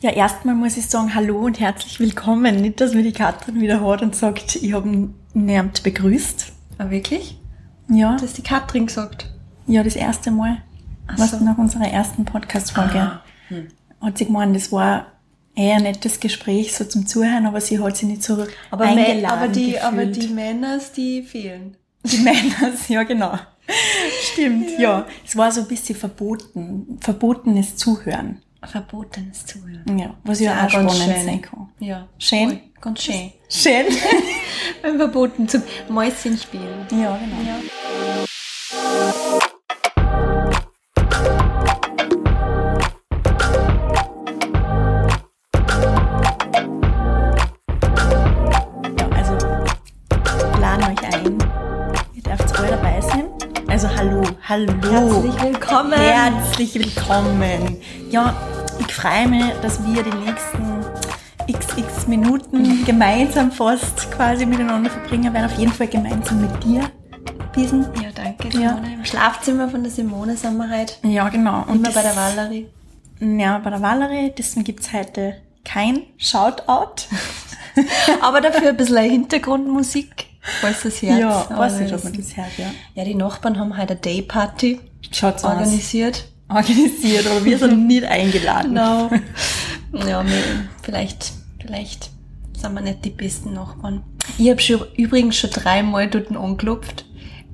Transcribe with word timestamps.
Ja, 0.00 0.10
erstmal 0.10 0.54
muss 0.54 0.76
ich 0.76 0.86
sagen, 0.86 1.14
hallo 1.14 1.38
und 1.38 1.58
herzlich 1.58 1.98
willkommen. 2.00 2.56
Nicht, 2.60 2.80
dass 2.80 2.94
mir 2.94 3.02
die 3.02 3.12
Katrin 3.12 3.60
wieder 3.60 3.80
hat 3.84 4.02
und 4.02 4.14
sagt, 4.14 4.56
ich 4.56 4.72
habe 4.72 5.08
niemand 5.32 5.82
begrüßt. 5.82 6.52
Ah, 6.78 6.90
wirklich? 6.90 7.38
Ja, 7.88 8.12
Das 8.14 8.24
ist 8.24 8.38
die 8.38 8.42
Katrin 8.42 8.86
gesagt. 8.86 9.30
ja, 9.66 9.82
das 9.82 9.96
erste 9.96 10.30
Mal. 10.30 10.58
Ach 11.06 11.18
Was 11.18 11.30
so. 11.30 11.38
nach 11.44 11.56
unserer 11.56 11.88
ersten 11.88 12.24
Podcast-Folge 12.24 13.00
Ah, 13.00 13.22
hm. 13.48 13.68
hat 14.02 14.18
sie 14.18 14.26
gemeint, 14.26 14.54
das 14.54 14.70
war 14.72 15.06
eher 15.54 15.76
ein 15.76 15.84
nettes 15.84 16.20
Gespräch 16.20 16.74
so 16.74 16.84
zum 16.84 17.06
Zuhören, 17.06 17.46
aber 17.46 17.60
sie 17.60 17.78
hat 17.80 17.96
sich 17.96 18.08
nicht 18.08 18.22
so 18.22 18.44
Aber, 18.70 18.84
eingeladen 18.84 19.24
aber, 19.26 19.48
die, 19.48 19.80
aber 19.80 20.04
die 20.04 20.28
Männer, 20.28 20.78
die 20.96 21.22
fehlen. 21.22 21.76
Die 22.04 22.18
Männer, 22.18 22.72
ja 22.88 23.02
genau. 23.04 23.34
Stimmt, 24.32 24.78
ja. 24.78 25.06
Es 25.24 25.36
war 25.36 25.50
so 25.50 25.62
ein 25.62 25.68
bisschen 25.68 25.96
verboten, 25.96 26.98
verbotenes 27.00 27.76
Zuhören. 27.76 28.42
Verbotenes 28.66 29.46
Zuhören. 29.46 29.98
Ja, 29.98 30.14
was 30.24 30.40
ja 30.40 30.64
auch 30.64 30.70
spannend 30.70 30.90
sein 30.92 31.42
kann. 31.42 31.68
Ja. 31.78 32.08
Schön. 32.18 32.48
Voll. 32.48 32.60
Ganz 32.80 33.02
schön. 33.02 33.32
Schön. 33.48 33.86
Beim 34.82 34.96
Verboten 34.98 35.48
zum 35.48 35.62
Mäuschen 35.88 36.36
spielen. 36.36 36.86
ja, 36.90 37.16
genau. 37.16 37.42
Ja, 48.98 49.08
also 49.16 49.32
laden 50.60 50.84
euch 50.84 51.14
ein. 51.14 51.38
Ihr 52.14 52.22
dürft 52.22 52.58
alle 52.58 52.68
dabei 52.68 53.00
sein. 53.00 53.24
Also 53.68 53.88
hallo, 53.94 54.22
hallo. 54.48 54.72
Herzlich 54.82 55.42
willkommen. 55.42 55.92
Herzlich 55.92 56.74
willkommen. 56.74 57.76
Ja, 58.10 58.34
ich 58.80 58.92
freue 58.94 59.28
mich, 59.28 59.44
dass 59.62 59.82
wir 59.84 60.02
die 60.02 60.16
nächsten 60.16 60.84
xx 61.52 62.06
Minuten 62.06 62.84
gemeinsam 62.84 63.52
fast 63.52 64.10
quasi 64.12 64.44
miteinander 64.46 64.90
verbringen 64.90 65.32
werden. 65.32 65.46
Auf 65.46 65.58
jeden 65.58 65.72
Fall 65.72 65.86
gemeinsam 65.88 66.40
mit 66.40 66.64
dir. 66.64 66.90
Biesen. 67.54 67.86
Ja, 68.02 68.10
danke, 68.14 68.48
Ja. 68.58 68.74
Simone. 68.74 68.94
Im 68.94 69.04
Schlafzimmer 69.04 69.68
von 69.68 69.82
der 69.82 69.90
Simone 69.92 70.36
sind 70.36 70.56
wir 70.56 70.68
heute. 70.70 70.94
Ja, 71.06 71.28
genau. 71.28 71.64
Und 71.68 71.76
Immer 71.76 71.90
bei 71.90 72.02
der 72.02 72.16
Valerie. 72.16 72.68
Ja, 73.20 73.58
bei 73.58 73.70
der 73.70 73.80
Valerie. 73.80 74.32
Deswegen 74.36 74.64
gibt's 74.64 74.92
heute 74.92 75.36
kein 75.64 76.02
Shoutout. 76.18 77.06
Aber 78.22 78.40
dafür 78.40 78.70
ein 78.70 78.76
bisschen 78.76 79.10
Hintergrundmusik, 79.10 80.26
falls 80.60 80.82
das 80.82 81.00
Herz. 81.02 81.20
ja, 81.20 81.58
weiß 81.58 81.80
nicht, 81.80 81.94
ob 81.94 82.04
man 82.04 82.12
das 82.12 82.36
hört, 82.36 82.58
ja. 82.58 82.66
Ja, 82.94 83.04
die 83.04 83.14
Nachbarn 83.14 83.58
haben 83.58 83.76
heute 83.76 83.92
eine 83.92 84.00
Dayparty 84.00 84.80
Schaut's 85.12 85.44
aus. 85.44 85.68
Organisiert. 86.48 87.26
Aber 87.26 87.44
wir 87.44 87.58
sind 87.58 87.86
nicht 87.86 88.04
eingeladen. 88.04 88.74
Genau. 88.74 89.10
ja, 90.06 90.24
vielleicht, 90.82 91.32
vielleicht 91.60 92.10
sind 92.52 92.74
wir 92.74 92.80
nicht 92.80 93.04
die 93.04 93.10
besten 93.10 93.54
Nachbarn. 93.54 94.02
Ich 94.38 94.50
habe 94.50 94.60
schon, 94.60 94.82
übrigens 94.96 95.36
schon 95.36 95.50
dreimal 95.50 96.08
dort 96.08 96.34
angeklopft. 96.34 97.06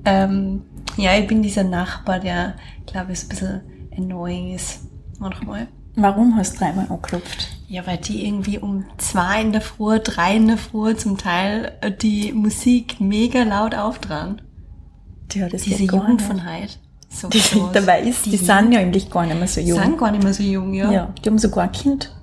Ähm, 0.04 0.62
ja, 0.96 1.16
ich 1.16 1.26
bin 1.26 1.42
dieser 1.42 1.64
Nachbar, 1.64 2.20
der, 2.20 2.54
glaube 2.86 3.12
ich, 3.12 3.20
so 3.20 3.26
ein 3.26 3.28
bisschen 3.28 3.60
annoying 3.96 4.54
ist. 4.54 4.80
Manchmal. 5.18 5.68
Warum 5.94 6.36
hast 6.36 6.54
du 6.54 6.58
dreimal 6.60 6.86
angeklopft? 6.88 7.48
Ja, 7.68 7.86
weil 7.86 7.98
die 7.98 8.26
irgendwie 8.26 8.58
um 8.58 8.84
zwei 8.98 9.42
in 9.42 9.52
der 9.52 9.60
Früh, 9.60 9.98
drei 9.98 10.36
in 10.36 10.48
der 10.48 10.58
Früh 10.58 10.96
zum 10.96 11.18
Teil 11.18 11.72
äh, 11.80 11.92
die 11.92 12.32
Musik 12.32 13.00
mega 13.00 13.42
laut 13.42 13.74
auftragen. 13.74 14.40
Ja, 15.32 15.48
das 15.48 15.62
Diese 15.62 15.84
Jugend 15.84 16.20
von 16.20 16.44
heute. 16.44 16.74
So 17.12 17.28
Die 17.28 17.38
krass. 17.38 17.60
dabei 17.72 18.02
ist, 18.02 18.26
die, 18.26 18.36
sind 18.36 18.72
ja 18.72 18.80
eigentlich 18.80 19.10
gar 19.10 19.26
nicht 19.26 19.38
mehr 19.38 19.46
so 19.46 19.60
jung. 19.60 19.78
sind 19.78 19.98
gar 19.98 20.10
nicht 20.10 20.24
mehr 20.24 20.32
so 20.32 20.42
jung, 20.42 20.72
ja. 20.72 20.90
ja, 20.90 21.14
die 21.22 21.28
haben 21.28 21.38
sogar 21.38 21.64
ein 21.64 21.72
Kind. 21.72 22.14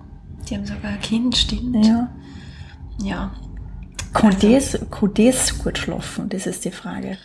Die 0.49 0.55
haben 0.55 0.65
sogar 0.65 0.91
ein 0.91 0.99
Kind, 1.01 1.37
stimmt. 1.37 1.85
Ja. 1.85 2.09
Ja. 3.01 3.31
Kann, 4.13 4.35
das, 4.41 4.79
kann 4.89 5.13
das 5.13 5.59
gut 5.59 5.77
schlafen? 5.77 6.27
Das 6.29 6.47
ist 6.47 6.65
die 6.65 6.71
Frage. 6.71 7.17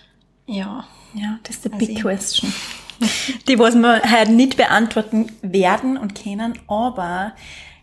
Ja. 0.46 0.84
Ja, 1.14 1.38
das 1.42 1.56
ist 1.56 1.64
die 1.64 1.72
Also 1.72 1.86
big 1.86 2.00
question. 2.00 2.52
Die, 3.48 3.58
was 3.58 3.74
wir 3.74 4.02
heute 4.02 4.32
nicht 4.32 4.56
beantworten 4.56 5.26
werden 5.42 5.96
und 5.96 6.14
können, 6.14 6.58
aber 6.68 7.32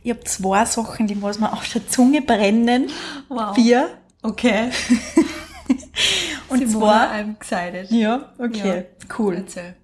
ich 0.03 0.11
habe 0.11 0.23
zwei 0.23 0.63
Sachen, 0.65 1.07
die 1.07 1.21
was 1.21 1.37
mir 1.37 1.51
auf 1.51 1.67
der 1.69 1.87
Zunge 1.87 2.21
brennen. 2.21 2.87
Wow. 3.27 3.53
Vier. 3.53 3.89
Okay. 4.21 4.69
Und 6.49 6.59
Simone, 6.59 6.71
zwar. 6.71 7.11
I'm 7.11 7.35
excited. 7.35 7.91
Ja, 7.91 8.33
okay, 8.37 8.85
cool. 9.19 9.35
Erzähl. 9.35 9.75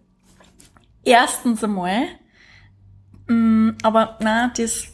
Erstens 1.03 1.63
einmal, 1.63 2.03
mh, 3.27 3.75
aber 3.83 4.17
na, 4.21 4.51
das 4.55 4.87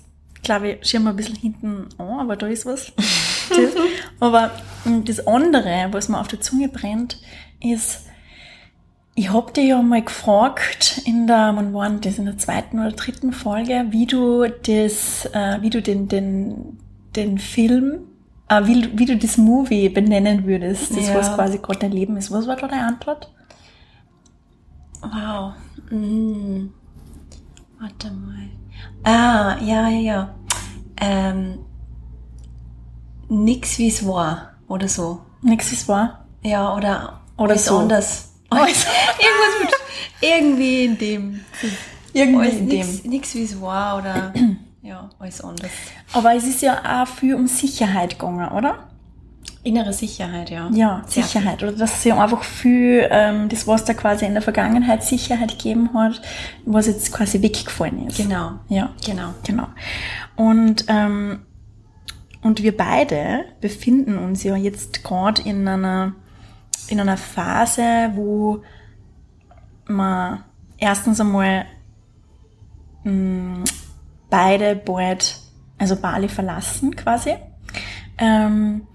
glaube 0.43 0.69
ich 0.71 0.87
schieben 0.87 1.05
wir 1.05 1.11
ein 1.11 1.15
bisschen 1.15 1.35
hinten 1.35 1.87
an, 1.97 2.19
aber 2.19 2.35
da 2.35 2.47
ist 2.47 2.65
was. 2.65 2.91
das, 3.49 3.71
aber 4.19 4.51
mh, 4.85 5.01
das 5.05 5.25
andere, 5.25 5.87
was 5.91 6.09
mir 6.09 6.19
auf 6.19 6.27
der 6.27 6.41
Zunge 6.41 6.67
brennt, 6.69 7.19
ist, 7.61 8.05
ich 9.15 9.31
hab 9.31 9.53
dir 9.53 9.63
ja 9.63 9.81
mal 9.81 10.01
gefragt 10.03 11.01
in 11.05 11.27
der, 11.27 11.51
wann 11.55 11.73
war 11.73 11.89
das, 11.89 12.17
in 12.17 12.25
der 12.25 12.37
zweiten 12.37 12.79
oder 12.79 12.91
dritten 12.91 13.31
Folge, 13.31 13.85
wie 13.89 14.05
du 14.07 14.47
das, 14.47 15.25
äh, 15.33 15.61
wie 15.61 15.69
du 15.69 15.81
den, 15.81 16.07
den, 16.07 16.79
den 17.15 17.37
Film, 17.37 17.99
äh, 18.49 18.65
wie, 18.65 18.89
wie 18.97 19.05
du 19.05 19.15
das 19.17 19.37
Movie 19.37 19.89
benennen 19.89 20.45
würdest, 20.45 20.95
das 20.97 21.07
Ja. 21.09 21.15
was 21.15 21.33
quasi 21.35 21.59
gerade 21.59 21.79
dein 21.79 21.91
Leben 21.91 22.17
ist. 22.17 22.31
Was 22.31 22.47
war 22.47 22.55
da 22.55 22.67
deine 22.67 22.87
Antwort? 22.87 23.32
Wow. 25.03 25.53
Mm. 25.91 26.67
Warte 27.79 28.11
mal. 28.11 28.49
Ah, 29.03 29.57
ja, 29.61 29.89
ja, 29.89 29.99
ja. 29.99 30.35
Ähm, 30.97 31.59
nix 33.29 33.77
wie's 33.77 34.05
war. 34.05 34.53
Oder 34.67 34.87
so. 34.87 35.21
Nix 35.41 35.71
ist 35.71 35.87
wahr. 35.87 36.25
Ja, 36.43 36.73
oder, 36.75 37.19
Oder 37.37 37.57
so. 37.57 37.79
anders. 37.79 38.33
Alles- 38.49 38.85
Irgendwas 38.85 39.59
mit, 39.61 39.73
irgendwie 40.21 40.85
in 40.85 40.97
dem. 40.97 41.39
Irgendwie 42.13 42.49
in 42.49 42.69
dem. 42.69 42.87
nix, 42.87 43.03
nix 43.03 43.35
wie's 43.35 43.59
war 43.59 43.97
oder, 43.97 44.31
ja, 44.83 45.09
alles 45.19 45.41
anders. 45.41 45.71
Aber 46.13 46.35
es 46.35 46.43
ist 46.45 46.61
ja 46.61 47.01
auch 47.03 47.07
viel 47.07 47.33
um 47.35 47.47
Sicherheit 47.47 48.19
gegangen, 48.19 48.47
oder? 48.49 48.87
Innere 49.63 49.93
Sicherheit, 49.93 50.49
ja. 50.49 50.69
Ja, 50.73 51.03
Sehr 51.07 51.23
Sicherheit. 51.23 51.63
Oder 51.63 51.71
dass 51.71 52.03
sie 52.03 52.11
einfach 52.11 52.43
viel, 52.43 53.07
ähm, 53.09 53.47
das 53.47 53.65
was 53.65 53.85
da 53.85 53.93
quasi 53.93 54.25
in 54.25 54.33
der 54.33 54.41
Vergangenheit 54.41 55.03
Sicherheit 55.03 55.51
gegeben 55.51 55.93
hat, 55.93 56.21
was 56.65 56.87
jetzt 56.87 57.13
quasi 57.13 57.41
weggefallen 57.41 58.07
ist. 58.07 58.17
Genau. 58.17 58.59
Ja, 58.67 58.89
Genau. 59.05 59.33
genau. 59.45 59.67
Und, 60.35 60.85
ähm, 60.89 61.45
und 62.41 62.61
wir 62.61 62.75
beide 62.75 63.45
befinden 63.61 64.17
uns 64.17 64.43
ja 64.43 64.57
jetzt 64.57 65.01
gerade 65.03 65.41
in 65.43 65.65
einer, 65.65 66.13
in 66.89 66.99
einer 66.99 67.15
Phase, 67.17 68.11
wo 68.15 68.61
man 69.85 70.43
erstens 70.77 71.21
einmal 71.21 71.65
mh, 73.05 73.63
beide 74.29 74.75
bald, 74.75 75.39
also 75.77 75.95
Bali 75.95 76.27
verlassen 76.27 76.95
quasi. 76.97 77.35
Ähm, 78.17 78.87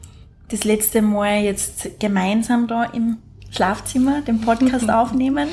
das 0.48 0.64
letzte 0.64 1.02
Mal 1.02 1.42
jetzt 1.42 2.00
gemeinsam 2.00 2.66
da 2.66 2.84
im 2.84 3.18
Schlafzimmer 3.50 4.22
den 4.22 4.40
Podcast 4.40 4.90
aufnehmen. 4.90 5.48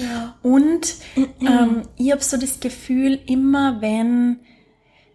Ja. 0.00 0.34
Und 0.42 0.96
ähm, 1.40 1.82
ich 1.96 2.12
habe 2.12 2.22
so 2.22 2.36
das 2.36 2.60
Gefühl, 2.60 3.18
immer 3.26 3.80
wenn, 3.80 4.40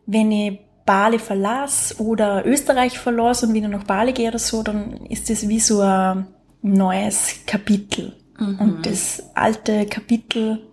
wenn 0.05 0.31
ich 0.31 0.59
Bali 0.85 1.19
verlasse 1.19 2.01
oder 2.01 2.45
Österreich 2.45 2.97
verlasse 2.97 3.47
und 3.47 3.53
wieder 3.53 3.67
nach 3.67 3.83
Bali 3.83 4.13
gehe 4.13 4.29
oder 4.29 4.39
so, 4.39 4.63
dann 4.63 5.05
ist 5.05 5.29
das 5.29 5.47
wie 5.47 5.59
so 5.59 5.81
ein 5.81 6.27
neues 6.61 7.35
Kapitel. 7.45 8.15
Und 8.39 8.87
das 8.87 9.21
alte 9.35 9.85
Kapitel 9.85 10.67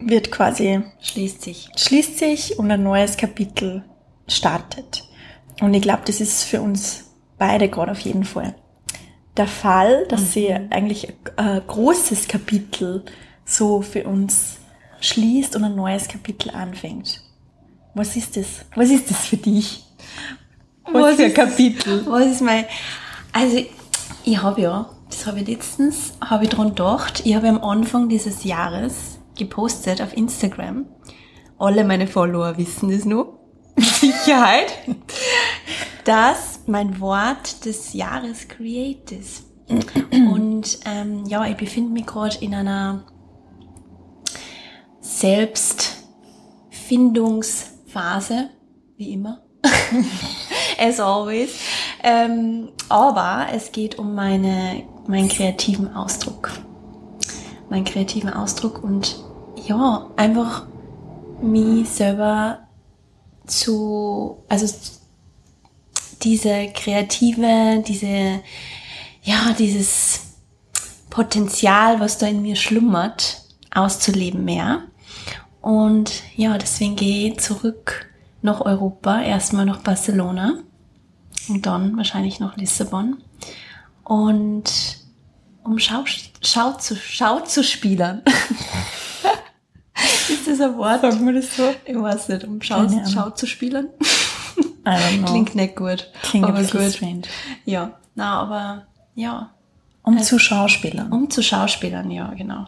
wird 0.00 0.32
quasi 0.32 0.82
Schließt 1.00 1.40
sich. 1.40 1.68
schließt 1.76 2.18
sich 2.18 2.58
und 2.58 2.68
ein 2.68 2.82
neues 2.82 3.16
Kapitel 3.16 3.84
startet. 4.26 5.04
Und 5.62 5.72
ich 5.72 5.80
glaube, 5.80 6.02
das 6.04 6.20
ist 6.20 6.44
für 6.44 6.60
uns 6.60 7.04
beide 7.38 7.68
gerade 7.70 7.92
auf 7.92 8.00
jeden 8.00 8.24
Fall 8.24 8.54
der 9.36 9.46
Fall, 9.46 10.06
dass 10.08 10.32
sie 10.32 10.52
eigentlich 10.52 11.08
ein 11.36 11.62
großes 11.66 12.28
Kapitel 12.28 13.04
so 13.44 13.82
für 13.82 14.04
uns 14.04 14.58
schließt 15.00 15.56
und 15.56 15.64
ein 15.64 15.74
neues 15.74 16.08
Kapitel 16.08 16.50
anfängt. 16.50 17.22
Was 17.94 18.16
ist 18.16 18.36
das? 18.36 18.64
Was 18.74 18.90
ist 18.90 19.10
das 19.10 19.26
für 19.26 19.36
dich? 19.36 19.84
Was, 20.90 21.16
für 21.16 21.24
ein? 21.24 21.34
Kapitel? 21.34 22.04
Was 22.06 22.26
ist 22.26 22.40
mein... 22.42 22.66
Also, 23.32 23.64
ich 24.24 24.42
habe 24.42 24.60
ja, 24.60 24.90
das 25.10 25.26
habe 25.26 25.40
ich 25.40 25.48
letztens, 25.48 26.12
habe 26.22 26.44
ich 26.44 26.50
dran 26.50 26.70
gedacht, 26.70 27.22
ich 27.24 27.34
habe 27.34 27.48
am 27.48 27.62
Anfang 27.62 28.08
dieses 28.08 28.44
Jahres 28.44 29.18
gepostet 29.36 30.02
auf 30.02 30.16
Instagram. 30.16 30.86
Alle 31.58 31.84
meine 31.84 32.06
Follower 32.06 32.56
wissen 32.58 32.90
das 32.90 33.04
nur. 33.04 33.38
Sicherheit. 33.78 34.72
Dass 36.04 36.60
mein 36.66 37.00
Wort 37.00 37.64
des 37.64 37.92
Jahres 37.92 38.48
Create 38.48 39.12
ist. 39.12 39.44
Und 40.10 40.80
ähm, 40.84 41.24
ja, 41.26 41.46
ich 41.46 41.56
befinde 41.56 41.92
mich 41.92 42.06
gerade 42.06 42.36
in 42.40 42.54
einer 42.54 43.04
Selbstfindungs- 45.02 47.72
Phase, 47.92 48.48
wie 48.96 49.12
immer. 49.12 49.42
As 50.78 50.98
always. 50.98 51.58
Ähm, 52.02 52.70
aber 52.88 53.48
es 53.52 53.70
geht 53.70 53.98
um 53.98 54.14
meine, 54.14 54.84
meinen 55.06 55.28
kreativen 55.28 55.94
Ausdruck. 55.94 56.50
Meinen 57.68 57.84
kreativen 57.84 58.32
Ausdruck 58.32 58.82
und 58.82 59.22
ja, 59.66 60.10
einfach 60.16 60.66
mich 61.42 61.88
selber 61.88 62.66
zu, 63.46 64.42
also 64.48 64.66
diese 66.22 66.68
kreative, 66.68 67.82
diese, 67.86 68.40
ja, 69.22 69.54
dieses 69.58 70.20
Potenzial, 71.10 72.00
was 72.00 72.18
da 72.18 72.26
in 72.26 72.42
mir 72.42 72.56
schlummert, 72.56 73.42
auszuleben 73.74 74.44
mehr. 74.44 74.84
Und 75.60 76.22
ja, 76.36 76.58
deswegen 76.58 76.96
gehe 76.96 77.32
ich 77.32 77.40
zurück 77.40 78.10
nach 78.40 78.60
Europa, 78.60 79.22
erstmal 79.22 79.64
nach 79.64 79.80
Barcelona 79.80 80.58
und 81.48 81.66
dann 81.66 81.96
wahrscheinlich 81.96 82.40
nach 82.40 82.56
Lissabon. 82.56 83.18
Und 84.04 84.98
um 85.64 85.78
Schau, 85.78 86.04
Schau, 86.42 86.72
zu, 86.72 86.96
Schau 86.96 87.40
zu 87.40 87.62
spielen. 87.62 88.22
Ist 90.28 90.48
das 90.48 90.60
ein 90.60 90.76
Wort? 90.76 91.02
Sagt 91.02 91.20
man 91.20 91.34
das 91.34 91.56
so? 91.56 91.72
Ich 91.84 91.94
weiß 91.94 92.28
nicht, 92.28 92.44
um 92.44 92.60
Schau, 92.60 92.86
Schau 93.12 93.30
zu 93.30 93.46
spielen. 93.46 93.88
Klingt 94.84 95.54
nicht 95.54 95.76
gut. 95.76 96.10
Klingt 96.22 96.46
aber 96.46 96.62
gut. 96.62 96.92
strange. 96.92 97.22
Ja, 97.64 97.92
na, 98.14 98.40
aber 98.40 98.86
ja. 99.14 99.50
Um 100.02 100.18
zu 100.20 100.38
Schauspielern. 100.38 101.12
Um 101.12 101.30
zu 101.30 101.42
Schauspielern, 101.42 102.10
ja, 102.10 102.32
genau. 102.34 102.66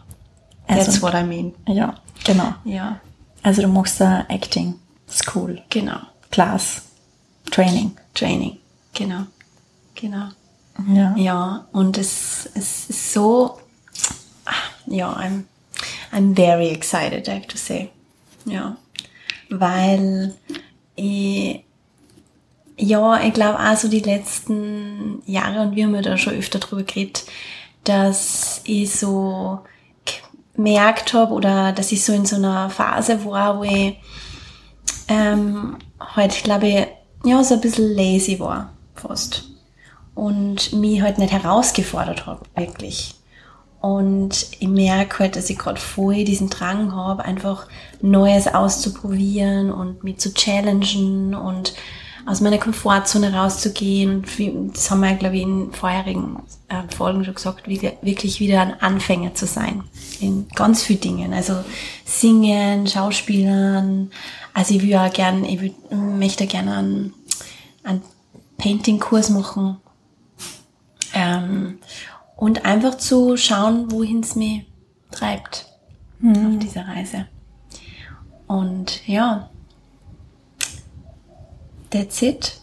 Also- 0.67 0.85
That's 0.85 1.01
what 1.01 1.13
I 1.13 1.23
mean. 1.23 1.53
Ja, 1.67 1.95
genau. 2.23 2.53
Ja, 2.63 2.99
Also 3.43 3.61
du 3.61 3.67
machst 3.67 3.99
da 3.99 4.25
Acting, 4.29 4.75
School, 5.09 5.61
genau. 5.69 5.99
Class, 6.31 6.83
Training. 7.51 7.95
Training. 8.13 8.57
Genau. 8.93 9.23
Genau. 9.95 10.29
Ja. 10.93 11.15
Ja, 11.17 11.67
und 11.73 11.97
es, 11.97 12.49
es 12.55 12.89
ist 12.89 13.13
so, 13.13 13.59
ja, 14.87 15.13
I'm, 15.17 15.43
I'm 16.13 16.35
very 16.35 16.69
excited, 16.69 17.27
I 17.27 17.31
have 17.31 17.47
to 17.47 17.57
say. 17.57 17.89
Ja, 18.45 18.77
weil 19.49 20.33
ich, 20.95 21.64
ja, 22.77 23.21
ich 23.21 23.33
glaube 23.33 23.59
auch 23.59 23.77
so 23.77 23.87
die 23.87 24.01
letzten 24.01 25.21
Jahre, 25.25 25.61
und 25.61 25.75
wir 25.75 25.85
haben 25.85 25.95
ja 25.95 26.01
da 26.01 26.17
schon 26.17 26.35
öfter 26.35 26.59
drüber 26.59 26.83
geredet, 26.83 27.25
dass 27.83 28.61
ich 28.65 28.91
so 28.91 29.59
gemerkt 30.55 31.13
habe 31.13 31.33
oder 31.33 31.71
dass 31.71 31.91
ich 31.91 32.03
so 32.03 32.13
in 32.13 32.25
so 32.25 32.35
einer 32.35 32.69
Phase 32.69 33.23
war, 33.25 33.59
wo 33.59 33.63
ich 33.63 33.97
ähm, 35.07 35.77
halt, 35.99 36.43
glaube 36.43 36.67
ich, 36.67 36.87
ja, 37.23 37.43
so 37.43 37.55
ein 37.55 37.61
bisschen 37.61 37.95
lazy 37.95 38.39
war, 38.39 38.73
fast. 38.95 39.45
Und 40.13 40.73
mich 40.73 41.01
halt 41.01 41.17
nicht 41.17 41.33
herausgefordert 41.33 42.25
habe, 42.25 42.41
wirklich. 42.55 43.15
Und 43.81 44.47
ich 44.59 44.67
merke 44.67 45.19
halt, 45.19 45.35
dass 45.35 45.49
ich 45.49 45.59
gerade 45.59 45.79
voll 45.79 46.23
diesen 46.23 46.49
Drang 46.49 46.95
habe, 46.95 47.23
einfach 47.23 47.67
Neues 48.01 48.47
auszuprobieren 48.47 49.71
und 49.71 50.03
mich 50.03 50.17
zu 50.17 50.33
challengen 50.33 51.35
und 51.35 51.73
aus 52.25 52.41
meiner 52.41 52.57
Komfortzone 52.57 53.33
rauszugehen. 53.33 54.25
Das 54.73 54.89
haben 54.89 55.01
wir, 55.01 55.13
glaube 55.15 55.35
ich, 55.35 55.43
in 55.43 55.71
vorherigen 55.73 56.39
äh, 56.69 56.81
Folgen 56.95 57.23
schon 57.23 57.35
gesagt, 57.35 57.67
wirklich 57.67 58.39
wieder 58.39 58.61
ein 58.61 58.81
Anfänger 58.81 59.35
zu 59.35 59.45
sein. 59.45 59.83
In 60.19 60.47
ganz 60.55 60.83
vielen 60.83 61.01
Dingen. 61.01 61.33
Also 61.33 61.63
singen, 62.03 62.87
Schauspielern. 62.87 64.11
Also 64.53 64.73
ich 64.75 64.81
will 64.81 64.89
ja 64.89 65.07
gern, 65.09 65.45
ich 65.45 65.61
will, 65.61 65.75
möchte 65.91 66.47
gerne 66.47 66.77
einen, 66.77 67.13
einen 67.83 68.01
Painting-Kurs 68.57 69.29
machen. 69.29 69.77
Ähm, 71.13 71.79
und 72.35 72.65
einfach 72.65 72.97
zu 72.97 73.37
schauen, 73.37 73.91
wohin 73.91 74.21
es 74.21 74.35
mich 74.35 74.65
treibt 75.11 75.67
auf 76.21 76.59
dieser 76.59 76.87
Reise. 76.87 77.27
Und 78.47 79.07
ja, 79.07 79.49
that's 81.95 82.21
it. 82.21 82.53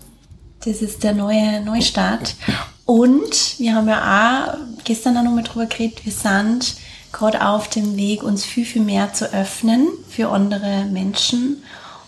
Das 0.64 0.82
ist 0.82 1.02
der 1.02 1.14
neue 1.14 1.61
Neustart. 1.62 2.37
Und 2.84 3.58
wir 3.58 3.75
haben 3.75 3.88
ja 3.88 4.52
auch 4.52 4.84
gestern 4.84 5.17
auch 5.17 5.23
nochmal 5.23 5.44
drüber 5.44 5.67
geredet, 5.67 6.05
wir 6.05 6.12
sind 6.12 6.76
gerade 7.11 7.46
auf 7.46 7.69
dem 7.69 7.96
Weg, 7.96 8.23
uns 8.23 8.44
viel, 8.44 8.64
viel 8.64 8.82
mehr 8.82 9.12
zu 9.12 9.32
öffnen 9.32 9.88
für 10.08 10.31
andere 10.31 10.84
Menschen. 10.84 11.62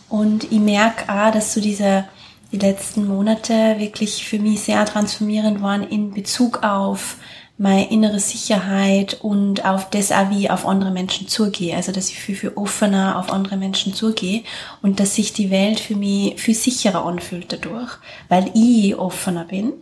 Und 0.08 0.44
ich 0.44 0.60
merke 0.60 1.12
auch, 1.12 1.30
dass 1.32 1.52
so 1.52 1.60
diese, 1.60 2.04
die 2.52 2.58
letzten 2.58 3.06
Monate 3.06 3.78
wirklich 3.78 4.24
für 4.24 4.38
mich 4.38 4.62
sehr 4.62 4.84
transformierend 4.86 5.60
waren 5.62 5.82
in 5.82 6.12
Bezug 6.12 6.62
auf 6.62 7.16
meine 7.56 7.90
innere 7.90 8.18
Sicherheit 8.18 9.18
und 9.22 9.64
auf 9.64 9.88
das 9.90 10.10
auch, 10.10 10.30
wie 10.30 10.50
auf 10.50 10.66
andere 10.66 10.90
Menschen 10.90 11.28
zugehe. 11.28 11.76
Also, 11.76 11.92
dass 11.92 12.08
ich 12.08 12.18
viel, 12.18 12.34
viel 12.34 12.52
offener 12.56 13.18
auf 13.18 13.32
andere 13.32 13.56
Menschen 13.56 13.94
zugehe 13.94 14.42
und 14.82 14.98
dass 14.98 15.14
sich 15.14 15.32
die 15.32 15.50
Welt 15.50 15.78
für 15.78 15.94
mich 15.94 16.40
viel 16.40 16.54
sicherer 16.54 17.04
anfühlt 17.04 17.52
dadurch, 17.52 17.92
weil 18.28 18.50
ich 18.54 18.96
offener 18.96 19.44
bin. 19.44 19.72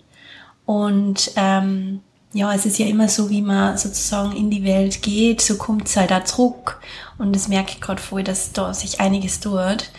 Und 0.66 1.32
ähm, 1.36 2.00
ja, 2.34 2.54
es 2.54 2.66
ist 2.66 2.78
ja 2.78 2.86
immer 2.86 3.08
so, 3.08 3.30
wie 3.30 3.42
man 3.42 3.78
sozusagen 3.78 4.36
in 4.36 4.50
die 4.50 4.64
Welt 4.64 5.02
geht, 5.02 5.40
so 5.40 5.56
kommt 5.56 5.88
es 5.88 5.96
halt 5.96 6.12
auch 6.12 6.24
zurück. 6.24 6.80
Und 7.18 7.34
das 7.34 7.48
merke 7.48 7.72
ich 7.72 7.80
gerade 7.80 8.00
voll, 8.00 8.22
dass 8.22 8.52
da 8.52 8.74
sich 8.74 9.00
einiges 9.00 9.40
tut. 9.40 9.90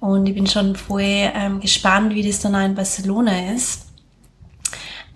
Und 0.00 0.26
ich 0.26 0.34
bin 0.34 0.46
schon 0.46 0.76
voll 0.76 1.02
ähm, 1.02 1.60
gespannt, 1.60 2.14
wie 2.14 2.26
das 2.26 2.40
dann 2.40 2.54
auch 2.54 2.64
in 2.64 2.74
Barcelona 2.74 3.52
ist. 3.52 3.86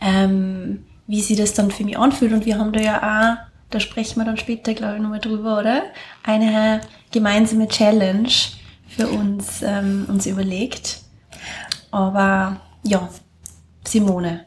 Ähm, 0.01 0.85
wie 1.07 1.21
sich 1.21 1.37
das 1.37 1.55
dann 1.55 1.71
für 1.71 1.85
mich 1.85 1.99
anfühlt. 1.99 2.33
Und 2.33 2.47
wir 2.47 2.59
haben 2.59 2.73
da 2.73 2.81
ja 2.81 2.97
auch, 2.99 3.53
da 3.71 3.81
sprechen 3.81 4.21
wir 4.21 4.25
dann 4.25 4.37
später, 4.37 4.75
glaube 4.75 4.97
ich, 4.97 5.03
nochmal 5.03 5.21
drüber, 5.21 5.59
oder? 5.59 5.83
Eine 6.23 6.81
gemeinsame 7.11 7.69
Challenge 7.69 8.29
für 8.89 9.09
uns, 9.09 9.63
ähm, 9.63 10.07
uns 10.09 10.27
überlegt. 10.27 11.01
Aber 11.91 12.61
ja, 12.83 13.09
Simone. 13.87 14.47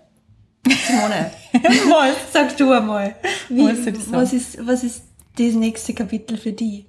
Simone, 0.66 1.32
Was? 1.54 2.34
sag 2.34 2.58
du 2.58 2.72
einmal. 2.72 3.16
Wie, 3.50 3.66
was, 4.12 4.34
ist, 4.34 4.66
was 4.66 4.84
ist 4.84 5.04
das 5.38 5.54
nächste 5.54 5.94
Kapitel 5.94 6.38
für 6.38 6.54
dich? 6.54 6.86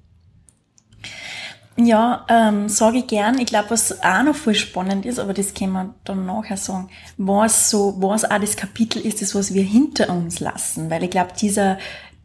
Ja, 1.78 2.24
ähm, 2.30 2.70
sage 2.70 2.98
ich 2.98 3.06
gern. 3.06 3.38
Ich 3.38 3.46
glaube, 3.46 3.70
was 3.70 4.02
auch 4.02 4.22
noch 4.22 4.34
voll 4.34 4.54
spannend 4.54 5.04
ist, 5.04 5.18
aber 5.18 5.34
das 5.34 5.52
können 5.52 5.72
wir 5.72 5.94
dann 6.04 6.24
nachher 6.24 6.56
sagen, 6.56 6.88
was 7.18 7.68
so, 7.68 7.94
was 7.98 8.24
auch 8.24 8.38
das 8.38 8.56
Kapitel 8.56 9.00
ist, 9.00 9.20
das, 9.20 9.34
was 9.34 9.52
wir 9.52 9.62
hinter 9.62 10.08
uns 10.08 10.40
lassen. 10.40 10.88
Weil 10.88 11.04
ich 11.04 11.10
glaube, 11.10 11.32
dieser, 11.38 11.76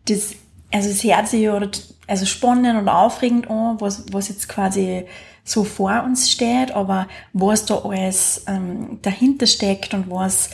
das, 0.07 0.35
also 0.71 0.89
es 0.89 1.03
hört 1.03 1.27
sich 1.27 1.41
ja 1.41 1.59
also 2.07 2.25
spannend 2.25 2.79
und 2.79 2.87
aufregend 2.87 3.49
an, 3.49 3.79
was, 3.81 4.05
was 4.11 4.29
jetzt 4.29 4.47
quasi 4.47 5.05
so 5.43 5.65
vor 5.65 6.03
uns 6.03 6.31
steht, 6.31 6.71
aber 6.71 7.07
was 7.33 7.65
da 7.65 7.79
alles 7.79 8.45
ähm, 8.47 8.99
dahinter 9.01 9.47
steckt 9.47 9.93
und 9.93 10.09
was, 10.09 10.49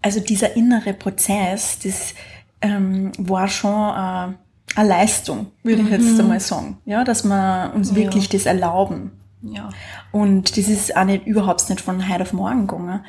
also 0.00 0.18
dieser 0.18 0.56
innere 0.56 0.94
Prozess, 0.94 1.78
das 1.78 2.14
ähm, 2.60 3.12
war 3.18 3.46
schon 3.48 4.32
äh, 4.32 4.34
eine 4.74 4.88
Leistung, 4.88 5.48
würde 5.62 5.82
ich 5.82 5.88
jetzt 5.88 6.18
einmal 6.18 6.40
sagen. 6.40 6.78
Ja, 6.84 7.04
dass 7.04 7.24
wir 7.24 7.72
uns 7.74 7.94
wirklich 7.94 8.28
das 8.28 8.46
erlauben. 8.46 9.12
Ja. 9.42 9.70
Und 10.12 10.56
das 10.56 10.68
ist 10.68 10.96
auch 10.96 11.04
nicht, 11.04 11.26
überhaupt 11.26 11.68
nicht 11.68 11.80
von 11.80 12.08
heute 12.08 12.22
auf 12.22 12.32
morgen 12.32 12.66
gegangen. 12.66 13.04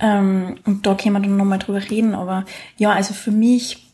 Ähm, 0.00 0.58
und 0.66 0.86
da 0.86 0.94
können 0.94 1.14
wir 1.14 1.20
dann 1.20 1.36
nochmal 1.36 1.58
drüber 1.58 1.82
reden. 1.90 2.14
Aber 2.14 2.44
ja, 2.76 2.90
also 2.90 3.14
für 3.14 3.30
mich 3.30 3.88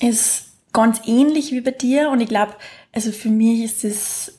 ist 0.00 0.46
ganz 0.72 1.02
ähnlich 1.06 1.52
wie 1.52 1.60
bei 1.60 1.70
dir. 1.70 2.10
Und 2.10 2.20
ich 2.20 2.28
glaube, 2.28 2.54
also 2.92 3.12
für 3.12 3.28
mich 3.28 3.62
ist 3.62 3.84
es 3.84 4.38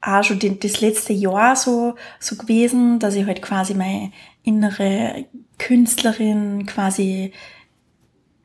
auch 0.00 0.22
schon 0.22 0.38
den, 0.38 0.60
das 0.60 0.80
letzte 0.80 1.12
Jahr 1.12 1.56
so, 1.56 1.94
so 2.18 2.36
gewesen, 2.36 2.98
dass 2.98 3.14
ich 3.14 3.26
halt 3.26 3.42
quasi 3.42 3.74
meine 3.74 4.12
innere 4.42 5.26
Künstlerin 5.58 6.66
quasi 6.66 7.32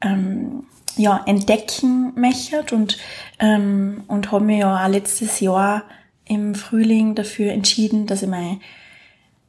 ähm, 0.02 0.66
ja, 0.98 1.24
entdecken 1.26 2.14
möchte 2.16 2.64
und, 2.74 2.98
ähm, 3.40 4.04
und 4.08 4.32
habe 4.32 4.44
mir 4.44 4.58
ja 4.58 4.86
auch 4.86 4.90
letztes 4.90 5.40
Jahr 5.40 5.84
im 6.26 6.56
Frühling 6.56 7.16
dafür 7.16 7.52
entschieden, 7.52 8.06
dass 8.06 8.22
ich 8.22 8.30
mein, 8.30 8.60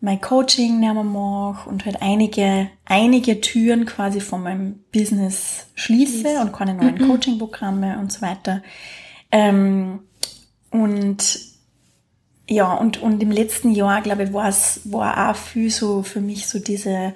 mein 0.00 0.21
Coaching 0.21 0.78
nicht 0.78 0.95
mehr 0.95 1.02
mache 1.02 1.69
und 1.69 1.85
halt 1.85 2.02
einige, 2.02 2.71
einige 2.85 3.40
Türen 3.40 3.85
quasi 3.85 4.21
von 4.21 4.43
meinem 4.43 4.85
Business 4.93 5.67
schließe 5.75 6.40
und 6.40 6.52
keine 6.52 6.75
neuen 6.75 6.99
Coaching-Programme 7.09 7.99
und 7.99 8.12
so 8.12 8.23
weiter. 8.23 8.62
Ähm, 9.33 10.00
und 10.71 11.40
ja, 12.49 12.73
und, 12.75 13.02
und 13.02 13.23
im 13.23 13.31
letzten 13.31 13.73
Jahr, 13.73 14.00
glaube 14.00 14.25
ich, 14.25 14.33
war 14.33 14.49
es, 14.49 14.81
war 14.85 15.31
auch 15.31 15.37
viel 15.37 15.71
so 15.71 16.02
für 16.02 16.21
mich 16.21 16.47
so 16.47 16.59
diese 16.59 17.14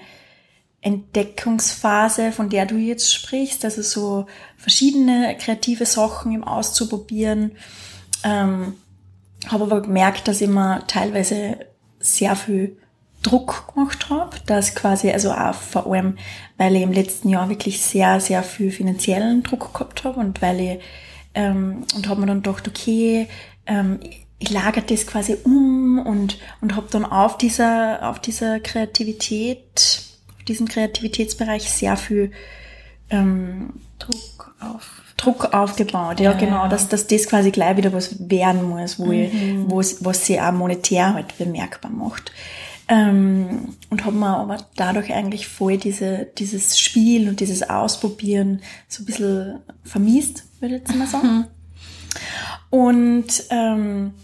Entdeckungsphase, 0.83 2.33
von 2.33 2.49
der 2.49 2.67
du 2.67 2.77
jetzt 2.77 3.15
sprichst, 3.15 3.65
also 3.65 3.83
so 3.83 4.27
verschiedene 4.57 5.37
kreative 5.39 5.87
Sachen 5.87 6.33
im 6.33 6.45
Auszuprobieren. 6.45 7.53
Ähm, 8.25 8.75
habe 9.49 9.65
aber 9.65 9.81
gemerkt, 9.81 10.29
dass 10.29 10.41
ich 10.41 10.49
mir 10.49 10.85
teilweise 10.87 11.59
sehr 11.99 12.37
viel 12.37 12.77
Druck 13.23 13.73
gemacht 13.73 14.11
habe, 14.11 14.37
dass 14.47 14.75
quasi, 14.75 15.11
also 15.11 15.33
auch 15.33 15.55
vor 15.55 15.87
allem, 15.87 16.19
weil 16.59 16.75
ich 16.75 16.83
im 16.83 16.93
letzten 16.93 17.29
Jahr 17.29 17.49
wirklich 17.49 17.81
sehr, 17.81 18.21
sehr 18.21 18.43
viel 18.43 18.73
finanziellen 18.73 19.45
Druck 19.45 19.73
gehabt 19.73 20.03
habe 20.05 20.19
und 20.19 20.43
weil 20.43 20.61
ich, 20.61 20.79
ähm, 21.35 21.85
und 21.95 22.09
habe 22.09 22.21
mir 22.21 22.27
dann 22.27 22.43
gedacht, 22.43 22.67
okay, 22.67 23.29
ähm, 23.67 24.01
ich 24.41 24.51
lagere 24.51 24.85
das 24.85 25.07
quasi 25.07 25.37
um 25.45 26.05
und, 26.05 26.39
und 26.61 26.75
habe 26.75 26.89
dann 26.91 27.05
auf 27.05 27.39
dieser, 27.39 28.11
auf 28.11 28.19
dieser 28.19 28.59
Kreativität, 28.59 30.12
diesem 30.49 30.69
Kreativitätsbereich 30.69 31.71
sehr 31.71 31.97
viel 31.97 32.33
ähm, 33.11 33.75
Druck 33.99 34.55
auf 34.61 35.03
Druck 35.17 35.55
aufgebaut, 35.55 36.19
ja, 36.19 36.33
ja 36.33 36.37
genau, 36.37 36.65
ja. 36.65 36.69
Dass, 36.69 36.89
dass 36.89 37.07
das 37.07 37.27
quasi 37.27 37.51
gleich 37.53 37.77
wieder 37.77 37.93
was 37.93 38.29
werden 38.29 38.65
muss, 38.65 38.99
wo 38.99 39.07
mhm. 39.07 39.69
ich, 39.81 39.97
was 40.01 40.27
sie 40.27 40.41
auch 40.41 40.53
monetär 40.53 41.15
halt 41.15 41.39
bemerkbar 41.39 41.91
macht. 41.91 42.33
Ähm, 42.89 43.77
und 43.91 44.05
habe 44.05 44.17
mir 44.17 44.37
aber 44.37 44.59
dadurch 44.77 45.13
eigentlich 45.13 45.47
voll 45.47 45.77
diese, 45.77 46.29
dieses 46.39 46.79
Spiel 46.79 47.29
und 47.29 47.39
dieses 47.41 47.63
Ausprobieren 47.63 48.61
so 48.89 49.03
ein 49.03 49.07
bisschen 49.07 49.61
vermisst, 49.85 50.45
würde 50.61 50.77
ich 50.77 50.81
jetzt 50.83 50.97
mal 50.97 51.07
sagen. 51.07 51.29
Mhm. 51.29 51.45
Und, 52.71 53.45
ähm, 53.51 54.15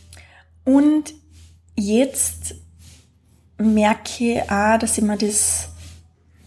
und 0.64 1.14
jetzt 1.76 2.56
merke 3.58 4.24
ich 4.24 4.50
auch, 4.50 4.78
dass 4.78 4.98
ich 4.98 5.04
mir 5.04 5.16
das, 5.16 5.68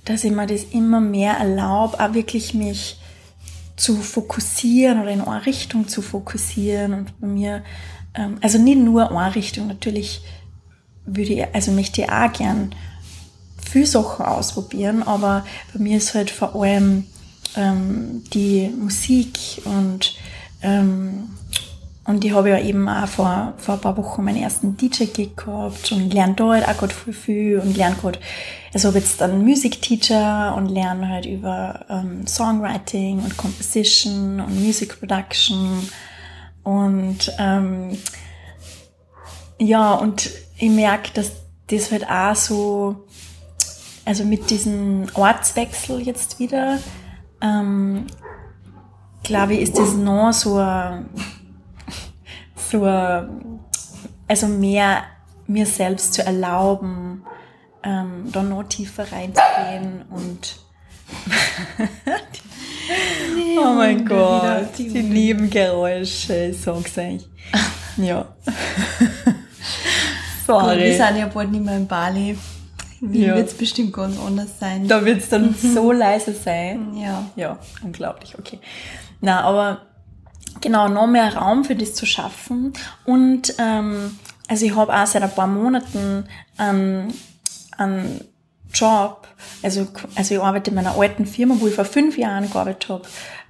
dass 0.06 0.24
ich 0.24 0.32
mir 0.32 0.48
das 0.48 0.64
immer 0.72 1.00
mehr 1.00 1.34
erlaube, 1.38 2.00
auch 2.00 2.14
wirklich 2.14 2.54
mich 2.54 2.98
zu 3.76 3.96
fokussieren 3.96 5.02
oder 5.02 5.12
in 5.12 5.22
eine 5.22 5.46
Richtung 5.46 5.88
zu 5.88 6.02
fokussieren 6.02 6.94
und 6.94 7.20
bei 7.20 7.28
mir, 7.28 7.64
ähm, 8.14 8.38
also 8.42 8.58
nicht 8.58 8.80
nur 8.80 9.12
eine 9.12 9.36
Richtung, 9.36 9.68
natürlich 9.68 10.22
würde 11.06 11.34
ich, 11.34 11.46
also 11.54 11.72
möchte 11.72 12.02
ich 12.02 12.12
auch 12.12 12.32
gern 12.32 12.76
viel 13.64 13.86
Sachen 13.86 14.26
ausprobieren, 14.26 15.04
aber 15.04 15.46
bei 15.74 15.80
mir 15.80 15.98
ist 15.98 16.14
halt 16.14 16.30
vor 16.30 16.56
allem 16.56 17.06
ähm, 17.56 18.24
die 18.34 18.70
Musik 18.70 19.62
und 19.66 20.16
ähm, 20.62 21.30
und 22.04 22.26
ich 22.26 22.34
habe 22.34 22.50
ja 22.50 22.60
eben 22.60 22.90
auch 22.90 23.08
vor, 23.08 23.54
vor 23.58 23.76
ein 23.76 23.82
paar 23.82 23.96
Wochen 23.96 24.24
meinen 24.24 24.42
ersten 24.42 24.76
DJ-Gig 24.76 25.36
gehabt 25.36 25.92
und 25.92 26.12
lerne 26.12 26.36
halt 26.40 26.68
auch 26.68 26.78
gerade 26.78 26.94
viel, 26.94 27.14
viel 27.14 27.60
und 27.60 27.78
lerne 27.78 27.96
gerade, 27.96 28.20
also 28.74 28.88
habe 28.88 28.98
jetzt 28.98 29.22
einen 29.22 29.44
Music-Teacher 29.44 30.56
und 30.56 30.68
lerne 30.68 31.08
halt 31.08 31.28
über 31.28 31.86
ähm, 31.90 32.26
Songwriting 32.26 33.20
und 33.20 33.38
Composition 33.38 34.42
und 34.42 34.60
Music 34.60 35.00
Production. 35.00 35.88
Und 36.64 37.32
ähm, 37.38 37.96
ja, 39.60 39.94
und 39.94 40.32
ich 40.58 40.72
merke, 40.72 41.12
dass 41.14 41.34
das 41.68 41.92
halt 41.92 42.10
auch 42.10 42.36
so, 42.36 43.08
also 44.06 44.24
mit 44.26 44.50
diesem 44.50 45.06
Ortswechsel 45.14 46.02
jetzt 46.02 46.40
wieder, 46.40 46.80
ähm, 47.42 48.08
glaube 49.22 49.54
ich, 49.54 49.62
ist 49.62 49.78
das 49.78 49.94
noch 49.94 50.34
so 50.34 50.58
ein 50.58 51.06
so, 52.72 52.86
also 54.28 54.48
mehr 54.48 55.04
mir 55.48 55.66
selbst 55.66 56.14
zu 56.14 56.26
erlauben, 56.26 57.24
ähm, 57.84 58.30
da 58.32 58.44
noch 58.44 58.64
tiefer 58.64 59.12
reinzugehen 59.12 60.04
und 60.10 60.58
oh 63.60 63.74
mein 63.74 64.06
Gott, 64.06 64.70
die, 64.78 64.88
die 64.90 65.04
Nebengeräusche, 65.04 66.48
ich 66.48 66.62
sag's 66.62 66.98
euch. 66.98 67.28
Ja. 67.98 68.26
Sorry. 70.48 70.76
Gut, 70.76 70.84
wir 70.86 70.96
sind 70.96 71.18
ja 71.18 71.28
bald 71.28 71.52
nicht 71.52 71.66
mehr 71.66 71.76
in 71.76 71.88
Bali. 71.88 72.38
Wie 73.02 73.26
ja. 73.26 73.36
wird's 73.36 73.54
bestimmt 73.54 73.92
ganz 73.92 74.18
anders 74.18 74.58
sein. 74.58 74.88
Da 74.88 75.04
wird's 75.04 75.28
dann 75.28 75.48
mhm. 75.48 75.74
so 75.74 75.92
leise 75.92 76.34
sein. 76.34 76.96
Ja. 76.96 77.26
Ja, 77.36 77.60
unglaublich, 77.84 78.40
okay. 78.40 78.60
Na, 79.20 79.42
aber 79.42 79.82
genau, 80.60 80.88
noch 80.88 81.08
mehr 81.08 81.36
Raum 81.36 81.64
für 81.64 81.76
das 81.76 81.94
zu 81.94 82.06
schaffen. 82.06 82.74
Und 83.06 83.56
ähm, 83.58 84.18
also 84.48 84.66
ich 84.66 84.76
habe 84.76 84.94
auch 84.94 85.06
seit 85.06 85.24
ein 85.24 85.32
paar 85.32 85.48
Monaten 85.48 86.26
ähm, 86.60 87.08
einen 87.78 88.22
Job, 88.74 89.28
also, 89.64 89.88
also 90.16 90.36
ich 90.36 90.42
arbeite 90.42 90.72
in 90.72 90.76
meiner 90.76 90.98
alten 90.98 91.26
Firma, 91.26 91.56
wo 91.60 91.68
ich 91.68 91.76
vor 91.76 91.86
fünf 91.86 92.18
Jahren 92.18 92.50
gearbeitet 92.50 92.90
habe 92.90 93.04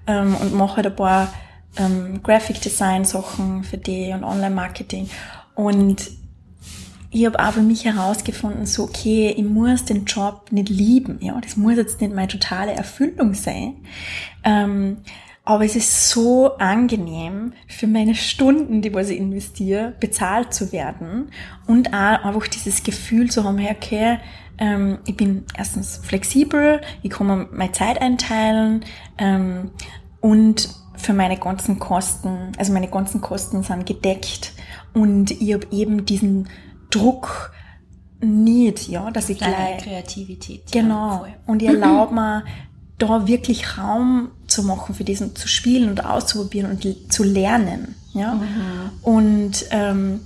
ähm, 0.07 0.35
und 0.35 0.53
mache 0.53 0.77
halt 0.77 0.87
ein 0.87 0.95
paar 0.95 1.33
ähm, 1.77 2.21
Graphic 2.23 2.61
Design 2.61 3.05
Sachen 3.05 3.63
für 3.63 3.77
die 3.77 4.11
und 4.13 4.23
Online 4.23 4.55
Marketing. 4.55 5.09
Und 5.55 6.11
ich 7.11 7.25
habe 7.25 7.39
auch 7.39 7.51
für 7.51 7.61
mich 7.61 7.85
herausgefunden, 7.85 8.65
so 8.65 8.83
okay, 8.83 9.33
ich 9.35 9.43
muss 9.43 9.85
den 9.85 10.05
Job 10.05 10.51
nicht 10.51 10.69
lieben, 10.69 11.19
ja, 11.21 11.39
das 11.41 11.57
muss 11.57 11.75
jetzt 11.75 11.99
nicht 11.99 12.13
meine 12.13 12.29
totale 12.29 12.71
Erfüllung 12.71 13.33
sein. 13.33 13.75
Ähm, 14.43 14.97
aber 15.43 15.65
es 15.65 15.75
ist 15.75 16.09
so 16.09 16.57
angenehm, 16.57 17.53
für 17.67 17.87
meine 17.87 18.15
Stunden, 18.15 18.81
die 18.81 18.93
was 18.93 19.09
ich 19.09 19.17
investiere, 19.17 19.93
bezahlt 19.99 20.53
zu 20.53 20.71
werden 20.71 21.31
und 21.67 21.93
auch 21.93 22.23
einfach 22.23 22.47
dieses 22.47 22.83
Gefühl 22.83 23.31
zu 23.31 23.43
haben, 23.43 23.57
hey, 23.57 23.75
okay, 23.75 24.17
ähm, 24.59 24.99
ich 25.05 25.17
bin 25.17 25.45
erstens 25.57 25.97
flexibel, 25.97 26.81
ich 27.01 27.09
kann 27.09 27.27
mir 27.27 27.47
meine 27.51 27.71
Zeit 27.71 27.99
einteilen 28.01 28.85
ähm, 29.17 29.71
und 30.19 30.69
für 30.95 31.13
meine 31.13 31.37
ganzen 31.37 31.79
Kosten, 31.79 32.51
also 32.59 32.71
meine 32.71 32.89
ganzen 32.89 33.21
Kosten 33.21 33.63
sind 33.63 33.87
gedeckt 33.87 34.53
und 34.93 35.31
ich 35.31 35.53
habe 35.53 35.65
eben 35.71 36.05
diesen 36.05 36.49
Druck 36.91 37.51
nicht, 38.19 38.87
ja, 38.87 39.09
dass 39.09 39.29
ich 39.29 39.39
Deine 39.39 39.55
gleich 39.55 39.83
Kreativität. 39.83 40.71
Genau. 40.71 41.25
Ja, 41.25 41.33
und 41.47 41.63
ich 41.63 41.69
erlaube 41.69 42.13
mir 42.13 42.43
da 42.99 43.27
wirklich 43.27 43.79
Raum 43.79 44.29
zu 44.51 44.63
machen 44.63 44.95
für 44.95 45.03
diesen, 45.03 45.35
zu 45.35 45.47
spielen 45.47 45.89
und 45.89 46.05
auszuprobieren 46.05 46.71
und 46.71 47.11
zu 47.11 47.23
lernen. 47.23 47.95
Ja? 48.13 48.35
Mhm. 48.35 48.89
Und, 49.01 49.65
ähm, 49.71 50.19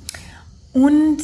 und 0.73 1.17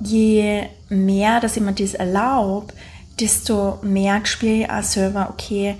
je 0.00 0.64
mehr, 0.88 1.40
dass 1.40 1.56
ich 1.56 1.62
mir 1.62 1.72
das 1.72 1.94
erlaube, 1.94 2.72
desto 3.20 3.78
mehr 3.82 4.24
spüre 4.24 4.52
ich 4.52 4.70
auch 4.70 4.82
selber, 4.82 5.28
okay, 5.30 5.76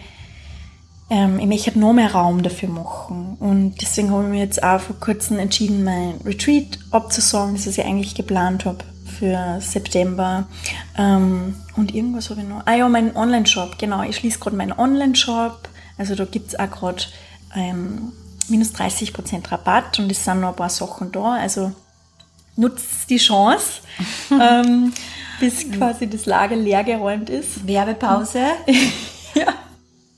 ähm, 1.10 1.38
ich 1.38 1.46
möchte 1.46 1.78
noch 1.78 1.92
mehr 1.92 2.12
Raum 2.12 2.42
dafür 2.42 2.68
machen. 2.68 3.36
Und 3.38 3.80
deswegen 3.80 4.10
habe 4.10 4.24
ich 4.24 4.30
mir 4.30 4.40
jetzt 4.40 4.62
auch 4.62 4.80
vor 4.80 4.96
kurzem 4.98 5.38
entschieden, 5.38 5.84
mein 5.84 6.14
Retreat 6.24 6.78
abzusagen, 6.90 7.54
das 7.54 7.66
ich 7.66 7.84
eigentlich 7.84 8.14
geplant 8.14 8.64
habe 8.64 8.84
für 9.18 9.60
September. 9.60 10.46
Ähm, 10.96 11.54
und 11.76 11.94
irgendwas 11.94 12.30
habe 12.30 12.40
ich 12.40 12.48
noch. 12.48 12.62
Ah 12.64 12.74
ja, 12.74 12.88
mein 12.88 13.14
Online-Shop, 13.16 13.78
genau. 13.78 14.02
Ich 14.02 14.16
schließe 14.16 14.38
gerade 14.38 14.56
meinen 14.56 14.72
Online-Shop. 14.72 15.68
Also 15.98 16.14
da 16.14 16.24
gibt 16.24 16.48
es 16.48 16.58
auch 16.58 16.70
gerade 16.70 17.04
ähm, 17.54 18.12
minus 18.48 18.74
30% 18.74 19.50
Rabatt 19.50 19.98
und 19.98 20.10
es 20.10 20.24
sind 20.24 20.40
noch 20.40 20.50
ein 20.50 20.56
paar 20.56 20.70
Sachen 20.70 21.12
da. 21.12 21.34
Also 21.34 21.72
nutzt 22.56 23.08
die 23.10 23.18
Chance, 23.18 23.82
ähm, 24.30 24.92
bis 25.40 25.70
quasi 25.70 26.08
das 26.08 26.26
Lager 26.26 26.56
leer 26.56 26.84
geräumt 26.84 27.30
ist. 27.30 27.66
Werbepause. 27.66 28.44
ja. 29.34 29.54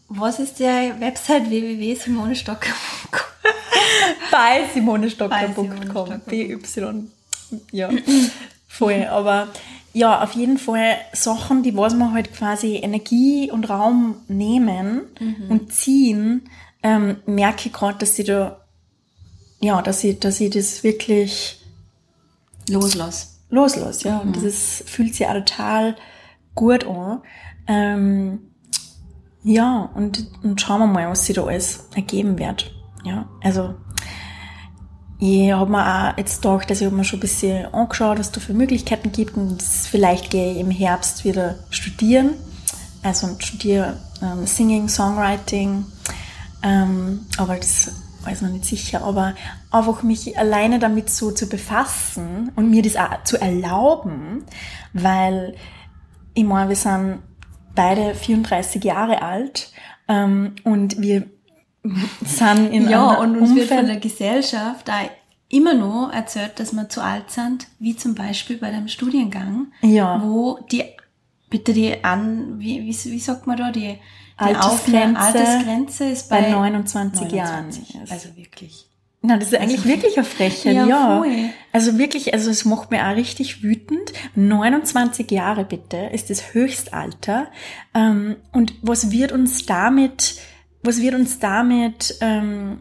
Was 0.09 0.39
ist 0.39 0.59
die 0.59 0.65
Website 0.65 1.51
www.simonestocker.com? 1.51 3.21
Bei 4.31 4.65
simonestocker.com. 4.73 6.21
BY. 6.27 6.59
Ja. 7.73 7.91
Voll, 8.69 9.05
aber 9.05 9.49
ja, 9.97 10.23
auf 10.23 10.33
jeden 10.33 10.59
Fall 10.59 10.99
Sachen, 11.15 11.63
die 11.63 11.75
was 11.75 11.95
man 11.95 12.13
halt 12.13 12.35
quasi 12.35 12.77
Energie 12.77 13.51
und 13.51 13.71
Raum 13.71 14.17
nehmen 14.29 15.07
mhm. 15.19 15.51
und 15.51 15.73
ziehen, 15.73 16.51
ähm, 16.83 17.17
merke 17.25 17.69
ich 17.69 17.73
gerade, 17.73 17.97
dass 17.97 18.15
sie 18.15 18.25
da, 18.25 18.61
ja, 19.59 19.81
dass 19.81 20.05
ich, 20.05 20.21
dass 20.21 20.39
ich 20.39 20.51
das 20.51 20.85
wirklich 20.85 21.65
loslasse. 22.69 23.29
Loslasse, 23.49 24.09
ja. 24.09 24.23
Mhm. 24.23 24.35
Und 24.35 24.45
das 24.45 24.85
fühlt 24.87 25.15
sich 25.15 25.27
auch 25.27 25.33
total 25.33 25.97
gut 26.55 26.87
an. 26.87 27.23
Ähm, 27.67 28.51
ja, 29.45 29.91
und, 29.95 30.27
und 30.43 30.61
schauen 30.61 30.81
wir 30.81 30.87
mal, 30.89 31.09
was 31.09 31.25
sich 31.25 31.37
da 31.37 31.45
alles 31.45 31.89
ergeben 31.95 32.39
wird. 32.39 32.71
Ja, 33.03 33.31
also 33.43 33.77
ich 35.19 35.53
habe 35.53 35.71
mir 35.71 36.13
auch 36.13 36.19
jetzt 36.19 36.43
gedacht, 36.43 36.71
dass 36.71 36.81
ich 36.81 36.87
habe 36.87 36.97
mir 36.97 37.05
schon 37.05 37.19
ein 37.19 37.21
bisschen 37.21 37.67
angeschaut, 37.73 38.19
was 38.19 38.33
da 38.33 38.41
für 38.41 38.53
Möglichkeiten 38.53 39.13
gibt 39.13 39.37
und 39.37 39.63
vielleicht 39.63 40.31
gehe 40.31 40.53
ich 40.53 40.59
im 40.59 40.71
Herbst 40.71 41.25
wieder 41.25 41.57
studieren. 41.71 42.35
Also 43.03 43.29
studiere 43.39 43.99
ähm, 44.21 44.47
Singing, 44.47 44.89
Songwriting, 44.89 45.87
ähm, 46.63 47.21
aber 47.39 47.57
das 47.57 47.93
weiß 48.25 48.43
noch 48.43 48.51
nicht 48.51 48.65
sicher, 48.65 49.05
aber 49.05 49.35
einfach 49.71 50.03
mich 50.03 50.37
alleine 50.37 50.79
damit 50.79 51.09
so 51.11 51.31
zu 51.31 51.49
befassen 51.49 52.51
und 52.57 52.71
mir 52.71 52.83
das 52.83 52.97
auch 52.97 53.23
zu 53.25 53.41
erlauben, 53.41 54.45
weil 54.93 55.55
ich 56.35 56.45
meine, 56.45 56.69
wir 56.69 56.77
sind 56.77 57.21
beide 57.75 58.15
34 58.15 58.83
Jahre 58.83 59.23
alt 59.23 59.73
ähm, 60.09 60.57
und 60.65 61.01
wir 61.01 61.27
sind 62.25 62.73
in 62.73 62.89
Ja, 62.89 63.15
und 63.15 63.37
uns 63.37 63.51
Umfeld 63.51 63.71
wird 63.71 63.79
von 63.81 63.87
der 63.89 63.97
Gesellschaft 64.01 64.91
auch 64.91 65.11
immer 65.49 65.75
noch 65.75 66.11
erzählt, 66.13 66.59
dass 66.59 66.73
wir 66.73 66.89
zu 66.89 67.01
alt 67.03 67.31
sind, 67.31 67.67
wie 67.79 67.97
zum 67.97 68.15
Beispiel 68.15 68.57
bei 68.57 68.71
dem 68.71 68.89
Studiengang, 68.89 69.69
Ja. 69.83 70.21
wo 70.25 70.59
die, 70.71 70.85
bitte 71.51 71.73
die 71.73 72.03
an, 72.05 72.59
wie, 72.59 72.81
wie, 72.83 73.11
wie 73.13 73.19
sagt 73.21 73.47
man 73.47 73.57
da, 73.57 73.71
die, 73.71 73.81
die 73.91 73.99
Altersgrenze 74.39 75.21
Altersgrenze 75.21 76.05
ist 76.05 76.29
bei, 76.29 76.43
bei 76.43 76.51
29 76.51 77.31
Jahren. 77.33 77.67
29. 77.67 78.11
Also 78.11 78.37
wirklich. 78.37 78.87
Na, 79.23 79.39
das 79.39 79.49
ist 79.53 79.59
eigentlich 79.59 79.85
wirklich 79.85 80.17
eine 80.19 80.27
Frechheit, 80.27 80.75
Ja, 80.77 80.87
ja. 80.87 81.25
Also 81.73 81.99
wirklich, 81.99 82.33
also 82.35 82.51
es 82.51 82.65
macht 82.65 82.91
mir 82.91 83.09
auch 83.09 83.17
richtig 83.17 83.63
wütend. 83.63 84.13
29 84.37 85.31
Jahre 85.31 85.65
bitte 85.65 85.97
ist 86.13 86.31
das 86.31 86.55
Höchstalter. 86.55 87.49
Ähm, 87.95 88.37
und 88.53 88.75
was 88.83 89.11
wird 89.11 89.33
uns 89.33 89.67
damit, 89.67 90.37
was 90.87 91.01
wird 91.01 91.15
uns 91.15 91.39
damit 91.39 92.17
ähm, 92.21 92.81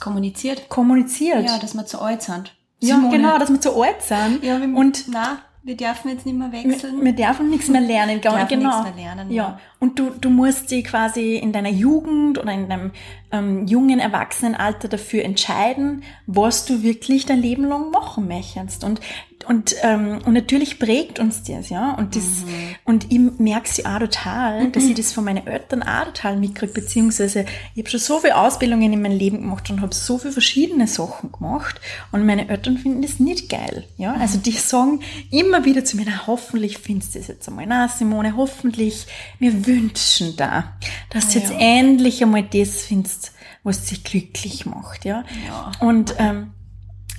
Kommuniziert. 0.00 0.68
kommuniziert? 0.68 1.44
Ja, 1.44 1.58
dass 1.58 1.74
wir 1.74 1.86
zu 1.86 2.00
alt 2.00 2.22
sind. 2.22 2.54
Ja, 2.80 2.96
Simone. 2.96 3.16
genau, 3.16 3.38
dass 3.38 3.50
wir 3.50 3.60
zu 3.60 3.80
alt 3.80 4.02
sind. 4.02 4.42
Ja, 4.42 4.60
wir, 4.60 4.76
und 4.76 5.04
na, 5.08 5.38
wir 5.62 5.76
dürfen 5.76 6.10
jetzt 6.10 6.26
nicht 6.26 6.36
mehr 6.36 6.52
wechseln. 6.52 7.02
wir 7.02 7.12
dürfen 7.12 7.48
nichts 7.48 7.68
mehr 7.68 7.80
lernen, 7.80 8.20
gar 8.20 8.36
Dürfen 8.38 8.60
genau. 8.60 8.82
nichts 8.82 8.96
mehr 8.96 9.06
lernen, 9.06 9.30
ja. 9.30 9.42
ja. 9.44 9.60
Und 9.84 9.98
du, 9.98 10.08
du 10.18 10.30
musst 10.30 10.70
dich 10.70 10.84
quasi 10.84 11.36
in 11.36 11.52
deiner 11.52 11.68
Jugend 11.68 12.38
oder 12.38 12.54
in 12.54 12.70
deinem 12.70 12.90
ähm, 13.32 13.66
jungen 13.66 13.98
Erwachsenenalter 13.98 14.88
dafür 14.88 15.24
entscheiden, 15.24 16.04
was 16.26 16.64
du 16.64 16.82
wirklich 16.82 17.26
dein 17.26 17.42
Leben 17.42 17.64
lang 17.68 17.90
machen 17.90 18.26
möchtest. 18.26 18.82
Und 18.82 19.02
und 19.46 19.74
ähm, 19.82 20.20
und 20.24 20.32
natürlich 20.32 20.78
prägt 20.78 21.18
uns 21.18 21.42
das, 21.42 21.68
ja. 21.68 21.94
Und 21.94 22.16
das 22.16 22.44
und 22.84 23.12
ich 23.12 23.18
merk's 23.38 23.76
ja 23.76 23.94
auch 23.94 23.98
total, 23.98 24.70
dass 24.70 24.84
ich 24.84 24.94
das 24.94 25.12
von 25.12 25.24
meinen 25.24 25.46
Eltern 25.46 25.82
auch 25.82 26.04
total 26.04 26.36
mitkriege, 26.36 26.72
beziehungsweise 26.72 27.44
ich 27.74 27.82
habe 27.82 27.90
schon 27.90 28.00
so 28.00 28.20
viele 28.20 28.36
Ausbildungen 28.36 28.92
in 28.92 29.02
meinem 29.02 29.18
Leben 29.18 29.42
gemacht 29.42 29.68
und 29.70 29.80
habe 29.80 29.94
so 29.94 30.18
viele 30.18 30.32
verschiedene 30.32 30.86
Sachen 30.86 31.30
gemacht 31.32 31.80
und 32.12 32.24
meine 32.24 32.48
Eltern 32.48 32.78
finden 32.78 33.02
das 33.02 33.20
nicht 33.20 33.50
geil, 33.50 33.84
ja. 33.98 34.14
Also 34.14 34.38
die 34.38 34.52
sagen 34.52 35.00
immer 35.30 35.64
wieder 35.64 35.84
zu 35.84 35.96
mir, 35.96 36.04
na 36.06 36.26
hoffentlich 36.26 36.78
findest 36.78 37.14
du 37.14 37.18
das 37.18 37.28
jetzt 37.28 37.48
einmal, 37.48 37.66
na 37.66 37.88
Simone, 37.88 38.36
hoffentlich, 38.36 39.06
wir 39.38 39.66
wünschen 39.74 40.36
da, 40.36 40.72
dass 41.10 41.28
du 41.28 41.38
jetzt 41.38 41.50
Ja. 41.52 41.58
endlich 41.58 42.22
einmal 42.22 42.42
das 42.42 42.82
findest, 42.84 43.32
was 43.62 43.86
dich 43.86 44.04
glücklich 44.04 44.66
macht, 44.66 45.04
ja. 45.04 45.24
Ja. 45.46 45.72
Und 45.80 46.14
ähm, 46.18 46.52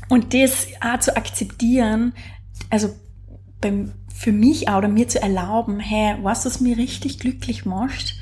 und 0.10 0.34
das 0.34 0.68
auch 0.82 1.00
zu 1.00 1.16
akzeptieren, 1.18 2.14
also 2.70 2.90
beim, 3.62 3.94
für 4.14 4.32
mich 4.32 4.70
auch 4.70 4.78
oder 4.78 4.88
mir 4.88 5.08
zu 5.08 5.20
erlauben, 5.22 5.80
hey, 5.80 6.16
was 6.22 6.46
was 6.46 6.60
mir 6.62 6.78
richtig 6.78 7.20
glücklich 7.20 7.66
macht, 7.66 8.14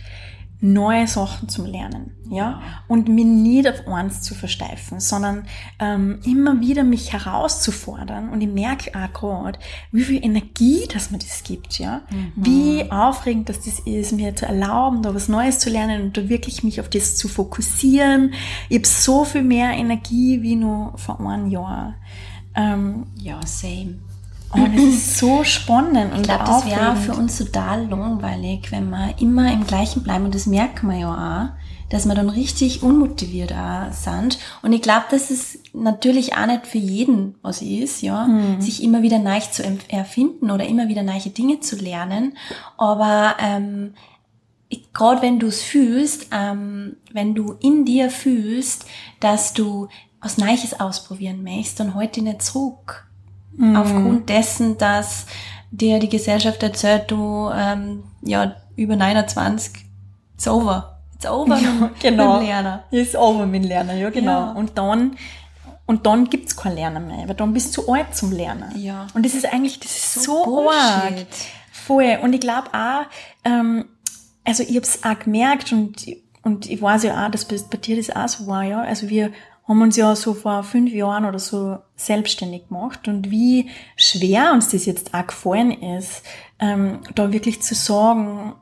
neue 0.64 1.08
Sachen 1.08 1.50
zum 1.50 1.66
Lernen, 1.66 2.16
ja, 2.30 2.62
und 2.88 3.10
mir 3.10 3.26
nicht 3.26 3.68
auf 3.68 3.86
eins 3.86 4.22
zu 4.22 4.34
versteifen, 4.34 5.02
sondern 5.02 5.46
ähm, 5.78 6.20
immer 6.24 6.62
wieder 6.62 6.86
mich 6.86 7.12
herauszufordern 7.12 8.30
und 8.30 8.40
ich 8.40 8.48
merke 8.48 8.92
auch 8.98 9.12
gerade, 9.12 9.60
wie 9.92 10.04
viel 10.04 10.24
Energie, 10.24 10.88
dass 10.88 11.12
mir 11.12 11.18
das 11.18 11.44
gibt, 11.44 11.80
ja, 11.80 12.04
wie 12.38 12.90
aufregend 12.90 13.50
dass 13.50 13.60
das 13.60 13.80
ist, 13.80 14.14
mir 14.14 14.38
zu 14.38 14.46
erlauben, 14.46 15.02
da 15.02 15.14
was 15.14 15.28
Neues 15.28 15.60
zu 15.60 15.70
lernen 15.70 16.02
und 16.02 16.18
da 16.18 16.30
wirklich 16.30 16.64
mich 16.64 16.80
auf 16.80 16.90
das 16.90 17.18
zu 17.18 17.28
fokussieren. 17.28 18.34
Ich 18.70 18.78
habe 18.78 18.88
so 18.88 19.26
viel 19.26 19.44
mehr 19.44 19.72
Energie 19.72 20.42
wie 20.42 20.56
nur 20.56 20.98
vor 20.98 21.20
einem 21.20 21.48
Jahr. 21.48 21.96
Ähm, 22.56 23.08
ja, 23.18 23.46
same. 23.46 24.00
Und 24.54 24.78
es 24.78 24.84
ist 24.84 25.18
so 25.18 25.44
spannend 25.44 26.14
und 26.14 26.22
Ich 26.22 26.24
glaube, 26.24 26.44
das 26.46 26.66
wäre 26.66 26.96
für 26.96 27.14
uns 27.14 27.38
total 27.38 27.88
langweilig, 27.88 28.72
wenn 28.72 28.90
wir 28.90 29.16
immer 29.20 29.52
im 29.52 29.66
Gleichen 29.66 30.04
bleiben. 30.04 30.26
Und 30.26 30.36
das 30.36 30.46
merken 30.46 30.90
wir 30.90 30.98
ja 30.98 31.12
auch, 31.12 31.64
dass 31.90 32.06
wir 32.06 32.16
dann 32.16 32.30
richtig 32.30 32.82
unmotiviert 32.82 33.54
auch 33.54 33.92
sind. 33.92 34.40
Und 34.62 34.74
ich 34.74 34.82
glaube, 34.82 35.06
dass 35.12 35.30
es 35.30 35.60
natürlich 35.74 36.36
auch 36.36 36.48
nicht 36.48 36.68
für 36.68 36.78
jeden 36.78 37.36
was 37.42 37.62
ist, 37.62 38.02
ja, 38.02 38.28
sich 38.60 38.84
immer 38.84 39.02
wieder 39.02 39.20
neu 39.20 39.40
zu 39.40 39.64
erfinden 39.90 40.50
oder 40.52 40.66
immer 40.66 40.88
wieder 40.88 41.04
neue 41.04 41.20
Dinge 41.20 41.60
zu 41.60 41.76
lernen. 41.76 42.38
Aber 42.78 43.36
ähm, 43.40 43.94
gerade 44.94 45.22
wenn 45.22 45.40
du 45.40 45.48
es 45.48 45.62
fühlst, 45.62 46.28
ähm, 46.32 46.98
wenn 47.12 47.36
du 47.36 47.56
in 47.60 47.86
dir 47.86 48.10
fühlst, 48.10 48.86
dass 49.20 49.54
du 49.54 49.88
was 50.22 50.38
Neues 50.38 50.80
ausprobieren 50.80 51.44
möchtest, 51.44 51.80
dann 51.80 51.96
halt 51.96 52.16
dich 52.16 52.24
nicht 52.24 52.42
zurück. 52.42 53.08
Aufgrund 53.76 54.30
dessen, 54.30 54.78
dass 54.78 55.26
dir 55.72 56.00
die 56.00 56.10
Gesellschaft 56.10 56.62
erzählt, 56.64 57.10
du, 57.12 57.50
ähm, 57.54 58.04
ja, 58.22 58.56
über 58.76 58.96
29, 58.96 59.74
it's 60.36 60.48
over. 60.48 61.00
It's 61.16 61.26
over 61.26 61.58
Ja, 61.58 61.72
mit, 61.72 62.00
genau. 62.00 62.38
mit 62.40 62.48
Lerner. 62.48 62.84
Ist 62.92 63.16
over 63.16 63.46
mit 63.46 63.64
dem 63.64 63.68
Lernen, 63.70 64.00
ja, 64.00 64.10
genau. 64.10 64.32
Ja. 64.32 64.52
Und 64.54 64.78
dann, 64.78 65.16
und 65.86 66.06
dann 66.06 66.30
gibt's 66.30 66.56
kein 66.56 66.76
Lernen 66.76 67.08
mehr, 67.08 67.28
weil 67.28 67.36
dann 67.36 67.54
bist 67.54 67.76
du 67.78 67.82
zu 67.84 67.92
alt 67.94 68.16
zum 68.16 68.32
Lernen. 68.32 68.72
Ja. 68.80 69.08
Und 69.14 69.26
das 69.26 69.34
ist 69.34 69.46
eigentlich, 69.52 69.80
das 69.80 69.92
ist 69.92 70.24
so, 70.24 70.44
Bullshit. 70.44 70.72
arg. 70.74 71.14
Voll. 71.72 72.18
Und 72.22 72.34
ich 72.34 72.40
glaube 72.42 72.70
auch, 72.74 73.06
ähm, 73.44 73.86
also 74.46 74.64
ich 74.64 74.76
hab's 74.76 75.00
auch 75.04 75.20
gemerkt 75.20 75.72
und, 75.72 76.06
und 76.44 76.70
ich 76.70 76.82
weiß 76.82 77.04
ja 77.04 77.26
auch, 77.26 77.32
dass 77.32 77.46
bei 77.46 77.78
dir 77.78 77.98
das 77.98 78.10
auch 78.16 78.28
so 78.28 78.48
war, 78.48 78.64
ja. 78.64 78.82
Also 78.82 79.10
wir 79.10 79.32
haben 79.68 79.82
uns 79.82 79.96
ja 79.96 80.16
so 80.16 80.34
vor 80.34 80.64
fünf 80.64 80.92
Jahren 80.92 81.26
oder 81.26 81.40
so 81.40 81.78
selbstständig 81.96 82.68
gemacht 82.68 83.08
und 83.08 83.32
wie 83.32 83.70
schwer 83.96 84.52
uns 84.54 84.70
das 84.70 84.86
jetzt 84.86 85.14
auch 85.14 85.28
gefallen 85.28 85.72
ist, 85.72 86.24
ähm, 86.60 87.00
da 87.16 87.32
wirklich 87.32 87.62
zu 87.62 87.76
sagen, 87.76 88.56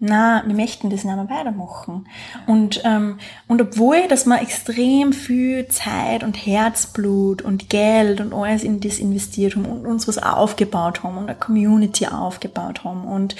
na, 0.00 0.44
wir 0.46 0.54
möchten 0.54 0.90
das 0.90 1.02
nicht 1.02 1.16
mehr 1.16 1.28
weitermachen. 1.28 2.06
Und, 2.46 2.82
ähm, 2.84 3.18
und 3.48 3.60
obwohl, 3.60 4.06
dass 4.06 4.26
wir 4.26 4.40
extrem 4.40 5.12
viel 5.12 5.66
Zeit 5.66 6.22
und 6.22 6.34
Herzblut 6.34 7.42
und 7.42 7.68
Geld 7.68 8.20
und 8.20 8.32
alles 8.32 8.62
in 8.62 8.78
das 8.78 9.00
investiert 9.00 9.56
haben 9.56 9.64
und 9.64 9.86
uns 9.86 10.06
was 10.06 10.18
aufgebaut 10.18 11.02
haben 11.02 11.18
und 11.18 11.28
eine 11.28 11.38
Community 11.38 12.06
aufgebaut 12.06 12.84
haben 12.84 13.06
und, 13.06 13.34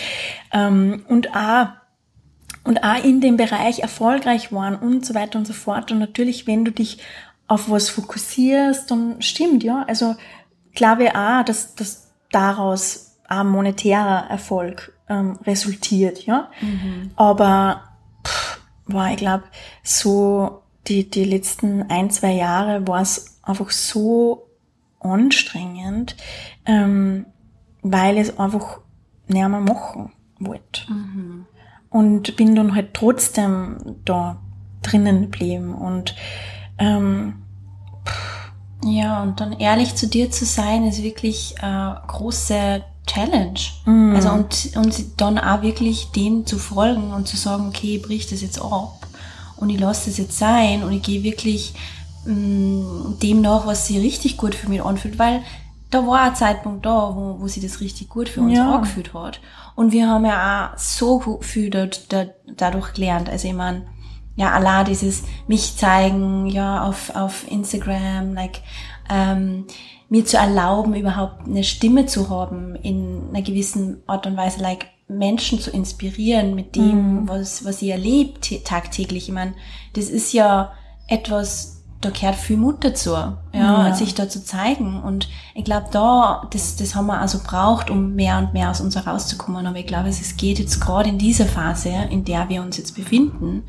ähm, 0.53 1.05
und 1.09 1.35
auch 1.37 1.69
und 2.69 2.85
auch 2.85 3.03
in 3.03 3.23
dem 3.23 3.39
Bereich 3.39 3.79
erfolgreich 3.79 4.53
waren 4.53 4.77
und 4.77 5.07
so 5.07 5.15
weiter 5.15 5.39
und 5.39 5.47
so 5.47 5.55
fort. 5.55 5.91
Und 5.91 6.01
natürlich, 6.01 6.47
wenn 6.47 6.67
du 6.67 6.71
dich 6.71 6.99
auf 7.47 7.71
was 7.71 7.89
fokussierst, 7.89 8.91
dann 8.91 9.23
stimmt, 9.23 9.65
ja. 9.65 9.87
Also 9.89 10.17
glaube 10.75 11.05
ich 11.05 11.17
auch, 11.17 11.43
dass, 11.47 11.75
dass 11.77 12.13
daraus 12.31 13.17
auch 13.27 13.43
monetärer 13.43 14.29
Erfolg 14.29 14.93
ähm, 15.09 15.39
resultiert, 15.47 16.27
ja. 16.27 16.51
Aber 17.17 17.85
pff, 18.27 18.61
war, 18.85 19.13
ich 19.13 19.17
glaube, 19.17 19.45
so 19.83 20.61
die, 20.89 21.09
die 21.09 21.25
letzten 21.25 21.89
ein, 21.91 22.11
zwei 22.11 22.33
Jahre 22.33 22.87
war 22.87 23.01
es 23.01 23.41
einfach 23.43 23.71
so 23.71 24.47
anstrengend, 25.01 26.17
ähm, 26.67 27.25
weil 27.81 28.19
es 28.19 28.39
einfach 28.39 28.81
nicht 29.27 29.39
mehr 29.39 29.49
machen 29.49 30.13
wollte. 30.39 30.83
Und 31.91 32.37
bin 32.37 32.55
dann 32.55 32.75
halt 32.75 32.95
trotzdem 32.95 33.97
da 34.05 34.39
drinnen 34.83 35.23
geblieben 35.23 35.75
und 35.75 36.15
ähm, 36.79 37.35
Ja, 38.85 39.23
und 39.23 39.41
dann 39.41 39.53
ehrlich 39.55 39.95
zu 39.97 40.07
dir 40.07 40.31
zu 40.31 40.45
sein, 40.45 40.87
ist 40.87 41.03
wirklich 41.03 41.57
äh, 41.61 41.95
große 42.07 42.83
Challenge. 43.07 43.59
Mhm. 43.87 44.15
Also 44.15 44.31
und, 44.31 44.71
und 44.77 45.21
dann 45.21 45.39
auch 45.39 45.63
wirklich 45.63 46.11
dem 46.13 46.47
zu 46.47 46.59
folgen 46.59 47.13
und 47.13 47.27
zu 47.27 47.37
sagen, 47.37 47.69
okay, 47.69 47.97
ich 47.97 48.03
brich 48.03 48.29
das 48.29 48.43
jetzt 48.43 48.61
ab 48.61 49.07
und 49.57 49.71
ich 49.71 49.81
lasse 49.81 50.11
das 50.11 50.19
jetzt 50.19 50.39
sein 50.39 50.85
und 50.85 50.93
ich 50.93 51.03
gehe 51.03 51.23
wirklich 51.23 51.75
mh, 52.25 53.15
dem 53.23 53.41
nach, 53.41 53.67
was 53.67 53.87
sich 53.87 53.99
richtig 53.99 54.37
gut 54.37 54.55
für 54.55 54.69
mich 54.69 54.83
anfühlt, 54.83 55.19
weil 55.19 55.41
da 55.91 56.07
war 56.07 56.23
ein 56.23 56.37
Zeitpunkt 56.37 56.85
da, 56.87 57.15
wo, 57.15 57.41
wo 57.41 57.49
sich 57.49 57.63
das 57.63 57.81
richtig 57.81 58.09
gut 58.09 58.29
für 58.29 58.41
uns 58.43 58.57
Ja. 58.57 58.75
angefühlt 58.75 59.15
hat. 59.15 59.41
Und 59.75 59.93
wir 59.93 60.09
haben 60.09 60.25
ja 60.27 60.73
auch 60.75 60.79
so 60.79 61.39
viel 61.41 61.71
dort, 61.71 62.13
da, 62.13 62.27
dadurch 62.57 62.93
gelernt. 62.95 63.29
Also 63.31 63.49
ich 63.49 63.55
meine, 63.55 63.87
ja, 64.37 64.51
allein 64.53 64.85
dieses 64.87 65.23
mich 65.47 65.77
zeigen, 65.77 66.47
ja, 66.47 66.85
auf, 66.85 67.15
auf 67.17 67.51
Instagram, 67.51 68.35
like, 68.35 68.61
ähm, 69.11 69.67
mir 70.11 70.25
zu 70.25 70.37
erlauben, 70.37 70.95
überhaupt 70.95 71.47
eine 71.47 71.65
Stimme 71.65 72.07
zu 72.07 72.29
haben 72.31 72.75
in 72.77 73.29
einer 73.31 73.43
gewissen 73.43 74.03
Art 74.07 74.27
und 74.27 74.37
Weise, 74.37 74.61
like, 74.61 74.87
Menschen 75.09 75.59
zu 75.59 75.71
inspirieren 75.71 76.55
mit 76.55 76.77
dem, 76.77 77.27
was, 77.29 77.65
was 77.65 77.79
sie 77.79 77.91
erlebt 77.91 78.45
tä- 78.45 78.63
tagtäglich. 78.63 79.29
Ich 79.29 79.35
meine, 79.35 79.55
das 79.95 80.11
ist 80.11 80.33
ja 80.35 80.73
etwas, 81.07 81.78
da 82.01 82.11
gehört 82.11 82.37
viel 82.37 82.57
Mut 82.57 82.85
dazu, 82.85 83.11
ja, 83.11 83.35
Ja. 83.53 83.95
sich 83.95 84.15
da 84.15 84.29
zu 84.29 84.45
zeigen. 84.45 85.03
Und 85.03 85.29
ich 85.55 85.65
glaube, 85.65 85.87
da, 85.91 86.47
das, 86.51 86.77
das 86.77 86.95
haben 86.95 87.07
wir 87.07 87.19
also 87.21 87.41
braucht, 87.45 87.91
um 87.91 88.15
mehr 88.15 88.39
und 88.39 88.53
mehr 88.53 88.71
aus 88.71 88.81
uns 88.81 88.95
herauszukommen. 88.95 89.67
Aber 89.67 89.79
ich 89.79 89.87
glaube, 89.87 90.09
es 90.09 90.37
geht 90.37 90.59
jetzt 90.61 90.81
gerade 90.81 91.09
in 91.09 91.19
dieser 91.19 91.47
Phase, 91.47 91.91
in 92.11 92.25
der 92.25 92.49
wir 92.49 92.63
uns 92.63 92.77
jetzt 92.77 92.95
befinden, 92.95 93.65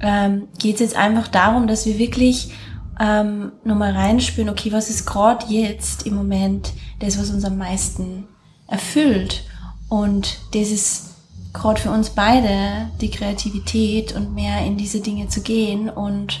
ähm, 0.00 0.48
geht 0.58 0.76
es 0.76 0.80
jetzt 0.80 0.96
einfach 0.96 1.28
darum, 1.28 1.66
dass 1.66 1.84
wir 1.84 1.98
wirklich 1.98 2.50
ähm, 2.98 3.52
nochmal 3.64 3.92
reinspüren, 3.92 4.48
okay, 4.48 4.72
was 4.72 4.88
ist 4.88 5.06
gerade 5.06 5.46
jetzt 5.48 6.06
im 6.06 6.14
Moment 6.14 6.72
das, 7.00 7.18
was 7.18 7.30
uns 7.30 7.44
am 7.44 7.58
meisten 7.58 8.24
erfüllt. 8.66 9.44
Und 9.90 10.38
das 10.54 10.70
ist 10.70 11.10
gerade 11.52 11.80
für 11.80 11.90
uns 11.90 12.10
beide 12.10 12.88
die 13.00 13.10
Kreativität 13.10 14.14
und 14.14 14.34
mehr 14.34 14.64
in 14.64 14.78
diese 14.78 15.00
Dinge 15.00 15.28
zu 15.28 15.42
gehen 15.42 15.90
und 15.90 16.40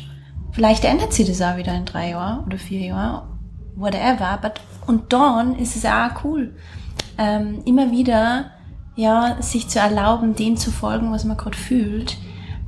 vielleicht 0.52 0.84
ändert 0.84 1.12
sich 1.12 1.28
das 1.28 1.42
auch 1.42 1.56
wieder 1.56 1.74
in 1.74 1.84
drei 1.84 2.10
Jahren 2.10 2.44
oder 2.44 2.58
vier 2.58 2.80
Jahren, 2.80 3.28
whatever. 3.76 4.38
But, 4.40 4.60
und 4.86 5.12
dann 5.12 5.56
ist 5.56 5.76
es 5.76 5.84
auch 5.84 6.24
cool, 6.24 6.54
ähm, 7.18 7.62
immer 7.64 7.90
wieder 7.90 8.50
ja, 8.96 9.40
sich 9.40 9.68
zu 9.68 9.78
erlauben, 9.78 10.34
dem 10.34 10.56
zu 10.56 10.70
folgen, 10.70 11.12
was 11.12 11.24
man 11.24 11.36
gerade 11.36 11.56
fühlt 11.56 12.18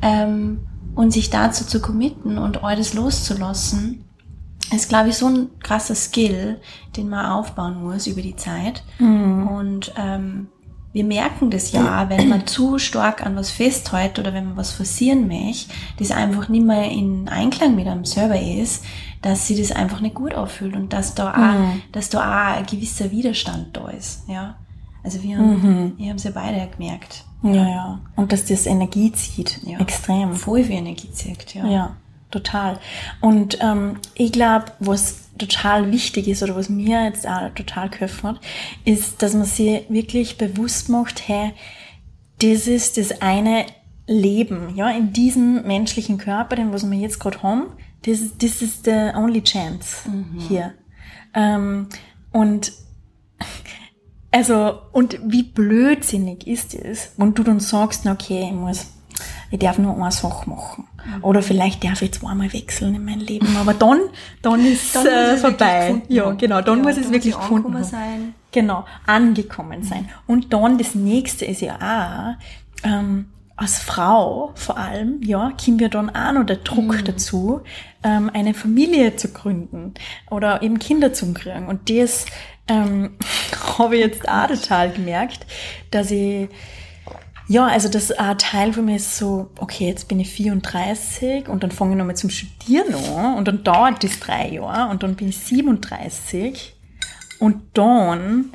ähm, 0.01 0.61
und 0.95 1.13
sich 1.13 1.31
dazu 1.31 1.67
zu 1.67 1.81
committen 1.81 2.39
und 2.39 2.65
alles 2.65 2.95
loszulassen 2.95 4.05
ist, 4.75 4.89
glaube 4.89 5.11
ich, 5.11 5.17
so 5.17 5.27
ein 5.27 5.51
krasser 5.63 5.95
Skill, 5.95 6.61
den 6.97 7.09
man 7.09 7.27
aufbauen 7.27 7.83
muss 7.83 8.07
über 8.07 8.23
die 8.23 8.37
Zeit. 8.37 8.83
Mhm. 8.99 9.47
Und 9.49 9.93
ähm, 9.97 10.49
wir 10.93 11.05
merken 11.05 11.51
das 11.51 11.73
ja, 11.73 12.09
wenn 12.11 12.29
man 12.29 12.47
zu 12.47 12.79
stark 12.79 13.25
an 13.25 13.35
was 13.37 13.51
festhält 13.51 14.19
oder 14.19 14.35
wenn 14.35 14.47
man 14.47 14.57
was 14.57 14.73
forcieren 14.73 15.27
möchte, 15.27 15.73
das 15.99 16.11
einfach 16.11 16.49
nicht 16.49 16.67
mehr 16.67 16.91
in 16.91 17.29
Einklang 17.29 17.75
mit 17.75 17.87
einem 17.87 18.05
selber 18.05 18.41
ist, 18.41 18.85
dass 19.23 19.47
sie 19.47 19.57
das 19.57 19.73
einfach 19.73 20.01
nicht 20.01 20.15
gut 20.15 20.35
auffühlt 20.35 20.75
und 20.75 20.93
dass 20.93 21.15
da 21.15 21.33
auch, 21.33 21.59
mhm. 21.59 21.83
dass 21.93 22.11
da 22.11 22.19
auch 22.21 22.59
ein 22.59 22.67
gewisser 22.67 23.11
Widerstand 23.11 23.77
da 23.77 23.89
ist, 23.89 24.29
ja. 24.29 24.57
Also 25.05 25.23
wir 25.23 25.37
haben, 25.37 25.97
mhm. 25.99 26.15
es 26.15 26.23
ja 26.23 26.31
beide 26.33 26.69
gemerkt. 26.77 27.25
Ja, 27.43 27.53
ja. 27.53 28.01
Und 28.15 28.31
dass 28.31 28.45
das 28.45 28.67
Energie 28.67 29.11
zieht, 29.11 29.59
ja. 29.65 29.81
extrem. 29.81 30.33
Voll 30.35 30.69
wie 30.69 30.75
Energie 30.75 31.11
zieht, 31.11 31.55
ja. 31.55 31.67
Ja 31.67 31.97
total. 32.33 32.79
Und 33.21 33.59
ähm, 33.61 33.97
ich 34.15 34.33
glaube, 34.33 34.67
was 34.81 35.22
total 35.39 35.91
wichtig 35.91 36.29
ist 36.29 36.43
oder 36.43 36.57
was 36.57 36.69
mir 36.69 37.05
jetzt 37.05 37.27
auch 37.27 37.51
total 37.55 37.89
geholfen 37.89 38.31
hat, 38.31 38.41
ist, 38.85 39.23
dass 39.23 39.35
man 39.35 39.45
sich 39.45 39.85
wirklich 39.89 40.39
bewusst 40.39 40.89
macht, 40.89 41.27
hey, 41.27 41.53
das 42.41 42.67
ist 42.67 42.97
das 42.97 43.23
eine 43.23 43.67
Leben, 44.07 44.75
ja, 44.77 44.91
in 44.91 45.13
diesem 45.13 45.67
menschlichen 45.67 46.19
Körper, 46.19 46.57
den 46.57 46.73
was 46.73 46.89
wir 46.89 46.99
jetzt 46.99 47.21
gerade 47.21 47.43
haben, 47.43 47.67
das, 48.03 48.19
das 48.39 48.63
ist 48.63 48.85
the 48.85 49.11
only 49.15 49.43
chance 49.43 50.09
mhm. 50.09 50.41
hier. 50.49 50.75
Ähm, 51.35 51.89
und 52.33 52.73
also, 54.31 54.81
und 54.93 55.21
wie 55.25 55.43
blödsinnig 55.43 56.47
ist 56.47 56.75
es, 56.75 57.13
wenn 57.19 57.35
du 57.35 57.43
dann 57.43 57.61
sagst, 57.61 58.07
okay, 58.07 58.47
ich 58.49 58.53
muss 58.53 58.87
ich 59.53 59.59
darf 59.59 59.79
nur 59.79 59.95
eine 59.95 60.11
Sache 60.11 60.49
machen. 60.49 60.89
Oder 61.21 61.43
vielleicht 61.43 61.85
darf 61.85 62.01
ich 62.01 62.13
zweimal 62.13 62.53
wechseln 62.55 62.95
in 62.95 63.05
meinem 63.05 63.21
Leben. 63.21 63.55
Aber 63.59 63.75
dann, 63.75 64.01
dann 64.41 64.65
ist 64.65 64.97
dann 64.97 65.07
äh, 65.07 65.37
vorbei. 65.37 66.01
Ja, 66.09 66.31
genau. 66.33 66.63
Dann 66.63 66.79
ja, 66.79 66.85
muss 66.85 66.97
es 66.97 67.13
wirklich 67.13 67.35
gefunden 67.35 67.85
sein. 67.85 68.35
Genau, 68.51 68.87
angekommen 69.07 69.81
mhm. 69.81 69.85
sein. 69.85 70.09
Und 70.27 70.55
dann 70.55 70.79
das 70.79 70.95
nächste 70.95 71.45
ist 71.45 71.61
ja 71.61 71.77
auch, 71.77 72.89
ähm, 72.89 73.27
als 73.55 73.79
Frau 73.79 74.53
vor 74.55 74.79
allem, 74.79 75.23
ja, 75.23 75.53
kommen 75.63 75.79
wir 75.79 75.91
dann 75.91 76.09
auch 76.09 76.33
noch 76.33 76.47
der 76.47 76.57
Druck 76.57 77.01
mhm. 77.01 77.05
dazu, 77.05 77.61
ähm, 78.03 78.31
eine 78.33 78.55
Familie 78.55 79.17
zu 79.17 79.33
gründen 79.33 79.93
oder 80.31 80.63
eben 80.63 80.79
Kinder 80.79 81.13
zu 81.13 81.35
kriegen. 81.35 81.67
Und 81.67 81.91
das 81.91 82.25
ähm, 82.69 83.17
habe 83.79 83.97
ich 83.97 84.03
jetzt 84.03 84.27
auch 84.27 84.47
total 84.47 84.93
gemerkt, 84.93 85.47
dass 85.91 86.11
ich 86.11 86.49
ja, 87.53 87.67
also 87.67 87.91
das 87.91 88.11
ein 88.13 88.39
Teil 88.39 88.73
von 88.73 88.87
mir 88.87 88.97
ist 88.97 89.19
so, 89.19 89.51
okay, 89.59 89.87
jetzt 89.87 90.09
bin 90.09 90.19
ich 90.19 90.31
34 90.31 91.51
und 91.51 91.63
dann 91.63 91.71
fange 91.71 91.93
ich 91.93 91.99
nochmal 91.99 92.17
zum 92.17 92.31
Studieren 92.31 92.95
an 92.95 93.37
und 93.37 93.47
dann 93.47 93.63
dauert 93.63 94.03
das 94.03 94.19
drei 94.21 94.49
Jahre 94.49 94.91
und 94.91 95.03
dann 95.03 95.17
bin 95.17 95.29
ich 95.29 95.37
37 95.37 96.75
und 97.41 97.61
dann, 97.75 98.55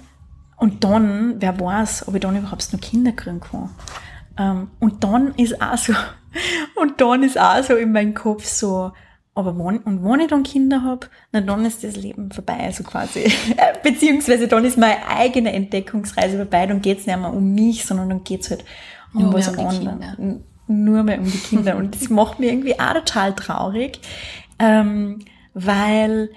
und 0.55 0.83
dann, 0.83 1.36
wer 1.38 1.60
weiß, 1.60 2.07
ob 2.07 2.15
ich 2.15 2.21
dann 2.21 2.38
überhaupt 2.38 2.73
noch 2.73 2.81
Kinder 2.81 3.12
kriegen 3.12 3.39
kann. 3.39 3.69
Ähm, 4.36 4.71
und 4.79 5.03
dann 5.03 5.36
ist 5.36 5.62
auch 5.62 5.77
so, 5.77 5.93
und 6.75 6.99
dann 6.99 7.21
ist 7.21 7.39
auch 7.39 7.63
so 7.63 7.75
in 7.75 7.91
meinem 7.91 8.15
Kopf 8.15 8.45
so, 8.45 8.93
aber 9.38 9.58
wann, 9.58 9.78
und 9.80 10.04
wenn 10.04 10.19
ich 10.19 10.28
dann 10.28 10.43
Kinder 10.43 10.84
habe, 10.84 11.08
na 11.32 11.41
dann 11.41 11.63
ist 11.65 11.84
das 11.84 11.95
Leben 11.95 12.32
vorbei, 12.32 12.58
also 12.58 12.84
quasi. 12.84 13.32
Beziehungsweise 13.84 14.47
dann 14.47 14.65
ist 14.65 14.78
meine 14.78 15.08
eigene 15.08 15.54
Entdeckungsreise 15.54 16.38
vorbei, 16.38 16.65
dann 16.65 16.82
geht's 16.82 17.06
nicht 17.06 17.19
mehr 17.19 17.32
um 17.32 17.54
mich, 17.54 17.86
sondern 17.86 18.10
dann 18.10 18.23
geht's 18.23 18.50
halt 18.50 18.65
um 19.13 19.21
Nur 19.21 19.34
was 19.34 19.58
anderes. 19.58 20.19
Nur 20.67 21.04
mehr 21.04 21.19
um 21.19 21.32
die 21.32 21.38
Kinder. 21.38 21.78
und 21.78 21.95
das 21.95 22.10
macht 22.10 22.39
mir 22.39 22.52
irgendwie 22.52 22.80
auch 22.80 22.93
total 22.93 23.36
traurig, 23.36 24.02
ähm, 24.60 25.19
weil, 25.54 26.32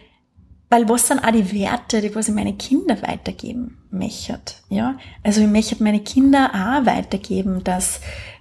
weil 0.69 0.89
was 0.89 1.09
sind 1.09 1.25
auch 1.25 1.33
die 1.33 1.53
Werte, 1.53 2.01
die 2.01 2.15
was 2.15 2.29
ich 2.29 2.35
meine 2.35 2.53
Kinder 2.53 3.01
weitergeben 3.03 3.79
möchte, 3.91 4.55
ja? 4.69 4.99
Also 5.25 5.41
ich 5.41 5.49
möchte 5.49 5.83
meine 5.83 6.01
Kinder 6.01 6.51
auch 6.53 6.87
weitergeben, 6.87 7.65
dass 7.65 8.01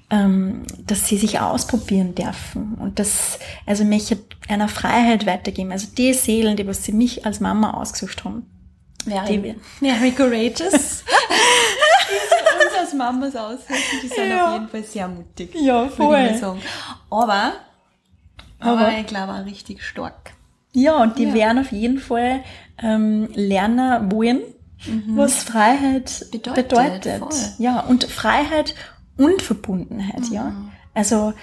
ähm, 0.10 0.64
dass 0.86 1.08
sie 1.08 1.18
sich 1.18 1.40
ausprobieren 1.40 2.16
dürfen 2.16 2.76
und 2.76 3.00
dass, 3.00 3.40
also 3.66 3.84
mich 3.84 4.16
einer 4.48 4.68
Freiheit 4.68 5.26
weitergeben. 5.26 5.72
Also 5.72 5.88
die 5.96 6.14
Seelen, 6.14 6.58
die 6.58 6.66
was 6.68 6.84
sie 6.84 6.92
mich 6.92 7.26
als 7.26 7.40
Mama 7.40 7.72
ausgesucht 7.72 8.26
haben. 8.26 8.46
Very, 9.06 9.56
very 9.80 10.12
courageous. 10.12 11.04
die 12.10 12.66
uns 12.66 12.78
als 12.78 12.94
Mamas 12.94 13.36
aussuchen, 13.36 13.76
die 14.04 14.08
sind 14.08 14.30
ja. 14.30 14.48
auf 14.48 14.54
jeden 14.54 14.68
Fall 14.70 14.84
sehr 14.84 15.08
mutig. 15.08 15.56
Ja, 15.56 15.88
voll. 15.88 16.30
Ich 16.34 16.40
sagen. 16.40 16.60
Aber, 17.10 17.54
aber, 18.60 18.80
aber 18.80 18.98
ich 19.00 19.08
glaube 19.08 19.34
auch 19.34 19.46
richtig 19.46 19.84
stark. 19.84 20.34
Ja, 20.74 21.02
und 21.02 21.18
die 21.18 21.26
ja. 21.26 21.34
werden 21.34 21.60
auf 21.60 21.72
jeden 21.72 22.00
Fall 22.00 22.44
ähm, 22.82 23.30
lernen 23.34 24.12
wollen, 24.12 24.42
mhm. 24.86 25.18
was 25.18 25.44
Freiheit 25.44 26.26
bedeutet. 26.32 26.70
bedeutet. 26.70 27.24
Ja, 27.58 27.80
und 27.82 28.04
Freiheit 28.04 28.76
und 29.20 29.42
Verbundenheit, 29.42 30.30
mhm. 30.30 30.34
ja. 30.34 30.54
Also 30.94 31.34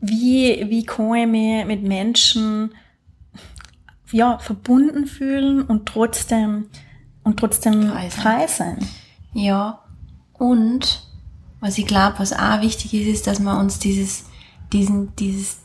wie, 0.00 0.66
wie 0.68 0.84
kann 0.84 1.14
ich 1.14 1.26
mich 1.26 1.66
mit 1.66 1.82
Menschen 1.82 2.74
ja, 4.10 4.38
verbunden 4.38 5.06
fühlen 5.06 5.62
und 5.62 5.86
trotzdem 5.86 6.66
und 7.24 7.38
trotzdem 7.38 7.88
frei 7.88 8.10
sein. 8.10 8.22
Frei 8.22 8.46
sein. 8.46 8.88
Ja. 9.32 9.80
Und 10.34 11.06
was 11.60 11.78
ich 11.78 11.86
glaube, 11.86 12.18
was 12.18 12.32
auch 12.32 12.60
wichtig 12.60 12.92
ist, 12.94 13.08
ist, 13.08 13.26
dass 13.26 13.40
wir 13.40 13.56
uns 13.58 13.78
dieses, 13.78 14.24
diesen, 14.72 15.14
dieses, 15.16 15.58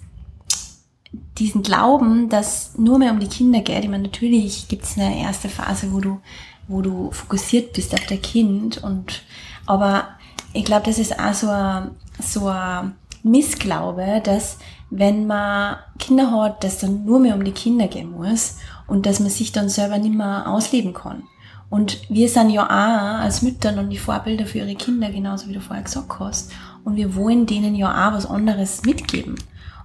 diesen 1.38 1.64
Glauben, 1.64 2.30
dass 2.30 2.78
nur 2.78 3.00
mehr 3.00 3.12
um 3.12 3.20
die 3.20 3.28
Kinder 3.28 3.62
geht. 3.62 3.84
Ich 3.84 3.90
meine, 3.90 4.04
natürlich 4.04 4.68
gibt 4.68 4.84
es 4.84 4.98
eine 4.98 5.20
erste 5.20 5.50
Phase, 5.50 5.92
wo 5.92 6.00
du, 6.00 6.22
wo 6.68 6.82
du 6.82 7.12
fokussiert 7.12 7.74
bist 7.74 7.94
auf 7.94 8.06
der 8.06 8.20
Kind 8.20 8.78
und, 8.84 9.24
aber 9.66 10.17
ich 10.58 10.66
glaube, 10.66 10.86
das 10.86 10.98
ist 10.98 11.20
auch 11.20 11.34
so 11.34 11.50
ein, 11.50 11.92
so 12.20 12.48
ein 12.48 12.96
Missglaube, 13.24 14.22
dass 14.24 14.58
wenn 14.90 15.28
man 15.28 15.78
Kinder 16.00 16.32
hat, 16.32 16.64
dass 16.64 16.80
dann 16.80 17.06
nur 17.06 17.20
mehr 17.20 17.36
um 17.36 17.44
die 17.44 17.52
Kinder 17.52 17.88
gehen 17.88 18.12
muss 18.12 18.58
und 18.88 19.06
dass 19.06 19.20
man 19.20 19.30
sich 19.30 19.52
dann 19.52 19.70
selber 19.70 20.00
nicht 20.00 20.16
mehr 20.16 20.48
ausleben 20.48 20.94
kann. 20.94 21.24
Und 21.70 22.00
wir 22.10 22.30
sind 22.30 22.50
ja 22.50 22.66
auch 22.66 23.22
als 23.22 23.42
Mütter 23.42 23.72
noch 23.72 23.88
die 23.88 23.98
Vorbilder 23.98 24.46
für 24.46 24.60
ihre 24.60 24.76
Kinder, 24.76 25.12
genauso 25.12 25.48
wie 25.48 25.54
du 25.54 25.62
vorher 25.62 25.84
gesagt 25.84 26.20
hast. 26.20 26.52
Und 26.84 26.96
wir 26.96 27.16
wollen 27.16 27.46
denen 27.46 27.76
ja 27.76 28.08
auch 28.08 28.14
was 28.14 28.26
anderes 28.26 28.84
mitgeben. 28.84 29.36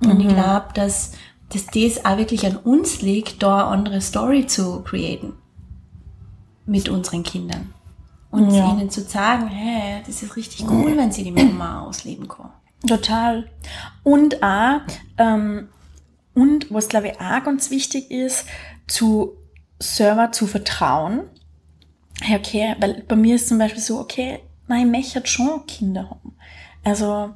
Und 0.01 0.15
mhm. 0.15 0.21
ich 0.21 0.29
glaube, 0.29 0.67
dass, 0.75 1.13
dass 1.49 1.67
das 1.67 2.05
auch 2.05 2.17
wirklich 2.17 2.47
an 2.47 2.57
uns 2.57 3.03
liegt, 3.03 3.43
da 3.43 3.65
eine 3.65 3.67
andere 3.67 4.01
Story 4.01 4.47
zu 4.47 4.83
createn. 4.83 5.35
Mit 6.65 6.89
unseren 6.89 7.25
Kindern 7.25 7.75
und 8.33 8.51
ja. 8.51 8.73
ihnen 8.73 8.91
zu 8.91 9.03
sagen, 9.03 9.47
hey, 9.47 10.03
das 10.07 10.23
ist 10.23 10.37
richtig 10.37 10.69
cool, 10.69 10.97
wenn 10.97 11.13
sie 11.13 11.23
die 11.23 11.31
Mama 11.31 11.83
ausleben 11.83 12.27
kann. 12.27 12.51
Total. 12.87 13.49
Und 14.03 14.43
auch, 14.43 14.81
ähm, 15.19 15.69
und 16.35 16.73
was 16.73 16.89
glaube 16.89 17.09
ich 17.09 17.21
auch 17.21 17.45
ganz 17.45 17.71
wichtig 17.71 18.11
ist, 18.11 18.47
zu 18.89 19.37
Server 19.79 20.33
zu 20.33 20.47
vertrauen. 20.47 21.25
Hey, 22.23 22.39
okay, 22.39 22.75
weil 22.81 23.05
bei 23.07 23.17
mir 23.17 23.37
ist 23.37 23.49
zum 23.49 23.59
Beispiel 23.59 23.83
so, 23.83 24.01
okay, 24.01 24.41
nein, 24.67 24.87
ich 24.87 24.93
möchte 24.93 25.27
schon 25.27 25.67
Kinder 25.67 26.09
haben. 26.09 26.35
Also, 26.85 27.35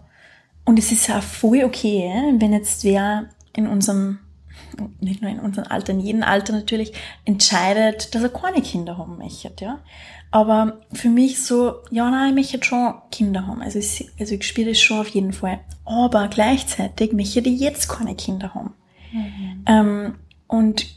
und 0.65 0.79
es 0.79 0.93
ist 0.93 1.09
ja 1.09 1.21
voll 1.21 1.63
okay, 1.65 2.11
wenn 2.39 2.53
jetzt 2.53 2.85
wer 2.85 3.29
in 3.53 3.67
unserem, 3.67 4.21
nicht 5.01 5.21
nur 5.21 5.31
in 5.31 5.41
unserem 5.41 5.71
Alter, 5.71 5.93
in 5.93 6.01
jedem 6.01 6.23
Alter 6.23 6.55
natürlich, 6.55 6.93
entscheidet, 7.25 8.15
dass 8.15 8.23
er 8.23 8.31
keine 8.31 8.63
Kinder 8.63 8.97
haben 8.97 9.19
möchte, 9.19 9.53
ja. 9.61 9.81
Aber 10.37 10.81
für 10.93 11.09
mich 11.09 11.43
so, 11.43 11.77
ja, 11.91 12.11
nein, 12.11 12.29
ich 12.29 12.53
möchte 12.53 12.63
schon 12.63 12.93
Kinder 13.11 13.47
haben. 13.47 13.63
Also 13.63 13.79
ich, 13.79 14.07
also 14.21 14.35
ich 14.35 14.47
spiele 14.47 14.69
das 14.73 14.81
schon 14.83 15.01
auf 15.01 15.09
jeden 15.09 15.33
Fall. 15.33 15.61
Aber 15.87 16.29
gleichzeitig 16.29 17.15
möchte 17.15 17.41
ich 17.41 17.59
jetzt 17.59 17.89
keine 17.89 18.15
Kinder 18.15 18.53
haben. 18.53 18.75
Mhm. 19.15 19.65
Ähm, 19.65 20.15
und, 20.47 20.89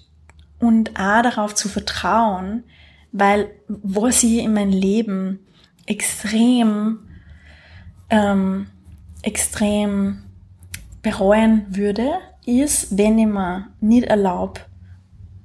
und 0.60 0.90
auch 1.00 1.22
darauf 1.22 1.56
zu 1.56 1.70
vertrauen, 1.70 2.66
weil 3.14 3.50
was 3.70 4.24
ich 4.24 4.40
in 4.40 4.52
meinem 4.52 4.74
Leben 4.74 5.40
extrem, 5.86 7.00
ähm, 8.10 8.68
extrem 9.22 10.24
bereuen 11.02 11.66
würde, 11.70 12.12
ist, 12.46 12.98
wenn 12.98 13.18
ich 13.18 13.26
mir 13.26 13.70
nicht 13.80 14.08
erlaube, 14.08 14.60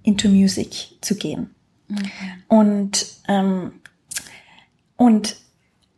into 0.02 0.28
Music 0.28 0.96
zu 1.00 1.14
gehen. 1.14 1.54
Mhm. 1.86 2.10
Und, 2.48 3.06
ähm, 3.28 3.74
und 5.04 5.36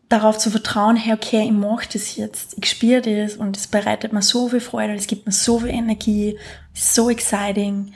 darauf 0.08 0.36
zu 0.36 0.50
vertrauen, 0.50 0.96
hey, 0.96 1.14
okay, 1.14 1.44
ich 1.44 1.52
mache 1.52 1.88
das 1.92 2.16
jetzt, 2.16 2.56
ich 2.58 2.68
spüre 2.68 3.02
das 3.02 3.36
und 3.36 3.56
es 3.56 3.68
bereitet 3.68 4.12
mir 4.12 4.22
so 4.22 4.48
viel 4.48 4.60
Freude, 4.60 4.94
es 4.94 5.06
gibt 5.06 5.26
mir 5.26 5.32
so 5.32 5.60
viel 5.60 5.70
Energie, 5.70 6.36
ist 6.74 6.94
so 6.94 7.08
exciting. 7.08 7.92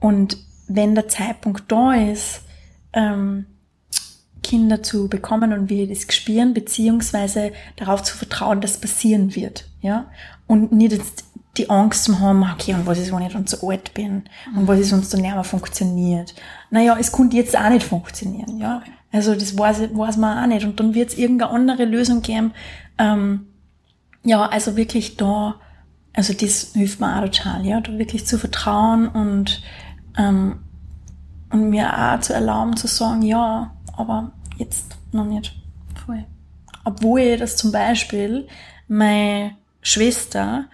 Und 0.00 0.36
wenn 0.66 0.96
der 0.96 1.08
Zeitpunkt 1.08 1.70
da 1.70 1.92
ist, 1.94 2.42
ähm, 2.92 3.46
Kinder 4.42 4.82
zu 4.82 5.08
bekommen 5.08 5.52
und 5.52 5.70
wir 5.70 5.88
das 5.88 6.06
spüren, 6.12 6.52
beziehungsweise 6.52 7.52
darauf 7.76 8.02
zu 8.02 8.16
vertrauen, 8.16 8.60
dass 8.60 8.80
passieren 8.80 9.34
wird, 9.36 9.68
ja. 9.80 10.10
Und 10.46 10.72
nicht 10.72 10.92
jetzt 10.92 11.24
die 11.56 11.70
Angst 11.70 12.04
zu 12.04 12.18
haben, 12.20 12.42
okay, 12.42 12.74
und 12.74 12.86
was 12.86 12.98
ist, 12.98 13.12
wenn 13.12 13.22
ich 13.22 13.32
dann 13.32 13.46
zu 13.46 13.68
alt 13.68 13.94
bin? 13.94 14.24
Und 14.56 14.66
was 14.66 14.80
ist, 14.80 14.92
wenn 14.92 15.00
es 15.00 15.10
dann 15.10 15.20
nicht 15.20 15.34
mehr 15.34 15.44
funktioniert? 15.44 16.34
Naja, 16.70 16.96
es 16.98 17.12
konnte 17.12 17.36
jetzt 17.36 17.56
auch 17.56 17.68
nicht 17.68 17.86
funktionieren, 17.86 18.58
ja. 18.58 18.82
Also 19.12 19.34
das 19.34 19.56
weiß, 19.56 19.96
weiß 19.96 20.16
man 20.16 20.38
auch 20.38 20.46
nicht. 20.48 20.66
Und 20.66 20.80
dann 20.80 20.94
wird 20.94 21.10
es 21.10 21.18
irgendeine 21.18 21.52
andere 21.52 21.84
Lösung 21.84 22.20
geben. 22.22 22.52
Ähm, 22.98 23.46
ja, 24.24 24.46
also 24.46 24.76
wirklich 24.76 25.16
da, 25.16 25.54
also 26.12 26.32
das 26.32 26.72
hilft 26.72 27.00
mir 27.00 27.16
auch 27.16 27.24
total, 27.24 27.64
ja, 27.64 27.80
da 27.80 27.96
wirklich 27.96 28.26
zu 28.26 28.38
vertrauen 28.38 29.06
und, 29.06 29.62
ähm, 30.18 30.60
und 31.50 31.70
mir 31.70 31.96
auch 31.96 32.20
zu 32.20 32.32
erlauben 32.32 32.76
zu 32.76 32.88
sagen, 32.88 33.22
ja, 33.22 33.72
aber 33.96 34.32
jetzt 34.56 34.96
noch 35.12 35.26
nicht. 35.26 35.54
Voll. 36.04 36.24
Obwohl 36.84 37.36
das 37.36 37.56
zum 37.56 37.70
Beispiel 37.70 38.48
meine 38.88 39.52
Schwester 39.80 40.64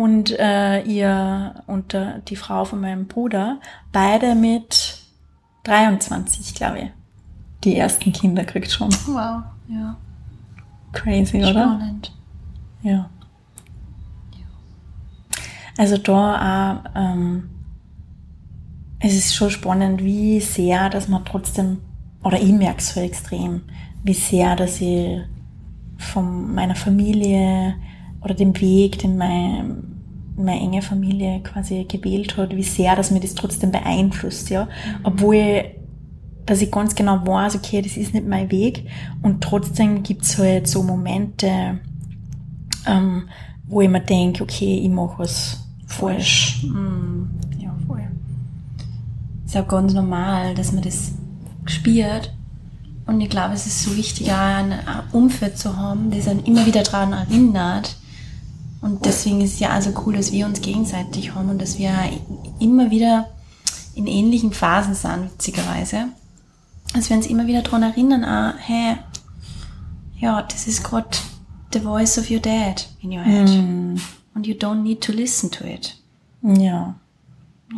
und 0.00 0.30
äh, 0.38 0.80
ihr 0.84 1.62
und 1.66 1.92
äh, 1.92 2.22
die 2.26 2.36
Frau 2.36 2.64
von 2.64 2.80
meinem 2.80 3.06
Bruder 3.06 3.60
beide 3.92 4.34
mit 4.34 4.98
23, 5.64 6.54
glaube 6.54 6.78
ich, 6.78 6.90
die 7.64 7.76
ersten 7.76 8.10
Kinder 8.10 8.44
kriegt 8.44 8.70
schon. 8.70 8.88
Wow, 9.06 9.42
ja. 9.68 9.98
Crazy, 10.92 11.36
oder? 11.36 11.50
Spannend. 11.50 12.16
Ja. 12.80 13.10
Also 15.76 15.98
da 15.98 16.80
auch, 16.82 16.90
ähm, 16.94 17.50
es 19.00 19.14
ist 19.14 19.34
schon 19.34 19.50
spannend, 19.50 20.02
wie 20.02 20.40
sehr, 20.40 20.88
dass 20.88 21.08
man 21.08 21.26
trotzdem, 21.26 21.82
oder 22.24 22.40
ich 22.40 22.52
merke 22.52 22.78
es 22.78 22.94
so 22.94 23.00
extrem, 23.00 23.64
wie 24.02 24.14
sehr, 24.14 24.56
dass 24.56 24.80
ich 24.80 25.20
von 25.98 26.54
meiner 26.54 26.74
Familie 26.74 27.74
oder 28.22 28.32
dem 28.32 28.58
Weg, 28.58 28.98
den 28.98 29.18
mein, 29.18 29.89
meine 30.44 30.60
enge 30.60 30.82
Familie 30.82 31.40
quasi 31.40 31.84
gewählt 31.84 32.36
hat, 32.36 32.54
wie 32.54 32.62
sehr, 32.62 32.96
dass 32.96 33.10
mir 33.10 33.20
das 33.20 33.34
trotzdem 33.34 33.70
beeinflusst, 33.70 34.50
ja. 34.50 34.68
Obwohl, 35.02 35.64
dass 36.46 36.62
ich 36.62 36.70
ganz 36.70 36.94
genau 36.94 37.26
weiß, 37.26 37.56
okay, 37.56 37.82
das 37.82 37.96
ist 37.96 38.14
nicht 38.14 38.26
mein 38.26 38.50
Weg. 38.50 38.86
Und 39.22 39.42
trotzdem 39.42 40.02
gibt's 40.02 40.38
halt 40.38 40.66
so 40.66 40.82
Momente, 40.82 41.80
ähm, 42.86 43.28
wo 43.66 43.80
ich 43.80 43.88
mir 43.88 44.00
denke, 44.00 44.42
okay, 44.42 44.80
ich 44.82 44.90
mache 44.90 45.18
was 45.18 45.64
falsch. 45.86 46.64
Mm, 46.64 47.24
ja, 47.60 47.74
voll. 47.86 48.02
Ist 49.46 49.56
auch 49.56 49.68
ganz 49.68 49.92
normal, 49.92 50.54
dass 50.54 50.72
man 50.72 50.82
das 50.82 51.12
spürt. 51.66 52.32
Und 53.06 53.20
ich 53.20 53.28
glaube, 53.28 53.54
es 53.54 53.66
ist 53.66 53.82
so 53.82 53.96
wichtig, 53.96 54.30
auch 54.30 54.36
ein 54.36 54.74
Umfeld 55.12 55.58
zu 55.58 55.76
haben, 55.76 56.10
das 56.10 56.28
einen 56.28 56.44
immer 56.44 56.64
wieder 56.66 56.82
daran 56.82 57.12
erinnert. 57.12 57.96
Und 58.80 59.04
deswegen 59.04 59.40
ist 59.40 59.54
es 59.54 59.60
ja 59.60 59.70
also 59.70 59.92
cool, 60.04 60.16
dass 60.16 60.32
wir 60.32 60.46
uns 60.46 60.62
gegenseitig 60.62 61.34
haben 61.34 61.50
und 61.50 61.60
dass 61.60 61.78
wir 61.78 61.92
immer 62.58 62.90
wieder 62.90 63.28
in 63.94 64.06
ähnlichen 64.06 64.52
Phasen 64.52 64.94
sind, 64.94 65.32
witzigerweise. 65.32 66.08
Dass 66.94 67.10
wir 67.10 67.16
uns 67.16 67.26
immer 67.26 67.46
wieder 67.46 67.62
daran 67.62 67.82
erinnern, 67.82 68.24
ah, 68.24 68.54
hey, 68.58 68.96
ja, 70.18 70.42
das 70.42 70.66
ist 70.66 70.82
gerade 70.82 71.08
the 71.72 71.80
voice 71.80 72.18
of 72.18 72.30
your 72.30 72.40
dad 72.40 72.88
in 73.02 73.12
your 73.12 73.22
head. 73.22 73.48
Mm. 73.48 73.96
And 74.34 74.46
you 74.46 74.54
don't 74.54 74.82
need 74.82 75.02
to 75.02 75.12
listen 75.12 75.50
to 75.50 75.64
it. 75.64 75.96
Ja. 76.42 76.94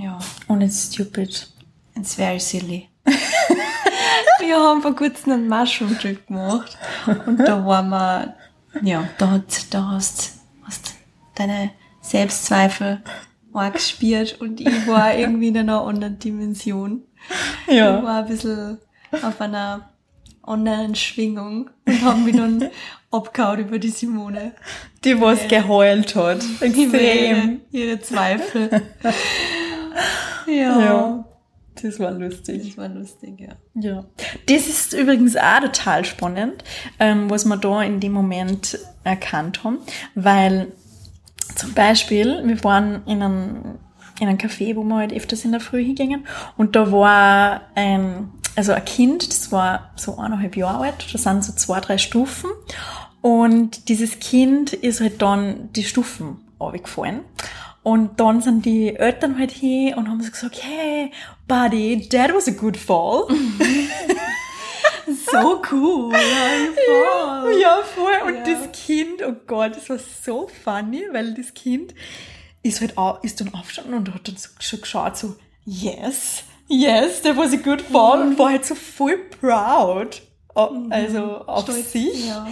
Ja. 0.01 0.19
Und 0.49 0.63
it's 0.63 0.93
stupid. 0.93 1.49
It's 1.95 2.15
very 2.15 2.41
silly. 2.41 2.89
wir 4.41 4.57
haben 4.57 4.83
vor 4.83 4.95
kurzem 4.95 5.33
einen 5.33 5.49
Mushroom 5.49 5.99
Trip 5.99 6.27
gemacht. 6.27 6.77
Und 7.27 7.39
da 7.39 7.65
waren 7.67 7.89
wir, 7.91 8.35
ja, 8.83 9.09
da, 9.19 9.43
da 9.71 9.89
hast 9.89 10.42
deine 11.35 11.71
Selbstzweifel 12.01 13.03
arg 13.55 13.75
gespürt 13.75 14.41
und 14.41 14.61
ich 14.61 14.87
war 14.87 15.15
irgendwie 15.19 15.49
in 15.49 15.59
einer 15.59 15.83
anderen 15.83 16.19
Dimension. 16.19 17.03
Ich 17.67 17.75
Ja. 17.75 18.03
war 18.03 18.23
ein 18.23 18.29
bisschen 18.29 18.79
auf 19.23 19.41
einer 19.41 19.89
anderen 20.43 20.95
Schwingung 20.95 21.71
und 21.87 22.03
haben 22.03 22.25
mich 22.25 22.35
dann 22.37 22.71
abgehauen 23.11 23.61
über 23.61 23.79
die 23.79 23.91
Simone. 23.91 24.53
Die, 25.05 25.21
was 25.21 25.47
geheult 25.49 26.15
hat. 26.17 26.43
Über 26.61 26.67
ihre, 27.01 27.31
Extrem. 27.37 27.61
ihre 27.71 28.01
Zweifel. 28.01 28.83
ja. 30.47 30.81
Ja. 30.81 31.25
Das 31.83 31.99
war 31.99 32.11
lustig. 32.13 32.69
Das 32.69 32.77
war 32.77 32.89
lustig, 32.89 33.41
ja. 33.41 33.53
Ja. 33.75 34.05
Das 34.47 34.67
ist 34.69 34.93
übrigens 34.93 35.37
auch 35.37 35.61
total 35.61 36.05
spannend, 36.05 36.63
ähm, 37.01 37.31
was 37.31 37.45
wir 37.47 37.57
da 37.57 37.83
in 37.83 37.99
dem 37.99 38.13
Moment 38.13 38.79
erkannt 39.05 39.65
haben, 39.65 39.79
weil 40.15 40.73
zum 41.55 41.73
Beispiel, 41.75 42.43
wir 42.45 42.63
waren 42.65 43.03
in 43.07 43.23
einem, 43.23 43.79
in 44.21 44.29
einem 44.29 44.39
Café, 44.39 44.77
wo 44.77 44.83
wir 44.83 44.97
halt 44.97 45.13
öfters 45.13 45.45
in 45.45 45.53
der 45.53 45.61
Früh 45.61 45.85
hingingen 45.85 46.27
und 46.57 46.77
da 46.77 46.91
war 46.93 47.63
ein, 47.75 48.31
also 48.57 48.73
ein 48.73 48.85
Kind, 48.85 49.29
das 49.29 49.53
war 49.53 49.91
so 49.97 50.19
eineinhalb 50.19 50.57
Jahre 50.57 50.85
alt, 50.85 51.07
da 51.13 51.19
sind 51.19 51.45
so 51.45 51.53
zwei, 51.53 51.81
drei 51.81 51.99
Stufen 51.99 52.51
und 53.21 53.89
dieses 53.89 54.19
Kind 54.19 54.73
ist 54.73 55.01
halt 55.01 55.23
dann 55.23 55.73
die 55.73 55.85
Stufen 55.85 56.39
runtergefallen. 56.61 57.21
Und 57.85 58.21
dann 58.21 58.41
sind 58.41 58.65
die 58.65 58.95
Eltern 58.95 59.39
halt 59.39 59.51
hier 59.51 59.97
und 59.97 60.09
haben 60.09 60.23
so 60.23 60.31
gesagt, 60.31 60.63
hey, 60.63 61.11
buddy, 61.49 62.09
that 62.09 62.33
was 62.33 62.47
a 62.47 62.53
good 62.53 62.77
fall. 62.77 63.27
So 65.31 65.63
cool. 65.73 66.13
Ja, 66.13 67.43
voll. 67.43 67.61
Ja, 67.61 67.83
voll. 67.83 68.13
Und 68.29 68.47
Ja. 68.47 68.55
das 68.55 68.73
Kind, 68.87 69.23
oh 69.27 69.35
Gott, 69.47 69.77
das 69.77 69.89
war 69.91 69.99
so 69.99 70.49
funny, 70.65 71.03
weil 71.13 71.35
das 71.35 71.53
Kind 71.55 71.95
ist 72.63 72.81
halt 72.81 72.97
au- 72.97 73.19
ist 73.23 73.41
dann 73.41 73.53
aufgestanden 73.55 73.95
und 73.95 74.15
hat 74.15 74.29
dann 74.29 74.37
so 74.37 74.49
schon 74.61 74.81
geschaut, 74.81 75.17
so, 75.17 75.35
yes, 75.65 76.45
yes, 76.69 77.23
that 77.23 77.37
was 77.37 77.53
a 77.53 77.57
good 77.57 77.81
fall 77.83 78.23
und 78.23 78.39
war 78.39 78.51
halt 78.51 78.65
so 78.65 78.75
voll 78.75 79.19
proud. 79.41 80.23
Oh, 80.55 80.71
Also 80.91 81.23
auf 81.47 81.65
Stolz, 81.65 81.93
sich. 81.93 82.29
ja. 82.29 82.47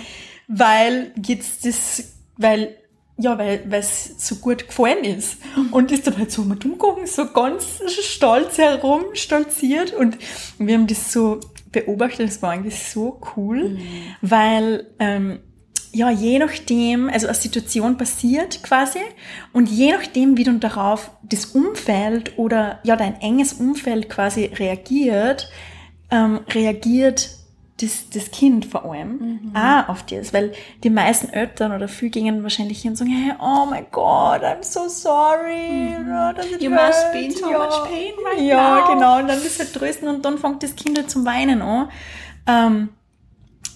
Weil 0.49 1.13
jetzt 1.25 1.65
das, 1.65 2.03
weil, 2.37 2.77
ja, 3.19 3.39
weil 3.39 3.63
es 3.71 4.27
so 4.27 4.37
gut 4.37 4.67
gefallen 4.67 5.05
ist. 5.05 5.37
Und 5.71 5.93
ist 5.93 6.07
dann 6.07 6.17
halt 6.19 6.33
so 6.33 6.43
mit 6.43 6.65
umgegangen, 6.65 7.07
so 7.07 7.27
ganz 7.27 7.65
stolz 8.03 8.57
herum, 8.59 9.05
stolziert. 9.13 9.93
Und 9.93 10.17
wir 10.59 10.75
haben 10.75 10.87
das 10.87 11.13
so 11.13 11.39
beobachtet, 11.73 12.29
das 12.29 12.43
war 12.43 12.51
eigentlich 12.51 12.83
so 12.83 13.21
cool, 13.37 13.79
weil, 14.21 14.87
ähm, 14.99 15.41
ja, 15.93 16.11
je 16.11 16.39
nachdem, 16.39 17.09
also 17.09 17.27
eine 17.27 17.35
Situation 17.35 17.97
passiert 17.97 18.63
quasi 18.63 19.01
und 19.53 19.69
je 19.69 19.93
nachdem, 19.93 20.37
wie 20.37 20.45
du 20.45 20.53
darauf 20.59 21.11
das 21.23 21.47
Umfeld 21.47 22.39
oder 22.39 22.79
ja 22.85 22.95
dein 22.95 23.21
enges 23.21 23.55
Umfeld 23.55 24.09
quasi 24.09 24.45
reagiert, 24.45 25.51
ähm, 26.11 26.41
reagiert 26.49 27.40
das, 27.81 28.09
das 28.11 28.31
Kind 28.31 28.67
vor 28.67 28.85
allem 28.91 29.53
auch 29.55 29.89
auf 29.89 30.03
das, 30.05 30.33
weil 30.33 30.53
die 30.85 30.91
meisten 30.91 31.29
Eltern 31.31 31.73
oder 31.73 31.89
viele 31.89 32.11
gingen 32.11 32.43
wahrscheinlich 32.43 32.83
hin 32.83 32.93
und 32.93 32.97
sagen, 32.97 33.11
hey, 33.11 33.33
oh 33.41 33.67
my 33.67 33.85
God, 33.91 34.43
I'm 34.43 34.63
so 34.63 34.89
sorry. 34.89 35.93
Ja, 36.09 36.33
das 36.33 36.47
ist 36.47 36.63
You 36.63 36.71
must 36.71 36.83
hurt. 37.05 37.13
be 37.13 37.19
in 37.21 37.31
so 37.31 37.51
ja. 37.51 37.59
much 37.59 37.85
pain 37.89 38.13
right 38.27 38.41
Ja, 38.43 38.81
now. 38.81 38.95
genau. 38.95 39.19
Und 39.21 39.29
dann 39.29 39.41
bist 39.41 39.59
du 39.59 39.65
halt 39.65 39.75
trösten 39.75 40.09
und 40.09 40.25
dann 40.25 40.39
fängt 40.39 40.63
das 40.63 40.75
Kind 40.77 40.99
halt 40.99 41.11
zum 41.11 41.25
Weinen 41.25 41.63
an. 41.63 41.89
Ähm, 42.47 42.89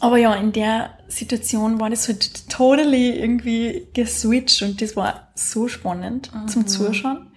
aber 0.01 0.19
ja, 0.19 0.35
in 0.35 0.53
der 0.53 0.91
Situation 1.09 1.81
war 1.81 1.89
das 1.89 2.09
halt 2.09 2.51
totally 2.51 3.11
irgendwie 3.19 3.87
geswitcht 3.95 4.63
und 4.63 4.83
das 4.83 4.97
war 4.97 5.29
so 5.35 5.69
spannend 5.69 6.31
zum 6.47 6.67
Zuschauen. 6.67 7.29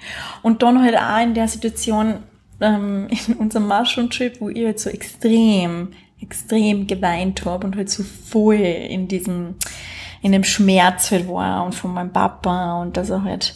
Und 0.41 0.63
dann 0.63 0.81
halt 0.81 0.97
auch 0.97 1.21
in 1.21 1.33
der 1.33 1.47
Situation 1.47 2.23
ähm, 2.59 3.07
in 3.27 3.35
unserem 3.35 3.67
Mushroom-Trip, 3.67 4.41
wo 4.41 4.49
ich 4.49 4.65
halt 4.65 4.79
so 4.79 4.89
extrem, 4.89 5.93
extrem 6.21 6.87
geweint 6.87 7.45
habe 7.45 7.67
und 7.67 7.75
halt 7.75 7.89
so 7.89 8.03
voll 8.03 8.55
in 8.55 9.07
diesem, 9.07 9.55
in 10.21 10.31
dem 10.31 10.43
Schmerz 10.43 11.11
halt 11.11 11.27
war 11.27 11.65
und 11.65 11.75
von 11.75 11.93
meinem 11.93 12.11
Papa 12.11 12.81
und 12.81 12.97
dass 12.97 13.09
er 13.09 13.23
halt, 13.23 13.55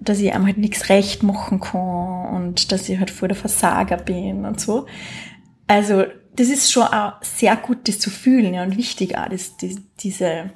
dass 0.00 0.18
ich 0.18 0.32
einem 0.32 0.46
halt 0.46 0.58
nichts 0.58 0.88
recht 0.88 1.22
machen 1.22 1.60
kann 1.60 2.34
und 2.34 2.72
dass 2.72 2.88
ich 2.88 2.98
halt 2.98 3.10
voll 3.10 3.28
der 3.28 3.36
Versager 3.36 3.96
bin 3.96 4.44
und 4.44 4.60
so. 4.60 4.86
Also, 5.66 6.04
das 6.34 6.48
ist 6.48 6.72
schon 6.72 6.84
auch 6.84 7.22
sehr 7.22 7.56
gut, 7.56 7.86
das 7.86 7.98
zu 7.98 8.10
fühlen, 8.10 8.54
ja, 8.54 8.62
und 8.62 8.76
wichtig 8.76 9.16
auch, 9.16 9.28
das, 9.28 9.56
die, 9.56 9.78
diese, 10.00 10.50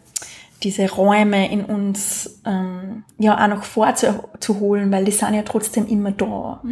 diese 0.62 0.90
Räume 0.90 1.50
in 1.50 1.64
uns, 1.64 2.40
ähm, 2.46 3.04
ja, 3.18 3.42
auch 3.42 3.48
noch 3.48 3.64
vorzuholen, 3.64 4.90
weil 4.90 5.04
die 5.04 5.12
sind 5.12 5.34
ja 5.34 5.42
trotzdem 5.42 5.86
immer 5.86 6.12
da 6.12 6.62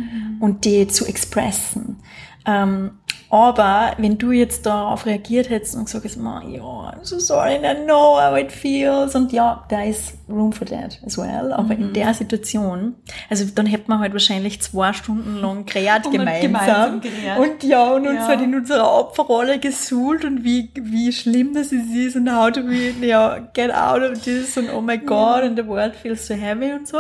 und 0.41 0.65
die 0.65 0.89
zu 0.89 1.07
expressen. 1.07 1.99
Ähm, 2.47 2.93
Aber 3.35 3.93
wenn 3.97 4.19
du 4.19 4.31
jetzt 4.31 4.67
darauf 4.67 5.07
reagiert 5.07 5.49
hättest 5.49 5.75
und 5.75 5.87
gesagt 5.87 6.05
hättest, 6.05 6.21
"Ma, 6.21 6.43
ja, 6.47 6.61
I'm 6.61 6.99
so 7.03 7.19
sorry, 7.19 7.55
I 7.55 7.75
know 7.87 8.21
how 8.21 8.37
it 8.37 8.53
feels. 8.53 9.15
Und 9.15 9.33
ja, 9.33 9.65
da 9.71 9.83
ist 9.85 10.13
room 10.29 10.53
for 10.53 10.67
that 10.67 11.01
as 11.07 11.17
well. 11.17 11.51
Aber 11.55 11.75
Mhm. 11.75 11.81
in 11.83 11.93
der 11.95 12.13
Situation, 12.13 12.95
also 13.31 13.47
dann 13.55 13.65
hätte 13.65 13.85
man 13.87 14.01
halt 14.01 14.13
wahrscheinlich 14.13 14.61
zwei 14.61 14.93
Stunden 14.93 15.37
lang 15.37 15.65
man 15.65 15.65
gemeinsam. 16.13 16.43
gemeinsam 16.43 17.01
geredet. 17.01 17.39
Und 17.39 17.65
ja, 17.65 17.91
und 17.93 18.07
uns 18.07 18.17
Ja. 18.19 18.29
halt 18.29 18.43
in 18.43 18.55
unserer 18.55 18.93
Opferrolle 19.01 19.59
gesuhlt 19.59 20.27
und 20.27 20.45
wie, 20.45 20.71
wie 20.79 21.11
schlimm 21.11 21.55
das 21.55 21.73
ist 21.73 22.15
und 22.17 22.31
how 22.31 22.51
do 22.51 22.61
we, 22.67 22.91
ja, 23.07 23.39
get 23.55 23.73
out 23.73 24.03
of 24.03 24.21
this 24.25 24.59
und 24.59 24.69
oh 24.71 24.83
my 24.83 24.99
God 24.99 25.43
and 25.43 25.59
the 25.59 25.67
world 25.67 25.97
feels 25.97 26.27
so 26.27 26.35
heavy 26.35 26.71
und 26.75 26.87
so. 26.87 26.99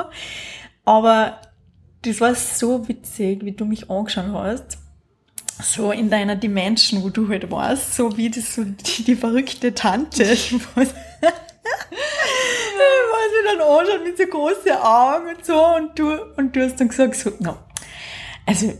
Aber 0.86 1.34
das 2.06 2.22
war 2.22 2.34
so 2.34 2.88
witzig, 2.88 3.44
wie 3.44 3.52
du 3.52 3.66
mich 3.66 3.90
angeschaut 3.90 4.24
hast. 4.32 4.78
So 5.60 5.92
in 5.92 6.10
deiner 6.10 6.36
Dimension, 6.36 7.02
wo 7.02 7.10
du 7.10 7.28
halt 7.28 7.50
warst, 7.50 7.94
so 7.94 8.16
wie 8.16 8.30
das 8.30 8.54
so 8.54 8.64
die, 8.64 9.04
die 9.04 9.16
verrückte 9.16 9.74
Tante. 9.74 10.24
Ich 10.32 10.52
weiß, 10.52 10.88
ich 11.90 11.98
weiß, 13.12 13.30
wie 13.32 13.44
dann 13.46 13.60
anschaut 13.60 14.04
mit 14.04 14.18
so 14.18 14.26
großen 14.26 14.72
Augen 14.82 15.36
und 15.36 15.44
so 15.44 15.64
und 15.76 15.98
du, 15.98 16.12
und 16.36 16.56
du 16.56 16.64
hast 16.64 16.80
dann 16.80 16.88
gesagt 16.88 17.14
so, 17.14 17.30
no, 17.38 17.56
also 18.46 18.72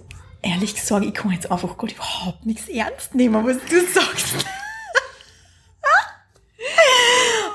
ehrlich 0.42 0.74
gesagt, 0.74 1.04
ich 1.04 1.14
kann 1.14 1.30
jetzt 1.30 1.50
einfach 1.50 1.76
Gott 1.76 1.92
überhaupt 1.92 2.44
nichts 2.44 2.68
ernst 2.68 3.14
nehmen, 3.14 3.46
was 3.46 3.58
du 3.68 3.80
sagst. 3.92 4.34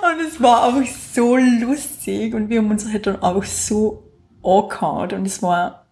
und 0.03 0.21
es 0.25 0.41
war 0.41 0.67
einfach 0.73 0.91
so 1.13 1.35
lustig 1.35 2.33
und 2.33 2.49
wir 2.49 2.59
haben 2.59 2.71
uns 2.71 2.87
halt 2.91 3.05
dann 3.07 3.21
einfach 3.21 3.43
so 3.43 4.03
angehauen 4.43 5.11
und 5.11 5.25
es 5.25 5.41
war, 5.41 5.86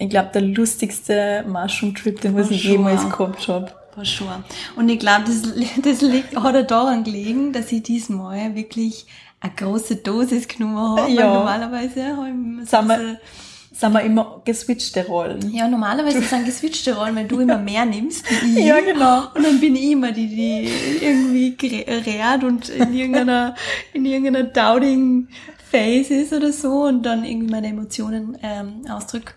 ich 0.00 0.08
glaube, 0.10 0.30
der 0.32 0.42
lustigste 0.42 1.44
Mushroom-Trip, 1.46 2.20
den 2.22 2.34
was 2.34 2.50
ich 2.50 2.64
jemals 2.64 3.08
gehabt 3.08 3.46
habe. 3.48 3.70
Schon. 4.02 4.28
Und 4.76 4.88
ich 4.88 4.98
glaube, 4.98 5.24
das, 5.26 5.42
das 5.82 6.00
liegt, 6.00 6.34
hat 6.34 6.54
er 6.54 6.62
daran 6.62 7.04
gelegen, 7.04 7.52
dass 7.52 7.70
ich 7.70 7.82
diesmal 7.82 8.54
wirklich 8.54 9.04
eine 9.40 9.52
große 9.54 9.96
Dosis 9.96 10.48
genommen 10.48 10.78
habe. 10.78 11.10
Ja. 11.10 11.34
Normalerweise 11.34 12.16
habe 12.16 12.28
ich 12.28 12.68
so 12.70 12.76
Sind 13.72 13.92
wir- 13.92 14.00
immer 14.02 14.40
geswitchte 14.44 15.06
Rollen. 15.06 15.52
ja, 15.52 15.68
normalerweise 15.68 16.20
sind 16.22 16.44
geswitchte 16.46 16.96
Rollen, 16.96 17.14
weil 17.16 17.26
du 17.26 17.40
immer 17.40 17.58
mehr 17.58 17.84
nimmst 17.84 18.24
ich. 18.30 18.64
Ja, 18.64 18.80
genau. 18.80 19.24
Und 19.34 19.44
dann 19.44 19.60
bin 19.60 19.74
ich 19.76 19.90
immer 19.92 20.12
die, 20.12 20.28
die 20.28 20.70
irgendwie 21.04 21.56
gerät 21.56 22.42
und 22.44 22.68
in 22.70 22.94
irgendeiner, 22.94 23.54
in 23.92 24.04
irgendeiner 24.06 24.44
doubting 24.48 25.28
Phase 25.70 26.14
ist 26.14 26.32
oder 26.32 26.52
so 26.52 26.84
und 26.84 27.04
dann 27.04 27.24
irgendwie 27.24 27.50
meine 27.52 27.68
Emotionen 27.68 28.36
ähm, 28.42 28.82
ausdrück. 28.90 29.34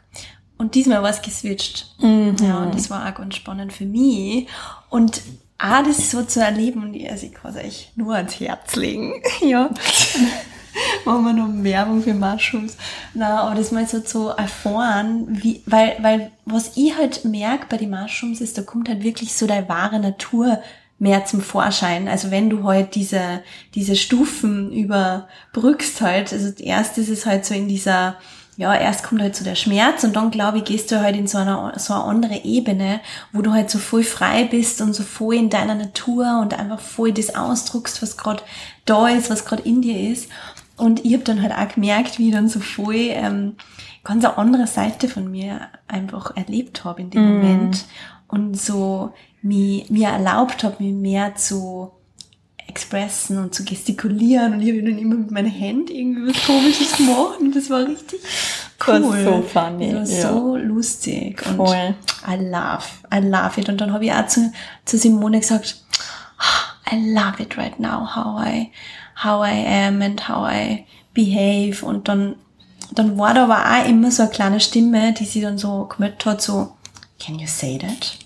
Und 0.58 0.76
diesmal 0.76 1.02
war 1.02 1.10
es 1.10 1.22
geswitcht. 1.22 1.96
Ja, 2.00 2.64
und 2.64 2.76
das 2.76 2.90
war 2.90 3.08
auch 3.08 3.16
ganz 3.16 3.36
spannend 3.36 3.74
für 3.74 3.86
mich. 3.86 4.48
Und 4.90 5.22
auch 5.58 5.84
das 5.84 6.12
so 6.12 6.24
zu 6.24 6.42
erleben, 6.42 6.84
und 6.84 7.10
also 7.10 7.26
ich 7.26 7.34
kann 7.34 7.56
es 7.56 7.64
euch 7.64 7.92
nur 7.96 8.16
ans 8.16 8.40
Herz 8.40 8.76
legen. 8.76 9.14
ja. 9.42 9.70
Machen 11.06 11.26
wir 11.26 11.34
noch 11.34 11.64
Werbung 11.64 12.02
für 12.02 12.14
Mushrooms. 12.14 12.78
Na, 13.14 13.42
aber 13.42 13.56
das 13.56 13.72
mal 13.72 13.88
so 13.88 14.00
zu 14.00 14.30
erfahren, 14.30 15.28
wie, 15.30 15.62
weil, 15.66 15.98
weil, 16.02 16.32
was 16.46 16.76
ich 16.76 16.98
halt 16.98 17.26
merke 17.26 17.68
bei 17.70 17.78
den 17.78 17.92
Mushrooms 17.92 18.42
ist, 18.42 18.58
da 18.58 18.64
kommt 18.64 18.90
halt 18.90 19.04
wirklich 19.04 19.34
so 19.36 19.46
deine 19.46 19.70
wahre 19.70 20.00
Natur 20.00 20.60
mehr 21.00 21.26
zum 21.26 21.42
Vorschein. 21.42 22.08
Also 22.08 22.32
wenn 22.32 22.50
du 22.50 22.64
halt 22.64 22.96
diese, 22.96 23.42
diese 23.76 23.96
Stufen 23.96 24.72
überbrückst 24.72 26.02
halt, 26.02 26.34
also 26.34 26.52
erst 26.58 26.98
ist 26.98 27.10
es 27.10 27.26
halt 27.26 27.46
so 27.46 27.54
in 27.54 27.68
dieser, 27.68 28.16
ja, 28.56 28.76
erst 28.76 29.04
kommt 29.04 29.22
halt 29.22 29.36
so 29.36 29.44
der 29.44 29.56
Schmerz 29.56 30.04
und 30.04 30.16
dann, 30.16 30.30
glaube 30.30 30.60
ich, 30.60 30.64
gehst 30.64 30.92
du 30.92 31.02
halt 31.02 31.16
in 31.16 31.28
so 31.28 31.40
eine, 31.40 31.74
so 31.78 31.94
eine 31.94 32.04
andere 32.04 32.44
Ebene, 32.44 33.00
wo 33.32 33.42
du 33.42 33.52
halt 33.52 33.70
so 33.70 33.80
voll 33.80 34.04
frei 34.04 34.44
bist 34.44 34.80
und 34.82 34.94
so 34.94 35.04
voll 35.04 35.36
in 35.36 35.50
deiner 35.50 35.76
Natur 35.76 36.40
und 36.42 36.58
einfach 36.58 36.80
voll 36.80 37.12
das 37.12 37.36
ausdruckst, 37.36 38.02
was 38.02 38.18
gerade 38.18 38.44
da 38.86 39.08
ist, 39.08 39.30
was 39.30 39.46
gerade 39.46 39.64
in 39.64 39.82
dir 39.82 40.12
ist. 40.12 40.30
Und 40.78 41.04
ich 41.06 41.14
habe 41.14 41.24
dann 41.24 41.42
halt 41.42 41.54
auch 41.54 41.74
gemerkt, 41.74 42.20
wie 42.20 42.28
ich 42.28 42.34
dann 42.34 42.48
so 42.48 42.60
voll 42.60 42.96
ähm, 42.96 43.56
ganz 44.04 44.24
eine 44.24 44.38
andere 44.38 44.68
Seite 44.68 45.08
von 45.08 45.30
mir 45.32 45.62
einfach 45.88 46.36
erlebt 46.36 46.84
habe 46.84 47.02
in 47.02 47.10
dem 47.10 47.26
Moment 47.26 47.86
und 48.28 48.60
so 48.60 49.14
mir, 49.42 49.86
mir 49.90 50.10
erlaubt 50.10 50.64
habe, 50.64 50.84
mich 50.84 50.94
mehr 50.94 51.36
zu 51.36 51.92
expressen 52.68 53.38
und 53.38 53.54
zu 53.54 53.64
gestikulieren 53.66 54.54
und 54.54 54.62
ich 54.62 54.70
habe 54.70 54.84
dann 54.84 54.98
immer 54.98 55.16
mit 55.16 55.32
meinen 55.32 55.50
Händen 55.52 55.92
irgendwie 55.94 56.34
was 56.34 56.44
komisches 56.46 56.98
gemacht 56.98 57.40
und 57.40 57.56
das 57.56 57.70
war 57.70 57.86
richtig 57.86 58.20
Das 58.80 58.88
cool. 58.88 59.04
war 59.04 59.24
so 59.24 59.42
funny, 59.44 59.92
Das 59.92 60.10
war 60.12 60.18
ja. 60.18 60.30
so 60.34 60.58
lustig 60.58 61.46
und 61.46 61.58
Voll. 61.58 61.96
I 62.28 62.36
love, 62.36 62.84
I 63.14 63.20
love 63.20 63.60
it 63.60 63.70
und 63.70 63.80
dann 63.80 63.94
habe 63.94 64.06
ich 64.06 64.12
auch 64.14 64.28
zu, 64.28 64.52
zu 64.86 64.98
Simone 64.98 65.40
gesagt, 65.40 65.84
"Ah, 66.40 66.94
I 66.96 67.14
love 67.14 67.42
it 67.42 67.58
right 67.58 67.80
now, 67.80 68.08
how 68.16 68.46
I, 68.46 68.72
how 69.24 69.46
I 69.46 69.66
am 69.86 70.02
and 70.02 70.28
how 70.28 70.50
I 70.52 70.86
behave 71.14 71.86
und 71.86 72.08
dann, 72.08 72.36
dann 72.92 73.18
war 73.18 73.34
da 73.34 73.44
aber 73.44 73.60
auch 73.84 73.88
immer 73.88 74.10
so 74.10 74.24
eine 74.24 74.32
kleine 74.32 74.60
Stimme, 74.60 75.14
die 75.14 75.26
sie 75.26 75.42
dann 75.42 75.58
so 75.58 75.86
gemeldet 75.86 76.26
hat, 76.26 76.42
so, 76.42 76.74
can 77.24 77.38
you 77.38 77.48
say 77.48 77.78
that? 77.78 78.18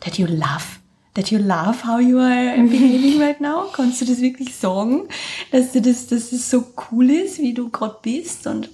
That 0.00 0.18
you 0.18 0.26
love, 0.26 0.80
that 1.14 1.30
you 1.30 1.38
love 1.38 1.84
how 1.86 1.98
you 2.00 2.18
are 2.18 2.56
behaving 2.56 3.20
right 3.20 3.40
now? 3.40 3.64
Kannst 3.72 4.00
du 4.00 4.04
das 4.06 4.20
wirklich 4.20 4.54
sagen? 4.56 5.02
Dass 5.50 5.72
du 5.72 5.80
das, 5.82 6.06
dass 6.06 6.32
es 6.32 6.50
so 6.50 6.64
cool 6.90 7.10
ist, 7.10 7.38
wie 7.38 7.52
du 7.54 7.68
gerade 7.70 7.96
bist 8.02 8.46
und 8.46 8.68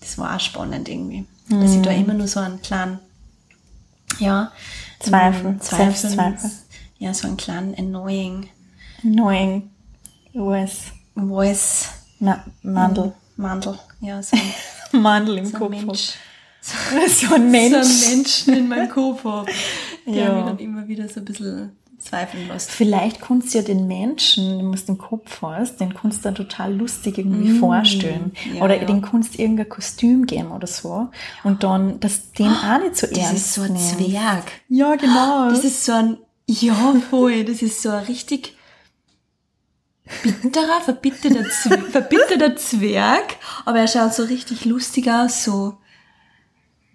das 0.00 0.16
war 0.18 0.34
auch 0.36 0.40
spannend 0.40 0.88
irgendwie. 0.88 1.24
Dass 1.48 1.74
ich 1.74 1.82
da 1.82 1.90
immer 1.90 2.14
nur 2.14 2.28
so 2.28 2.40
einen 2.40 2.62
kleinen, 2.62 2.98
ja, 4.18 4.52
Zweifel, 5.00 5.46
ähm, 5.50 5.60
Zweifeln, 5.60 5.94
Selbstzweifel. 5.94 6.50
ja, 6.98 7.12
so 7.12 7.26
einen 7.26 7.36
kleinen 7.36 7.74
annoying 7.76 8.48
Annoying 9.04 9.70
US. 10.34 10.84
Voice 11.14 11.88
Na, 12.20 12.42
Mandel. 12.62 13.12
Mandel, 13.36 13.78
ja, 14.00 14.22
so 14.22 14.36
ein, 14.36 15.02
Mandel 15.02 15.38
im 15.38 15.46
so 15.46 15.58
Kopf. 15.58 15.70
Mensch. 15.70 16.12
So 17.08 17.34
ein 17.34 17.50
Mensch. 17.50 17.74
So 17.88 18.06
ein 18.08 18.16
Menschen 18.16 18.54
in 18.54 18.68
meinem 18.68 18.88
Kopf 18.88 19.24
habe, 19.24 19.50
der 20.06 20.14
Ja. 20.14 20.32
mich 20.34 20.44
dann 20.44 20.58
immer 20.60 20.86
wieder 20.86 21.08
so 21.08 21.18
ein 21.18 21.24
bisschen 21.24 21.72
zweifeln 22.02 22.48
lässt. 22.48 22.70
Vielleicht 22.70 23.20
kannst 23.20 23.52
du 23.52 23.58
ja 23.58 23.64
den 23.64 23.86
Menschen, 23.86 24.58
den 24.58 24.72
du 24.72 24.78
im 24.88 24.98
Kopf 24.98 25.42
hast, 25.42 25.80
den 25.80 25.94
kannst 25.94 26.18
du 26.18 26.22
dann 26.24 26.34
total 26.34 26.74
lustig 26.74 27.18
irgendwie 27.18 27.58
vorstellen. 27.58 28.32
Mm, 28.52 28.56
ja, 28.56 28.62
oder 28.64 28.76
ja. 28.80 28.84
den 28.84 29.02
kannst 29.02 29.34
du 29.34 29.42
irgendein 29.42 29.68
Kostüm 29.68 30.26
geben 30.26 30.50
oder 30.52 30.66
so. 30.66 31.08
Und 31.44 31.62
dann, 31.62 32.00
dass 32.00 32.32
den 32.32 32.48
auch 32.48 32.80
nicht 32.80 32.96
so 32.96 33.06
Das 33.06 33.18
ernst 33.18 33.34
ist 33.34 33.54
so 33.54 33.62
ein 33.62 33.72
nehmen. 33.72 34.10
Zwerg. 34.10 34.44
Ja, 34.68 34.94
genau. 34.96 35.50
Das 35.50 35.64
ist 35.64 35.84
so 35.84 35.92
ein, 35.92 36.18
ja, 36.46 36.94
voll, 37.10 37.44
das 37.44 37.62
ist 37.62 37.82
so 37.82 37.90
ein 37.90 38.04
richtig 38.04 38.56
bitterer, 40.22 40.80
verbitterter, 40.80 41.48
Zwerg, 41.48 41.86
verbitterter 41.90 42.56
Zwerg, 42.56 43.36
aber 43.64 43.80
er 43.80 43.88
schaut 43.88 44.14
so 44.14 44.24
richtig 44.24 44.64
lustig 44.64 45.08
aus, 45.08 45.44
so, 45.44 45.78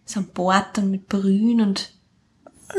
so 0.05 0.19
ein 0.19 0.27
Bart 0.33 0.77
und 0.77 0.91
mit 0.91 1.07
Brün 1.07 1.61
und, 1.61 1.93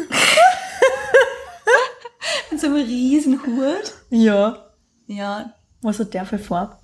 und 2.50 2.60
so 2.60 2.66
einem 2.68 2.76
riesen 2.76 3.40
Hut. 3.44 3.94
ja. 4.10 4.64
Ja, 5.10 5.54
Was 5.80 5.98
hat 6.00 6.12
der 6.12 6.26
für 6.26 6.38
Farbe? 6.38 6.76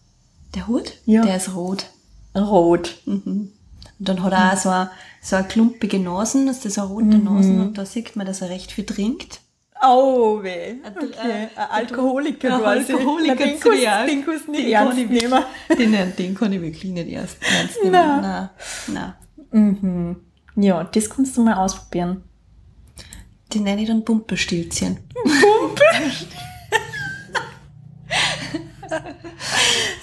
der 0.55 0.67
Hut, 0.67 0.95
Ja. 1.05 1.23
der 1.23 1.37
ist 1.37 1.55
rot. 1.55 1.87
Rot. 2.35 2.97
Und 3.07 3.53
dann 3.99 4.23
hat 4.23 4.33
er 4.33 4.53
auch 4.53 4.57
so 4.57 4.69
eine, 4.71 4.91
so 5.21 5.37
eine 5.37 5.47
klumpige 5.47 5.99
Nase, 5.99 6.45
das 6.47 6.79
eine 6.79 6.87
rote 6.89 7.19
Nase 7.19 7.51
und 7.51 7.77
da 7.77 7.85
sieht 7.85 8.17
man, 8.17 8.27
dass 8.27 8.41
er 8.41 8.49
recht 8.51 8.73
viel 8.73 8.87
trinkt. 8.87 9.41
Oh, 9.87 10.43
weh. 10.43 10.77
Ein- 10.83 10.97
Okay. 10.97 11.49
äh, 11.55 11.59
Ein 11.61 11.71
Alkoholiker 11.71 12.55
Ein 12.55 12.61
quasi. 12.63 12.93
Alkoholiker 12.95 13.35
Na, 13.39 13.45
den 13.45 13.61
kannst, 13.61 14.09
den 14.09 14.25
kannst 14.25 14.47
du 14.47 14.51
nicht 14.53 14.65
Den 14.65 14.73
ernst 14.73 14.91
kann 14.97 14.99
ich 14.99 15.11
nehmen. 15.23 15.45
Den, 15.79 16.17
den 16.17 16.35
kann 16.35 16.53
ich 16.55 16.61
wirklich 16.63 16.85
nicht 16.93 17.09
erst 17.09 17.37
ernst 17.43 17.77
nehmen. 17.83 17.93
Nein. 17.93 18.51
Nein. 18.89 19.15
Nein. 19.53 20.17
Ja, 20.57 20.85
das 20.85 21.11
kannst 21.11 21.37
du 21.37 21.43
mal 21.43 21.55
ausprobieren. 21.55 22.23
Den 23.55 23.63
nenne 23.63 23.83
ich 23.83 23.89
dann 23.89 24.05
Pumpelstilzchen. 24.05 24.99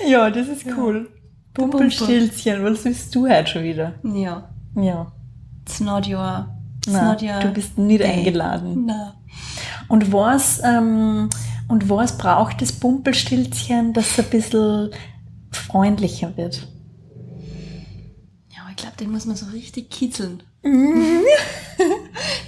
Ja, 0.07 0.29
das 0.29 0.47
ist 0.47 0.65
cool. 0.77 1.09
Pumpelstilzchen, 1.53 2.63
was 2.63 2.83
willst 2.85 3.13
du 3.13 3.27
heute 3.29 3.47
schon 3.47 3.63
wieder? 3.63 3.93
Ja. 4.03 4.49
Ja. 4.76 5.11
It's 5.63 5.80
not 5.80 6.07
your, 6.07 6.47
it's 6.78 6.91
Na, 6.93 7.11
not 7.11 7.21
your 7.21 7.39
du 7.39 7.49
bist 7.49 7.78
nicht 7.78 8.01
day. 8.01 8.07
eingeladen. 8.11 8.86
Na. 8.86 9.15
Und 9.89 10.11
was, 10.13 10.61
ähm, 10.63 11.30
und 11.67 11.89
was 11.89 12.17
braucht 12.17 12.61
das 12.61 12.71
Pumpelstilzchen, 12.71 13.93
dass 13.93 14.11
es 14.17 14.26
ein 14.26 14.30
bisschen 14.30 14.91
freundlicher 15.51 16.36
wird? 16.38 16.67
Ja, 18.49 18.61
ich 18.69 18.78
glaube, 18.78 18.95
den 18.97 19.11
muss 19.11 19.26
man 19.26 19.36
so 19.36 19.45
richtig 19.47 19.89
kitzeln. 19.89 20.41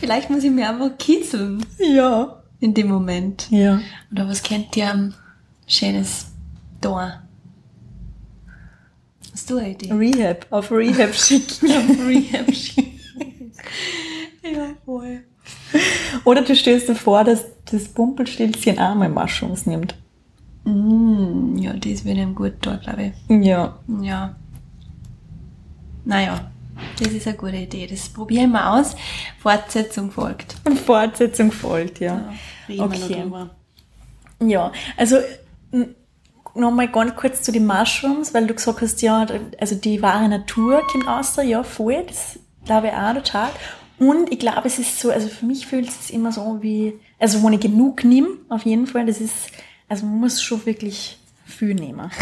Vielleicht 0.03 0.29
muss 0.29 0.43
ich 0.43 0.51
mir 0.51 0.67
einfach 0.69 0.97
kitzeln 0.97 1.65
Ja. 1.79 2.43
in 2.59 2.73
dem 2.73 2.89
Moment. 2.89 3.47
Ja. 3.49 3.79
Oder 4.11 4.27
was 4.27 4.43
kennt 4.43 4.75
ihr 4.75 4.91
am 4.91 5.13
schönes 5.65 6.25
Tor? 6.81 7.21
Hast 9.31 9.49
du 9.49 9.57
eine 9.59 9.71
Idee? 9.71 9.93
Rehab, 9.93 10.45
auf 10.49 10.69
Rehab 10.73 11.15
schicken. 11.15 11.67
Rehab. 12.05 12.47
ja, 14.43 14.67
voll. 14.83 15.23
Oder 16.25 16.41
du 16.41 16.53
stellst 16.53 16.89
dir 16.89 16.95
vor, 16.95 17.23
dass 17.23 17.45
das 17.71 17.87
Pumpelstilzchen 17.87 18.79
auch 18.79 18.95
mal 18.95 19.07
Mushrooms 19.07 19.65
nimmt. 19.65 19.95
Mm, 20.65 21.55
ja, 21.59 21.71
das 21.71 22.03
wird 22.03 22.17
ihm 22.17 22.35
gut 22.35 22.55
da, 22.59 22.75
glaube 22.75 23.13
ich. 23.29 23.45
Ja. 23.45 23.79
Ja. 24.01 24.35
Naja, 26.03 26.51
das 26.99 27.07
ist 27.11 27.27
eine 27.27 27.37
gute 27.37 27.55
Idee. 27.55 27.87
Das 27.87 28.09
probieren 28.09 28.51
wir 28.51 28.71
aus. 28.71 28.95
Fortsetzung 29.39 30.11
folgt. 30.11 30.55
Und 30.65 30.79
Fortsetzung 30.79 31.51
folgt, 31.51 31.99
ja. 31.99 32.33
Noch 32.67 32.85
Okay. 32.85 33.25
Ja, 34.41 34.71
also 34.97 35.17
nochmal 36.55 36.89
ganz 36.89 37.15
kurz 37.15 37.41
zu 37.41 37.51
den 37.51 37.65
Mushrooms, 37.65 38.33
weil 38.33 38.47
du 38.47 38.53
gesagt 38.53 38.81
hast, 38.81 39.01
ja, 39.01 39.25
also 39.59 39.75
die 39.75 40.01
wahre 40.01 40.27
Natur 40.27 40.81
kommt 40.91 41.07
aus, 41.07 41.33
da, 41.35 41.41
ja, 41.41 41.63
voll, 41.63 42.03
das 42.07 42.39
glaube 42.65 42.87
ich 42.87 42.93
auch 42.93 43.13
total. 43.13 43.49
Und 43.99 44.31
ich 44.31 44.39
glaube, 44.39 44.67
es 44.67 44.79
ist 44.79 44.99
so, 44.99 45.11
also 45.11 45.27
für 45.27 45.45
mich 45.45 45.67
fühlt 45.67 45.87
es 45.87 46.07
sich 46.07 46.15
immer 46.15 46.31
so 46.31 46.59
wie, 46.61 46.99
also 47.19 47.43
wenn 47.43 47.53
ich 47.53 47.61
genug 47.61 48.03
nehme, 48.03 48.29
auf 48.49 48.65
jeden 48.65 48.87
Fall, 48.87 49.05
das 49.05 49.21
ist, 49.21 49.51
also 49.87 50.05
man 50.05 50.19
muss 50.19 50.41
schon 50.41 50.65
wirklich 50.65 51.19
viel 51.45 51.73
nehmen. 51.73 52.11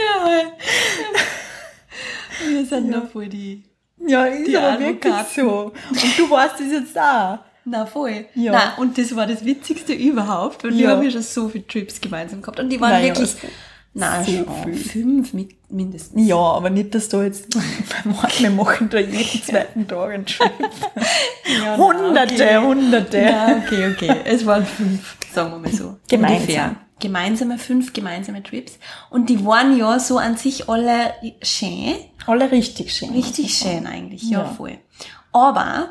Ja, 0.00 0.42
wir 2.48 2.64
sind 2.66 2.90
da 2.92 3.02
voll 3.02 3.28
die. 3.28 3.64
Ja, 4.06 4.24
ist 4.24 4.46
Die 4.48 4.56
aber 4.56 4.80
wirklich 4.80 5.14
so. 5.34 5.72
Und 5.90 6.18
du 6.18 6.30
weißt 6.30 6.60
es 6.60 6.72
jetzt 6.72 6.98
auch. 6.98 7.38
Na 7.66 7.84
voll. 7.84 8.24
Ja. 8.34 8.52
Na, 8.52 8.74
und 8.82 8.96
das 8.96 9.14
war 9.14 9.26
das 9.26 9.44
Witzigste 9.44 9.92
überhaupt, 9.92 10.64
weil 10.64 10.72
wir 10.72 10.80
Ja. 10.80 10.90
haben 10.92 11.02
ja 11.02 11.10
schon 11.10 11.22
so 11.22 11.48
viele 11.48 11.66
Trips 11.66 12.00
gemeinsam 12.00 12.40
gehabt. 12.40 12.58
Und 12.58 12.70
die 12.70 12.80
waren 12.80 12.90
Naja, 12.90 13.08
wirklich. 13.14 13.36
Na, 13.92 14.22
so 14.24 14.32
schon 14.32 14.74
fünf 14.76 15.32
mit, 15.34 15.70
mindestens. 15.70 16.26
Ja, 16.26 16.36
aber 16.36 16.70
nicht, 16.70 16.94
dass 16.94 17.08
du 17.08 17.20
jetzt, 17.22 17.48
wir 18.38 18.50
machen 18.50 18.88
da 18.88 18.98
jeden 18.98 19.42
zweiten 19.44 19.86
Tag 19.86 20.10
einen 20.12 20.26
Trip. 20.26 20.50
Ja, 21.64 21.76
Hunderte, 21.76 22.34
okay. 22.34 22.58
Hunderte. 22.58 23.18
Ja, 23.18 23.56
okay, 23.64 23.90
okay. 23.92 24.16
Es 24.24 24.46
waren 24.46 24.64
fünf, 24.64 25.16
sagen 25.34 25.50
wir 25.50 25.58
mal 25.58 25.72
so. 25.72 25.96
Gemeinsam. 26.08 26.38
Ungefähr. 26.40 26.76
Gemeinsame, 27.00 27.58
fünf 27.58 27.92
gemeinsame 27.92 28.42
Trips. 28.42 28.78
Und 29.10 29.28
die 29.28 29.44
waren 29.44 29.76
ja 29.76 29.98
so 29.98 30.18
an 30.18 30.36
sich 30.36 30.68
alle 30.68 31.12
schön. 31.42 31.94
Alle 32.26 32.50
richtig 32.52 32.94
schön. 32.94 33.10
Richtig 33.10 33.54
schön 33.54 33.86
eigentlich, 33.86 34.22
ja, 34.22 34.40
Ja. 34.40 34.44
voll. 34.44 34.78
Aber 35.32 35.88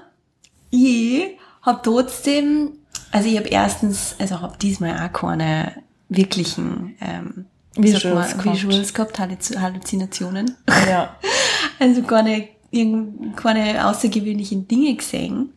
ich 0.70 1.38
habe 1.62 1.80
trotzdem, 1.84 2.72
also 3.12 3.28
ich 3.28 3.38
habe 3.38 3.49
erstens, 3.49 4.16
also 4.20 4.39
habe 4.41 4.57
diesmal 4.62 4.95
auch 4.97 5.12
keine 5.14 5.74
wirklichen 6.10 6.95
ähm, 7.01 7.45
Visuals 7.76 8.36
man, 8.36 8.43
gehabt. 8.45 8.64
Visuals 8.64 8.93
gehabt, 8.93 9.20
Halluzi- 9.20 9.57
Halluzinationen. 9.60 10.55
Ja. 10.88 11.16
Also 11.82 12.01
keine, 12.01 12.49
keine 13.38 13.88
außergewöhnlichen 13.88 14.68
Dinge 14.68 14.95
gesehen. 14.95 15.53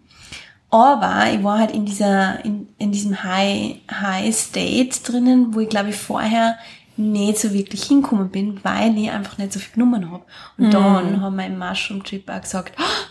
Aber 0.72 1.26
ich 1.32 1.44
war 1.44 1.58
halt 1.58 1.70
in 1.72 1.84
dieser, 1.84 2.42
in, 2.44 2.66
in 2.78 2.92
diesem 2.92 3.22
High, 3.22 3.76
High 3.90 4.34
State 4.34 5.00
drinnen, 5.04 5.54
wo 5.54 5.60
ich 5.60 5.68
glaube 5.68 5.90
ich 5.90 5.96
vorher 5.96 6.56
nicht 6.96 7.38
so 7.38 7.52
wirklich 7.52 7.84
hinkommen 7.84 8.30
bin, 8.30 8.58
weil 8.64 8.96
ich 8.96 9.10
einfach 9.10 9.36
nicht 9.38 9.52
so 9.52 9.60
viel 9.60 9.72
genommen 9.74 10.10
habe. 10.10 10.24
Und 10.56 10.72
dann 10.72 11.20
haben 11.20 11.36
wir 11.36 11.44
im 11.46 11.58
Mushroom 11.58 12.02
Trip 12.04 12.28
auch 12.30 12.40
gesagt, 12.40 12.72
"Oh, 12.78 13.06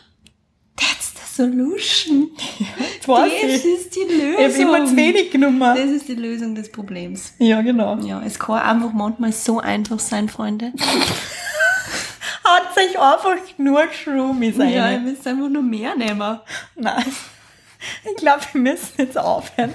that's 0.76 1.14
the 1.14 1.44
solution. 1.44 2.30
Das 3.00 3.08
weiß 3.08 3.32
das 3.44 3.52
ich. 3.52 3.66
ist 3.66 3.96
die 3.96 4.00
Ich 4.12 4.22
habe 4.38 4.48
Lösung. 4.48 4.62
immer 4.76 4.86
zu 4.86 4.96
wenig 4.96 5.32
genommen. 5.32 5.60
Das 5.60 5.80
ist 5.90 6.08
die 6.08 6.16
Lösung 6.16 6.56
des 6.56 6.72
Problems. 6.72 7.34
Ja, 7.40 7.62
genau. 7.62 7.96
Ja, 7.98 8.22
es 8.26 8.40
kann 8.40 8.60
einfach 8.60 8.92
manchmal 8.94 9.32
so 9.34 9.60
einfach 9.60 10.00
sein, 10.00 10.30
Freunde. 10.30 10.74
Hat 12.44 12.74
sich 12.76 13.00
einfach 13.00 13.36
nur 13.58 13.82
Schroomy 13.92 14.52
sein. 14.52 14.74
Ja, 14.74 14.92
ihr 14.92 15.00
müsst 15.00 15.26
einfach 15.28 15.48
nur 15.50 15.62
mehr 15.62 15.96
nehmen. 15.96 16.40
Nein. 16.76 17.04
Ich 18.10 18.16
glaube, 18.18 18.42
wir 18.54 18.62
müssen 18.62 18.94
jetzt 18.98 19.18
aufhören 19.18 19.74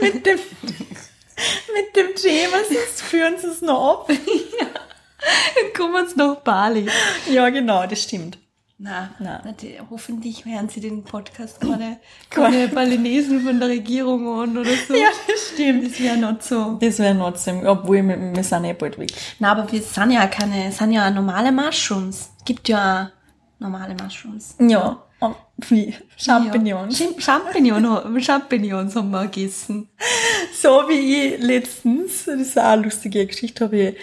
mit 0.00 0.26
dem, 0.26 0.38
mit 0.38 1.96
dem 1.96 2.14
Thema, 2.14 2.58
sonst 2.68 3.02
führen 3.02 3.34
sie 3.38 3.46
es 3.48 3.60
noch 3.62 4.00
ab. 4.00 4.08
Dann 4.08 5.72
kommen 5.76 5.94
wir 5.94 6.00
uns 6.02 6.16
nach 6.16 6.36
Bali. 6.36 6.86
Ja, 7.30 7.48
genau, 7.50 7.86
das 7.86 8.02
stimmt. 8.02 8.38
Na, 8.78 9.10
Na. 9.20 9.40
na. 9.44 9.52
die- 9.52 9.78
hoffentlich 9.90 10.44
hören 10.44 10.68
Sie 10.68 10.80
den 10.80 11.04
Podcast 11.04 11.60
keine, 11.60 12.00
keine 12.30 12.66
Balinesen 12.66 13.40
von 13.44 13.60
der 13.60 13.68
Regierung 13.68 14.26
an 14.40 14.58
oder 14.58 14.70
so. 14.88 14.94
Ja, 14.94 15.06
das 15.28 15.50
stimmt. 15.54 15.86
Das 15.88 16.00
wäre 16.00 16.16
nicht 16.16 16.42
so. 16.42 16.78
Das 16.80 16.98
wäre 16.98 17.16
trotzdem, 17.16 17.64
obwohl 17.64 18.02
wir, 18.02 18.18
wir 18.34 18.42
sind 18.42 18.64
eh 18.64 18.72
bald 18.72 18.98
weg. 18.98 19.12
Na, 19.38 19.52
aber 19.52 19.70
wir 19.70 19.80
sind 19.80 20.10
ja 20.10 20.26
keine, 20.26 20.72
sind 20.72 20.90
ja 20.92 21.08
normale 21.10 21.52
Mushrooms. 21.52 22.30
Gibt 22.44 22.68
ja 22.68 23.12
normale 23.60 23.94
Mushrooms. 23.94 24.56
Ja, 24.58 25.00
und 25.22 25.36
wie 25.70 25.94
Champignons. 26.16 26.98
Ja. 26.98 27.06
Champignon, 27.16 28.20
Champignons 28.20 28.96
haben 28.96 29.10
wir 29.12 29.26
gegessen. 29.26 29.88
So 30.60 30.88
wie 30.88 31.34
ich 31.34 31.40
letztens, 31.40 32.24
das 32.24 32.40
ist 32.40 32.58
auch 32.58 32.64
eine 32.64 32.82
lustige 32.82 33.24
Geschichte, 33.24 33.64
habe 33.64 33.76
ich, 33.76 33.96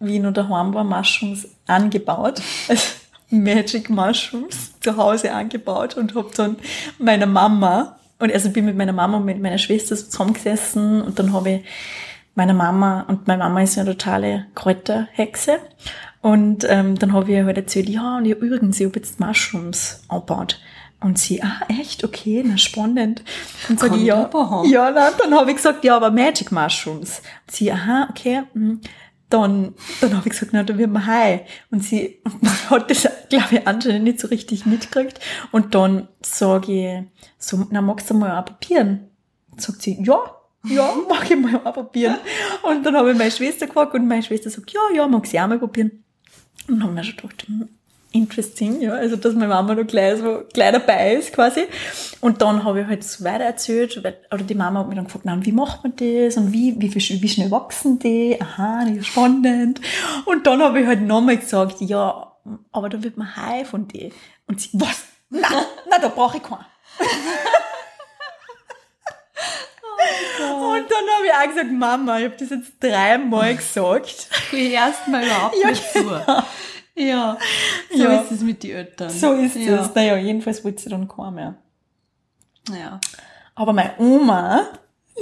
wie 0.00 0.16
ich 0.16 0.22
noch 0.22 0.32
daheim 0.32 0.74
war, 0.74 0.82
Mushrooms 0.82 1.46
angebaut. 1.66 2.42
Also 2.68 2.82
Magic 3.30 3.88
Mushrooms 3.88 4.72
zu 4.80 4.96
Hause 4.96 5.32
angebaut 5.32 5.96
und 5.96 6.14
habe 6.16 6.30
dann 6.36 6.56
meiner 6.98 7.26
Mama, 7.26 7.96
und 8.18 8.32
also 8.32 8.50
bin 8.50 8.64
mit 8.64 8.76
meiner 8.76 8.92
Mama 8.92 9.18
und 9.18 9.24
mit 9.24 9.40
meiner 9.40 9.58
Schwester 9.58 9.94
so 9.94 10.06
zusammengesessen 10.06 11.02
und 11.02 11.18
dann 11.18 11.32
habe 11.32 11.50
ich 11.50 11.60
meiner 12.34 12.54
Mama, 12.54 13.04
und 13.08 13.26
meine 13.26 13.42
Mama 13.42 13.62
ist 13.62 13.78
eine 13.78 13.90
totale 13.90 14.46
Kräuterhexe, 14.54 15.58
und 16.24 16.64
ähm, 16.70 16.98
dann 16.98 17.12
habe 17.12 17.30
ich 17.30 17.36
ihr 17.36 17.44
halt 17.44 17.58
erzählt, 17.58 17.86
ja, 17.86 18.16
und 18.16 18.24
ich, 18.24 18.32
übrigens, 18.32 18.80
ich 18.80 18.86
habe 18.86 18.98
jetzt 18.98 19.20
Mushrooms 19.20 20.04
angebaut. 20.08 20.58
Und 21.00 21.18
sie, 21.18 21.42
ah, 21.42 21.60
echt? 21.68 22.02
Okay, 22.02 22.42
na 22.46 22.56
spannend. 22.56 23.22
Und 23.68 23.78
sag 23.78 23.90
Kann 23.90 24.00
ich, 24.00 24.06
ja, 24.06 24.30
ja, 24.64 24.90
na, 24.90 25.10
dann 25.10 25.34
habe 25.34 25.50
ich 25.50 25.56
gesagt, 25.58 25.84
ja, 25.84 25.94
aber 25.94 26.10
Magic 26.10 26.50
Mushrooms. 26.50 27.20
Und 27.46 27.54
sie, 27.54 27.70
aha, 27.70 28.08
okay. 28.08 28.44
hm. 28.54 28.80
Dann, 29.28 29.74
dann 30.00 30.16
habe 30.16 30.28
ich 30.28 30.32
gesagt, 30.32 30.52
na, 30.54 30.62
dann 30.62 30.78
wird 30.78 30.90
man 30.90 31.04
high. 31.04 31.42
Und 31.70 31.84
sie 31.84 32.22
hat 32.70 32.90
das, 32.90 33.06
glaube 33.28 33.56
ich, 33.56 33.68
anscheinend 33.68 34.04
nicht 34.04 34.18
so 34.18 34.28
richtig 34.28 34.64
mitgekriegt. 34.64 35.20
Und 35.52 35.74
dann 35.74 36.08
sage 36.22 36.72
ich, 36.72 37.24
so, 37.36 37.66
na, 37.70 37.82
magst 37.82 38.08
du 38.08 38.14
mal 38.14 38.40
auch 38.40 38.46
probieren? 38.46 39.10
Sagt 39.58 39.82
sie, 39.82 40.02
ja, 40.02 40.18
ja, 40.64 40.94
mag 41.08 41.30
ich 41.30 41.36
mal 41.36 41.60
auch 41.64 41.74
probieren. 41.74 42.18
Und 42.62 42.84
dann 42.84 42.96
habe 42.96 43.12
ich 43.12 43.18
meine 43.18 43.30
Schwester 43.30 43.66
gefragt 43.66 43.94
und 43.94 44.06
meine 44.06 44.22
Schwester 44.22 44.50
sagt, 44.50 44.72
ja, 44.72 44.80
ja, 44.94 45.06
mag 45.06 45.26
sie 45.26 45.40
auch 45.40 45.46
mal 45.46 45.58
probieren. 45.58 46.04
Und 46.68 46.80
dann 46.80 46.84
haben 46.84 46.96
wir 46.96 47.04
schon 47.04 47.16
gedacht, 47.16 47.46
hm, 47.46 47.68
interesting, 48.12 48.80
ja, 48.80 48.92
also 48.92 49.16
dass 49.16 49.34
meine 49.34 49.48
Mama 49.48 49.74
noch 49.74 49.86
gleich 49.86 50.18
so 50.20 50.44
gleich 50.52 50.72
dabei 50.72 51.14
ist 51.14 51.32
quasi. 51.32 51.64
Und 52.20 52.40
dann 52.40 52.64
habe 52.64 52.82
ich 52.82 52.86
halt 52.86 53.04
so 53.04 53.24
weiter 53.24 53.44
erzählt, 53.44 53.98
oder 53.98 54.44
die 54.44 54.54
Mama 54.54 54.80
hat 54.80 54.88
mich 54.88 54.96
dann 54.96 55.06
gefragt, 55.06 55.24
na, 55.26 55.44
wie 55.44 55.52
macht 55.52 55.82
man 55.82 55.94
das 55.96 56.36
und 56.36 56.52
wie, 56.52 56.74
wie, 56.78 56.94
wie 56.94 57.28
schnell 57.28 57.50
wachsen 57.50 57.98
die? 57.98 58.38
Aha, 58.40 58.84
das 58.86 58.98
ist 58.98 59.06
spannend. 59.08 59.80
Und 60.24 60.46
dann 60.46 60.62
habe 60.62 60.80
ich 60.80 60.86
halt 60.86 61.02
nochmal 61.02 61.36
gesagt, 61.36 61.80
ja, 61.80 62.32
aber 62.72 62.88
da 62.88 63.02
wird 63.02 63.16
man 63.16 63.36
high 63.36 63.68
von 63.68 63.88
die. 63.88 64.12
Und 64.46 64.60
sie, 64.60 64.70
was? 64.72 65.04
Na, 65.30 65.48
na, 65.90 65.98
da 65.98 66.08
brauche 66.08 66.36
ich 66.36 66.42
keinen. 66.42 66.64
Und 70.40 70.90
dann 70.90 71.04
habe 71.16 71.26
ich 71.26 71.32
auch 71.32 71.48
gesagt, 71.48 71.72
Mama, 71.72 72.18
ich 72.18 72.24
habe 72.24 72.36
das 72.38 72.50
jetzt 72.50 72.72
dreimal 72.80 73.54
gesagt. 73.56 74.28
Ich 74.52 74.72
erst 74.72 75.08
mal 75.08 75.24
überhaupt 75.24 75.56
Ja, 75.62 75.70
nicht 75.70 75.92
zu. 75.92 76.22
Ja, 76.96 77.38
so 77.92 78.02
Ja. 78.02 78.20
ist 78.20 78.30
es 78.30 78.40
mit 78.42 78.62
den 78.62 78.70
Eltern. 78.76 79.10
So 79.10 79.32
ist 79.32 79.56
ja. 79.56 79.80
es. 79.80 79.94
Naja, 79.94 80.16
jedenfalls 80.16 80.64
wollte 80.64 80.82
sie 80.82 80.90
dann 80.90 81.08
keiner 81.08 81.30
mehr. 81.32 81.54
Ja. 82.70 83.00
Aber 83.56 83.72
meine 83.72 83.94
Oma, 83.98 84.66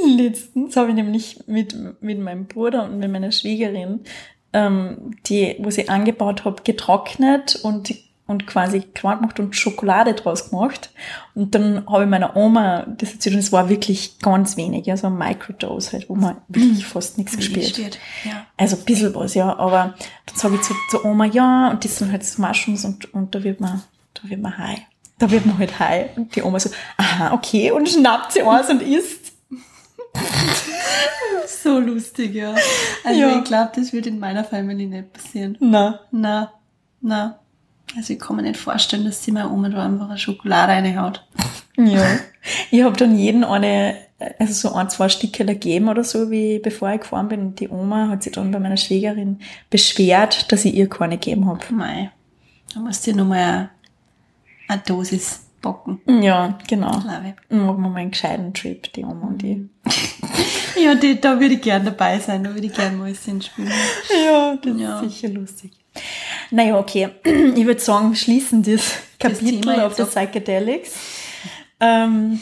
letztens 0.06 0.76
habe 0.76 0.90
ich 0.90 0.94
nämlich 0.94 1.40
mit, 1.46 1.74
mit 2.02 2.18
meinem 2.18 2.46
Bruder 2.46 2.84
und 2.84 2.98
mit 2.98 3.10
meiner 3.10 3.32
Schwiegerin, 3.32 4.00
ähm, 4.52 5.16
die, 5.26 5.56
wo 5.60 5.70
sie 5.70 5.88
angebaut 5.88 6.44
habe, 6.44 6.62
getrocknet 6.62 7.56
und, 7.62 7.94
und 8.32 8.46
quasi 8.48 8.80
klar 8.80 9.16
gemacht 9.18 9.38
und 9.38 9.54
Schokolade 9.54 10.14
draus 10.14 10.50
gemacht. 10.50 10.90
Und 11.34 11.54
dann 11.54 11.86
habe 11.88 12.02
ich 12.04 12.10
meiner 12.10 12.34
Oma 12.36 12.84
das 12.98 13.12
erzählt 13.12 13.34
und 13.36 13.40
es 13.40 13.52
war 13.52 13.68
wirklich 13.68 14.18
ganz 14.18 14.56
wenig, 14.56 14.86
ja, 14.86 14.96
so 14.96 15.06
ein 15.06 15.16
Microdose 15.16 15.92
halt, 15.92 16.08
wo 16.08 16.16
man 16.16 16.36
wirklich 16.48 16.84
fast 16.84 17.18
nichts 17.18 17.36
gespielt. 17.36 17.66
Gespielt. 17.68 17.98
Ja. 18.24 18.46
Also 18.56 18.76
ein 18.76 18.84
bisschen 18.84 19.14
was, 19.14 19.34
ja. 19.34 19.56
Aber 19.56 19.94
dann 20.26 20.36
sage 20.36 20.56
ich 20.56 20.62
zu, 20.62 20.74
zu 20.90 21.04
Oma, 21.04 21.26
ja, 21.26 21.70
und 21.70 21.84
das 21.84 21.96
sind 21.98 22.10
halt 22.10 22.24
so 22.24 22.42
Mushrooms 22.42 22.84
und, 22.84 23.14
und 23.14 23.34
da 23.34 23.44
wird 23.44 23.60
man, 23.60 23.82
da 24.14 24.28
wird 24.28 24.40
man 24.42 24.58
high. 24.58 24.80
Da 25.18 25.30
wird 25.30 25.46
man 25.46 25.56
halt 25.58 25.78
high. 25.78 26.16
Und 26.16 26.34
die 26.34 26.42
Oma 26.42 26.58
so, 26.58 26.70
aha, 26.96 27.32
okay, 27.32 27.70
und 27.70 27.88
schnappt 27.88 28.32
sie 28.32 28.42
aus 28.42 28.68
und 28.68 28.82
isst. 28.82 29.32
So 31.46 31.78
lustig, 31.78 32.34
ja. 32.34 32.54
Also 33.04 33.20
Ja. 33.20 33.38
ich 33.38 33.44
glaube, 33.44 33.70
das 33.76 33.92
wird 33.92 34.06
in 34.06 34.18
meiner 34.18 34.44
Familie 34.44 34.88
nicht 34.88 35.12
passieren. 35.12 35.56
Na, 35.60 36.00
Na, 36.10 36.52
na. 37.00 37.38
Also 37.96 38.12
ich 38.14 38.18
kann 38.20 38.36
mir 38.36 38.42
nicht 38.42 38.56
vorstellen, 38.56 39.04
dass 39.04 39.22
sie 39.22 39.32
meine 39.32 39.50
Oma 39.50 39.68
da 39.68 39.84
einfach 39.84 40.08
eine 40.08 40.18
Schokolade 40.18 40.72
reinhaut. 40.72 41.24
ja. 41.76 42.04
Ich 42.72 42.82
habe 42.82 42.96
dann 42.96 43.16
jeden 43.16 43.44
eine, 43.44 43.94
also 44.40 44.52
so 44.70 44.74
ein, 44.74 44.90
zwei 44.90 45.08
Stücke 45.08 45.44
gegeben 45.44 45.88
oder 45.88 46.02
so, 46.02 46.28
wie 46.28 46.58
bevor 46.58 46.90
ich 46.92 47.02
gefahren 47.02 47.28
bin. 47.28 47.40
Und 47.40 47.60
die 47.60 47.68
Oma 47.68 48.08
hat 48.08 48.24
sich 48.24 48.32
dann 48.32 48.50
bei 48.50 48.58
meiner 48.58 48.76
Schwägerin 48.76 49.38
beschwert, 49.70 50.50
dass 50.50 50.64
ich 50.64 50.74
ihr 50.74 50.88
keine 50.88 51.18
gegeben 51.18 51.46
habe. 51.46 51.60
Mei. 51.72 52.10
Da 52.74 52.80
musst 52.80 53.06
du 53.06 53.12
dir 53.12 53.18
nochmal 53.18 53.70
eine 54.66 54.82
Dosis 54.84 55.42
bocken. 55.60 56.00
Ja, 56.20 56.58
genau. 56.68 56.90
Glaube 56.98 57.34
Machen 57.50 57.82
wir 57.82 57.88
mal 57.90 57.96
einen 58.00 58.10
gescheiten 58.10 58.52
Trip, 58.52 58.92
die 58.92 59.04
Oma 59.04 59.28
und 59.28 59.42
ich. 59.44 59.58
ich. 59.86 60.18
Ja, 60.82 60.96
die, 60.96 61.20
da 61.20 61.38
würde 61.38 61.54
ich 61.54 61.60
gern 61.60 61.84
dabei 61.84 62.18
sein, 62.18 62.42
da 62.42 62.52
würde 62.54 62.66
ich 62.66 62.72
gern 62.74 62.96
Mäuschen 62.98 63.40
spielen. 63.40 63.70
Ja, 64.26 64.56
das 64.56 64.76
Ja. 64.80 65.00
ist 65.00 65.12
sicher 65.14 65.28
lustig. 65.28 65.70
Naja, 66.52 66.78
okay. 66.78 67.08
Ich 67.24 67.66
würde 67.66 67.80
sagen, 67.80 68.14
schließen 68.14 68.62
das 68.62 68.82
Kapitel 69.18 69.60
Thema 69.62 69.86
auf 69.86 69.96
der 69.96 70.04
Psychedelics. 70.04 70.92
Ähm, 71.80 72.40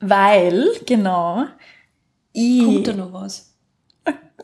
weil, 0.00 0.66
genau, 0.86 1.44
ich... 2.32 2.64
Kommt 2.64 2.88
da 2.88 2.92
noch 2.94 3.12
was? 3.12 3.54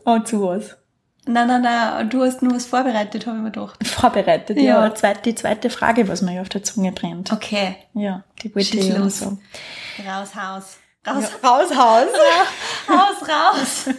Oh, 0.05 0.19
zu 0.19 0.41
was? 0.43 0.77
Nein, 1.25 1.47
nein, 1.47 1.61
nein, 1.61 2.09
du 2.09 2.23
hast 2.23 2.41
nur 2.41 2.55
was 2.55 2.65
vorbereitet, 2.65 3.27
habe 3.27 3.37
ich 3.37 3.43
mir 3.43 3.51
gedacht. 3.51 3.85
Vorbereitet, 3.85 4.57
Ja. 4.57 4.85
ja. 4.85 4.95
zweit- 4.95 5.25
die 5.25 5.35
zweite 5.35 5.69
Frage, 5.69 6.07
was 6.07 6.21
mir 6.21 6.35
ja 6.35 6.41
auf 6.41 6.49
der 6.49 6.63
Zunge 6.63 6.91
brennt. 6.91 7.31
Okay, 7.31 7.75
Ja, 7.93 8.23
die 8.41 8.55
wollte 8.55 8.69
Schieß 8.69 8.79
ich 8.85 8.87
ja 8.89 8.97
noch 8.97 9.03
los. 9.05 9.19
sagen. 9.19 9.41
raus, 10.07 10.33
Haus. 10.35 10.77
Raus, 11.05 11.25
Raus, 11.43 11.75
Haus. 11.75 12.07
raus, 12.89 13.29
raus. 13.29 13.89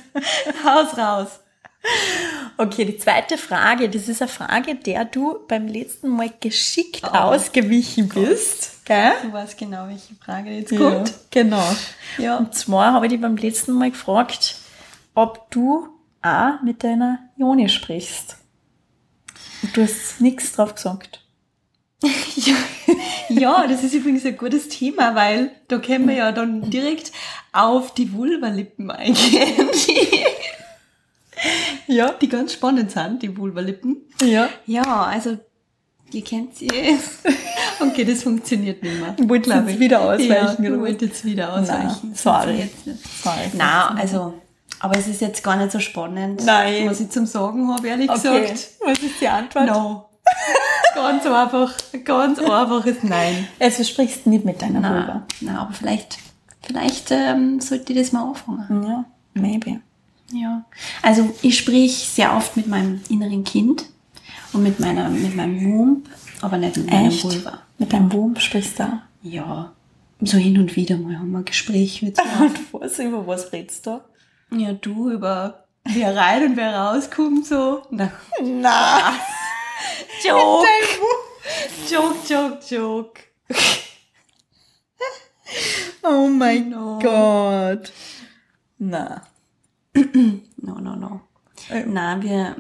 raus, 0.65 0.99
raus. 0.99 1.41
Okay, 2.59 2.85
die 2.85 2.99
zweite 2.99 3.39
Frage, 3.39 3.89
das 3.89 4.07
ist 4.09 4.21
eine 4.21 4.29
Frage, 4.29 4.75
der 4.75 5.07
du 5.07 5.39
beim 5.49 5.67
letzten 5.67 6.09
Mal 6.11 6.31
geschickt 6.41 7.03
ausgewichen 7.05 8.09
bist. 8.09 8.85
Gell? 8.85 9.13
Du 9.23 9.33
weißt 9.33 9.57
genau, 9.57 9.87
welche 9.89 10.15
Frage 10.23 10.51
jetzt 10.51 10.73
Ja, 10.73 10.79
kommt. 10.79 11.15
genau. 11.31 11.65
Ja. 12.19 12.37
Und 12.37 12.55
zwar 12.55 12.93
habe 12.93 13.07
ich 13.07 13.13
dich 13.13 13.21
beim 13.21 13.37
letzten 13.37 13.73
Mal 13.73 13.91
gefragt, 13.91 14.57
ob 15.15 15.51
du 15.51 15.89
auch 16.23 16.61
mit 16.63 16.85
deiner 16.85 17.19
Joni 17.39 17.69
sprichst. 17.71 18.37
Und 19.63 19.75
du 19.77 19.83
hast 19.83 20.21
nichts 20.21 20.53
drauf 20.53 20.75
gesagt. 20.75 21.25
Ja, 22.37 22.55
ja, 23.29 23.67
das 23.67 23.85
ist 23.85 23.93
übrigens 23.95 24.25
ein 24.25 24.37
gutes 24.37 24.69
Thema, 24.69 25.15
weil 25.15 25.51
da 25.69 25.79
können 25.79 26.09
wir 26.09 26.15
ja 26.17 26.33
dann 26.33 26.71
direkt 26.71 27.13
auf 27.53 27.93
die 27.95 28.13
Vulvalippen 28.15 28.91
eingehen, 28.91 29.69
Ja. 31.87 32.13
die 32.13 32.29
ganz 32.29 32.53
spannend 32.53 32.91
sind, 32.91 33.23
die 33.23 33.37
Vulvalippen. 33.37 33.97
Ja. 34.23 34.49
Ja, 34.67 35.05
also, 35.05 35.39
ihr 36.13 36.23
kennt 36.25 36.57
sie. 36.57 36.69
Okay, 37.83 38.05
das 38.05 38.23
funktioniert 38.25 38.83
nicht 38.83 39.01
mehr. 39.01 39.17
Wolltest 39.27 39.51
glaub 39.55 39.65
jetzt 39.65 39.75
ich. 39.75 39.81
wieder 39.81 40.01
ausweichen, 40.03 40.65
Ja, 40.65 40.79
wolltest 40.79 41.01
jetzt 41.01 41.25
wieder 41.25 41.55
ausweichen. 41.55 41.99
Nein, 42.03 42.15
sorry. 42.15 42.71
Sorry. 43.23 43.51
Nein, 43.55 43.97
also, 43.99 44.35
aber 44.81 44.99
es 44.99 45.09
ist 45.09 45.23
jetzt 45.23 45.43
gar 45.43 45.57
nicht 45.57 45.73
so 45.73 45.79
spannend, 45.81 46.45
Nein. 46.45 46.91
was 46.91 47.01
ich 47.01 47.09
zum 47.09 47.25
Sagen 47.25 47.73
habe, 47.73 47.89
ehrlich 47.89 48.11
Okay. 48.11 48.43
gesagt. 48.43 48.69
Was 48.85 48.99
ist 48.99 49.19
die 49.19 49.29
Antwort? 49.29 49.67
No. 49.67 50.11
ganz 50.95 51.25
einfach, 51.25 51.75
ganz 52.05 52.39
einfaches 52.39 53.03
Nein. 53.03 53.49
Also 53.59 53.83
sprichst 53.83 54.27
nicht 54.27 54.45
mit 54.45 54.61
deiner 54.61 54.81
Nein, 54.81 54.93
Vulva. 55.07 55.27
nein 55.41 55.57
aber 55.57 55.73
vielleicht, 55.73 56.19
vielleicht 56.61 57.11
ähm, 57.13 57.61
sollte 57.61 57.95
ich 57.95 57.99
das 57.99 58.13
mal 58.13 58.29
anfangen. 58.29 58.83
Ja, 58.87 59.05
maybe. 59.33 59.81
Ja. 60.33 60.65
Also 61.03 61.35
ich 61.43 61.59
sprich 61.59 61.93
sehr 61.97 62.37
oft 62.37 62.57
mit 62.57 62.67
meinem 62.67 63.01
inneren 63.09 63.45
Kind 63.45 63.85
und 64.53 64.63
mit 64.63 64.79
meiner, 64.81 65.09
mit 65.09 65.35
meinem 65.35 65.65
Wump, 65.65 66.09
aber 66.41 66.57
nicht 66.57 66.77
mit 66.77 66.91
meinem 66.91 67.09
Echt? 67.09 67.25
Vulva. 67.25 67.63
Mit 67.79 67.93
deinem 67.93 68.13
Wurm 68.13 68.37
sprichst 68.37 68.79
du? 68.79 69.01
Ja. 69.23 69.73
So 70.21 70.37
hin 70.37 70.59
und 70.59 70.77
wieder 70.77 70.97
mal 70.99 71.19
haben 71.19 71.31
wir 71.33 71.39
ein 71.39 71.45
Gespräch 71.45 72.03
mit 72.03 72.17
so. 72.19 72.23
Und 72.45 72.73
was, 72.73 72.99
über 72.99 73.27
was 73.27 73.53
redest 73.53 73.87
du? 73.87 74.01
ja, 74.53 74.73
du 74.73 75.11
über 75.11 75.65
wer 75.85 76.15
rein 76.17 76.45
und 76.51 76.57
wer 76.57 76.75
rauskommt, 76.77 77.47
so. 77.47 77.83
Na, 77.91 78.11
Na. 78.43 79.15
Joke. 80.25 80.67
Joke, 81.91 82.17
joke, 82.29 82.59
joke. 82.69 83.21
Oh 86.03 86.29
mein 86.29 86.69
No. 86.71 86.99
Gott. 87.03 87.93
Na. 88.79 89.23
No, 90.63 90.75
no, 90.79 90.95
no. 90.97 91.21
Äh. 91.71 91.85
Nein, 91.87 92.23
wir 92.23 92.57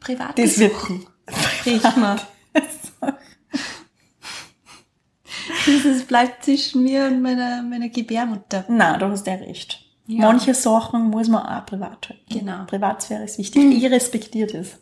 privat 0.00 0.38
Das 0.38 0.58
wird- 0.58 0.72
besuchen. 0.72 1.06
Sprich 1.58 1.82
mal. 1.96 2.20
Das 5.84 6.02
bleibt 6.04 6.44
zwischen 6.44 6.82
mir 6.82 7.06
und 7.06 7.20
meiner, 7.22 7.62
meiner 7.62 7.88
Gebärmutter. 7.88 8.64
Na, 8.68 8.96
du 8.96 9.06
hast 9.06 9.26
ja 9.26 9.34
recht. 9.34 9.80
Ja. 10.06 10.22
Manche 10.26 10.54
Sachen 10.54 11.10
muss 11.10 11.28
man 11.28 11.44
auch 11.46 11.64
privat 11.66 12.08
halten. 12.08 12.24
Genau. 12.28 12.64
Privatsphäre 12.64 13.24
ist 13.24 13.38
wichtig. 13.38 13.62
Ich 13.62 13.90
respektiere 13.90 14.52
das. 14.52 14.78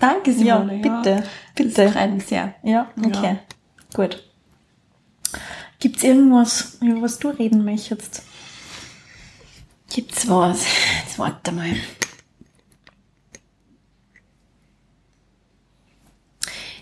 Danke, 0.00 0.32
Ja, 0.32 0.58
Simone. 0.60 0.78
bitte. 0.78 1.22
Das 1.54 1.66
Bitte. 1.66 1.88
freut 1.90 2.12
mich 2.12 2.26
sehr. 2.26 2.54
Ja, 2.64 2.90
okay. 3.04 3.38
Gut. 3.94 4.22
Gibt's 5.78 6.02
irgendwas, 6.02 6.78
über 6.80 7.02
was 7.02 7.18
du 7.18 7.28
reden 7.28 7.64
möchtest? 7.64 8.22
Gibt's 9.94 10.28
was? 10.28 10.66
Jetzt 11.04 11.20
warte 11.20 11.52
mal. 11.52 11.76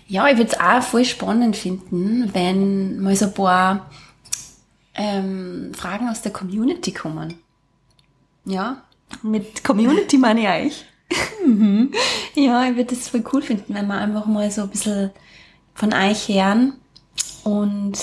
Ja, 0.07 0.27
ich 0.27 0.37
würde 0.37 0.51
es 0.51 0.59
auch 0.59 0.81
voll 0.81 1.05
spannend 1.05 1.55
finden, 1.55 2.33
wenn 2.33 2.99
mal 2.99 3.15
so 3.15 3.25
ein 3.25 3.33
paar 3.35 3.91
ähm, 4.95 5.75
Fragen 5.75 6.09
aus 6.09 6.23
der 6.23 6.33
Community 6.33 6.91
kommen. 6.91 7.35
Ja, 8.45 8.81
mit 9.21 9.63
Community 9.63 10.17
meine 10.17 10.41
ich 10.41 10.47
euch. 10.47 10.85
Ja, 12.33 12.67
ich 12.67 12.75
würde 12.75 12.95
es 12.95 13.09
voll 13.09 13.23
cool 13.31 13.43
finden, 13.43 13.75
wenn 13.75 13.85
wir 13.85 13.95
einfach 13.95 14.25
mal 14.25 14.49
so 14.49 14.63
ein 14.63 14.69
bisschen 14.69 15.11
von 15.75 15.93
euch 15.93 16.29
hören 16.29 16.73
und 17.43 17.93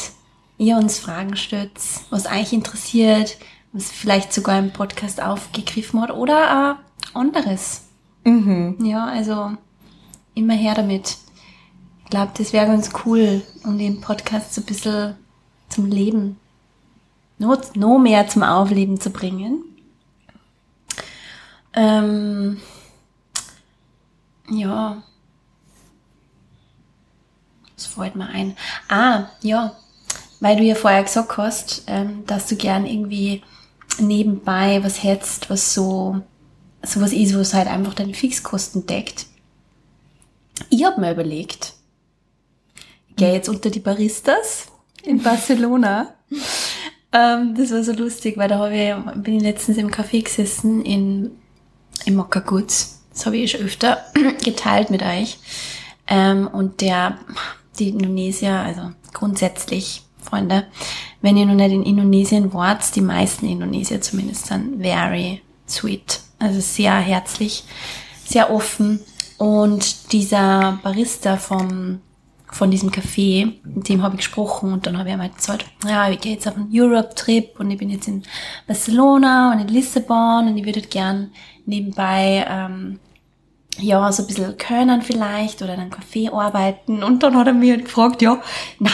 ihr 0.57 0.77
uns 0.77 1.01
Fragen 1.01 1.37
stellt, 1.37 1.73
was 2.11 2.27
euch 2.27 2.53
interessiert, 2.53 3.39
was 3.73 3.91
vielleicht 3.91 4.33
sogar 4.33 4.59
im 4.59 4.73
Podcast 4.73 5.23
aufgegriffen 5.23 6.01
hat 6.01 6.11
oder 6.11 6.79
auch 7.15 7.17
anderes. 7.19 7.83
Ja, 8.85 9.07
also 9.07 9.53
immer 10.35 10.55
her 10.55 10.75
damit. 10.75 11.17
Ich 12.05 12.11
glaube, 12.11 12.33
das 12.37 12.53
wäre 12.53 12.67
ganz 12.67 12.91
cool, 13.05 13.43
um 13.65 13.79
den 13.79 14.01
Podcast 14.01 14.55
so 14.55 14.63
ein 14.63 14.67
bisschen 14.67 15.15
zum 15.69 15.87
Leben, 15.87 16.39
noch, 17.39 17.75
noch 17.75 17.99
mehr 17.99 18.27
zum 18.27 18.43
Aufleben 18.43 19.01
zu 19.01 19.11
bringen. 19.11 19.65
Ähm, 21.73 22.61
ja. 24.51 25.03
Was 27.77 27.87
fällt 27.87 28.17
mir 28.17 28.27
ein? 28.27 28.57
Ah, 28.89 29.27
ja. 29.43 29.77
Weil 30.41 30.57
du 30.57 30.65
ja 30.65 30.75
vorher 30.75 31.05
gesagt 31.05 31.37
hast, 31.37 31.85
ähm, 31.87 32.27
dass 32.27 32.49
du 32.49 32.57
gern 32.57 32.87
irgendwie 32.87 33.43
nebenbei 33.99 34.83
was 34.83 35.03
hättest, 35.03 35.51
was 35.51 35.75
so 35.75 36.23
sowas 36.83 37.13
ist, 37.13 37.37
was 37.37 37.55
halt 37.55 37.69
einfach 37.69 37.95
deine 37.95 38.15
Fixkosten 38.15 38.87
deckt. 38.87 39.27
Ich 40.69 40.85
habe 40.85 41.01
mir 41.01 41.13
überlegt, 41.13 41.75
ich 43.09 43.17
gehe 43.17 43.33
jetzt 43.33 43.49
unter 43.49 43.71
die 43.71 43.81
Baristas 43.81 44.67
in 45.03 45.23
Barcelona. 45.23 46.15
ähm, 47.13 47.55
das 47.57 47.71
war 47.71 47.83
so 47.83 47.93
lustig, 47.93 48.37
weil 48.37 48.49
da 48.49 48.59
hab 48.59 48.71
ich, 48.71 49.23
bin 49.23 49.37
ich 49.37 49.43
letztens 49.43 49.79
im 49.79 49.91
Café 49.91 50.23
gesessen 50.23 50.83
in, 50.85 51.33
in 52.05 52.17
Mokka 52.17 52.41
Goods. 52.41 53.03
Das 53.13 53.27
habe 53.27 53.37
ich 53.37 53.43
eh 53.43 53.59
schon 53.59 53.67
öfter 53.67 54.05
geteilt 54.45 54.91
mit 54.91 55.03
euch. 55.03 55.39
Ähm, 56.07 56.49
und 56.49 56.81
der, 56.81 57.19
die 57.79 57.89
Indonesier, 57.89 58.55
also 58.55 58.93
grundsätzlich, 59.13 60.03
Freunde, 60.31 60.67
wenn 61.21 61.37
ihr 61.37 61.47
noch 61.47 61.55
nicht 61.55 61.73
in 61.73 61.83
Indonesien 61.83 62.53
wart, 62.55 62.95
die 62.95 63.01
meisten 63.01 63.47
Indonesier 63.47 64.01
zumindest 64.01 64.47
sind 64.47 64.81
very 64.81 65.43
sweet. 65.69 66.21
Also 66.39 66.61
sehr 66.61 66.95
herzlich, 66.95 67.65
sehr 68.25 68.51
offen. 68.51 69.01
Und 69.39 70.13
dieser 70.13 70.79
Barista 70.83 71.37
vom, 71.37 72.01
von 72.51 72.71
diesem 72.71 72.91
Café, 72.91 73.55
mit 73.65 73.89
dem 73.89 74.03
habe 74.03 74.15
ich 74.15 74.21
gesprochen 74.21 74.73
und 74.73 74.87
dann 74.87 74.99
habe 74.99 75.11
ich 75.11 75.17
halt 75.17 75.37
gesagt, 75.37 75.67
ja, 75.87 76.09
ich 76.11 76.21
gehe 76.21 76.35
jetzt 76.35 76.47
auf 76.47 76.57
einen 76.57 76.71
Europe-Trip 76.73 77.59
und 77.59 77.71
ich 77.71 77.79
bin 77.79 77.91
jetzt 77.91 78.09
in 78.09 78.23
Barcelona 78.67 79.53
und 79.53 79.61
in 79.61 79.69
Lissabon 79.69 80.49
und 80.49 80.57
ich 80.57 80.65
würde 80.65 80.83
gern 80.83 81.31
nebenbei 81.67 82.47
ähm, 82.49 82.99
ja, 83.79 84.11
so 84.13 84.23
ein 84.23 84.27
bisschen 84.27 84.57
können 84.59 85.03
vielleicht 85.03 85.63
oder 85.63 85.75
in 85.75 85.81
einem 85.81 85.91
Café 85.91 86.33
arbeiten. 86.33 87.03
Und 87.03 87.23
dann 87.23 87.37
hat 87.37 87.47
er 87.47 87.53
mir 87.53 87.79
gefragt, 87.79 88.23
ja, 88.23 88.43
na, 88.79 88.91